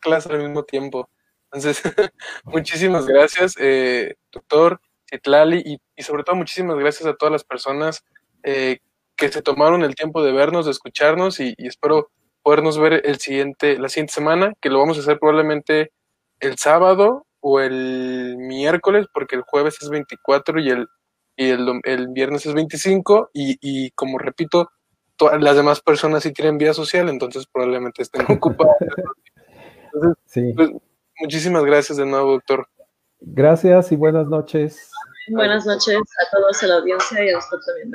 clase 0.00 0.32
al 0.32 0.38
mismo 0.38 0.62
tiempo. 0.62 1.08
Entonces, 1.52 1.82
muchísimas 2.44 3.06
gracias, 3.06 3.54
eh, 3.58 4.16
doctor 4.32 4.80
Citlali, 5.10 5.80
y, 5.96 6.02
sobre 6.02 6.22
todo 6.24 6.36
muchísimas 6.36 6.76
gracias 6.76 7.08
a 7.08 7.14
todas 7.14 7.32
las 7.32 7.44
personas 7.44 8.04
eh, 8.42 8.78
que 9.16 9.30
se 9.30 9.42
tomaron 9.42 9.82
el 9.82 9.94
tiempo 9.94 10.22
de 10.22 10.32
vernos, 10.32 10.66
de 10.66 10.72
escucharnos, 10.72 11.40
y, 11.40 11.54
espero 11.58 12.10
podernos 12.42 12.78
ver 12.78 13.02
el 13.04 13.18
siguiente, 13.18 13.78
la 13.78 13.88
siguiente 13.88 14.14
semana, 14.14 14.52
que 14.60 14.70
lo 14.70 14.78
vamos 14.78 14.96
a 14.98 15.00
hacer 15.00 15.18
probablemente 15.18 15.92
el 16.40 16.56
sábado 16.56 17.26
o 17.40 17.60
el 17.60 18.36
miércoles, 18.38 19.06
porque 19.12 19.36
el 19.36 19.42
jueves 19.42 19.78
es 19.80 19.88
24 19.88 20.60
y 20.60 20.70
el, 20.70 20.86
y 21.36 21.50
el, 21.50 21.80
el 21.84 22.08
viernes 22.08 22.46
es 22.46 22.54
25, 22.54 23.30
y, 23.32 23.58
y 23.60 23.90
como 23.92 24.18
repito, 24.18 24.70
todas 25.16 25.42
las 25.42 25.56
demás 25.56 25.80
personas 25.80 26.22
sí 26.22 26.32
tienen 26.32 26.58
vida 26.58 26.74
social, 26.74 27.08
entonces 27.08 27.46
probablemente 27.46 28.02
estén 28.02 28.24
ocupadas. 28.40 28.76
sí. 30.26 30.52
Pues, 30.54 30.70
muchísimas 31.20 31.64
gracias 31.64 31.98
de 31.98 32.06
nuevo, 32.06 32.32
doctor. 32.32 32.66
Gracias 33.20 33.92
y 33.92 33.96
buenas 33.96 34.26
noches. 34.26 34.90
Buenas 35.28 35.66
noches 35.66 35.96
a 35.96 36.30
todos, 36.30 36.62
a 36.62 36.66
la 36.66 36.74
audiencia 36.76 37.24
y 37.24 37.30
a 37.30 37.38
usted 37.38 37.58
también. 37.66 37.90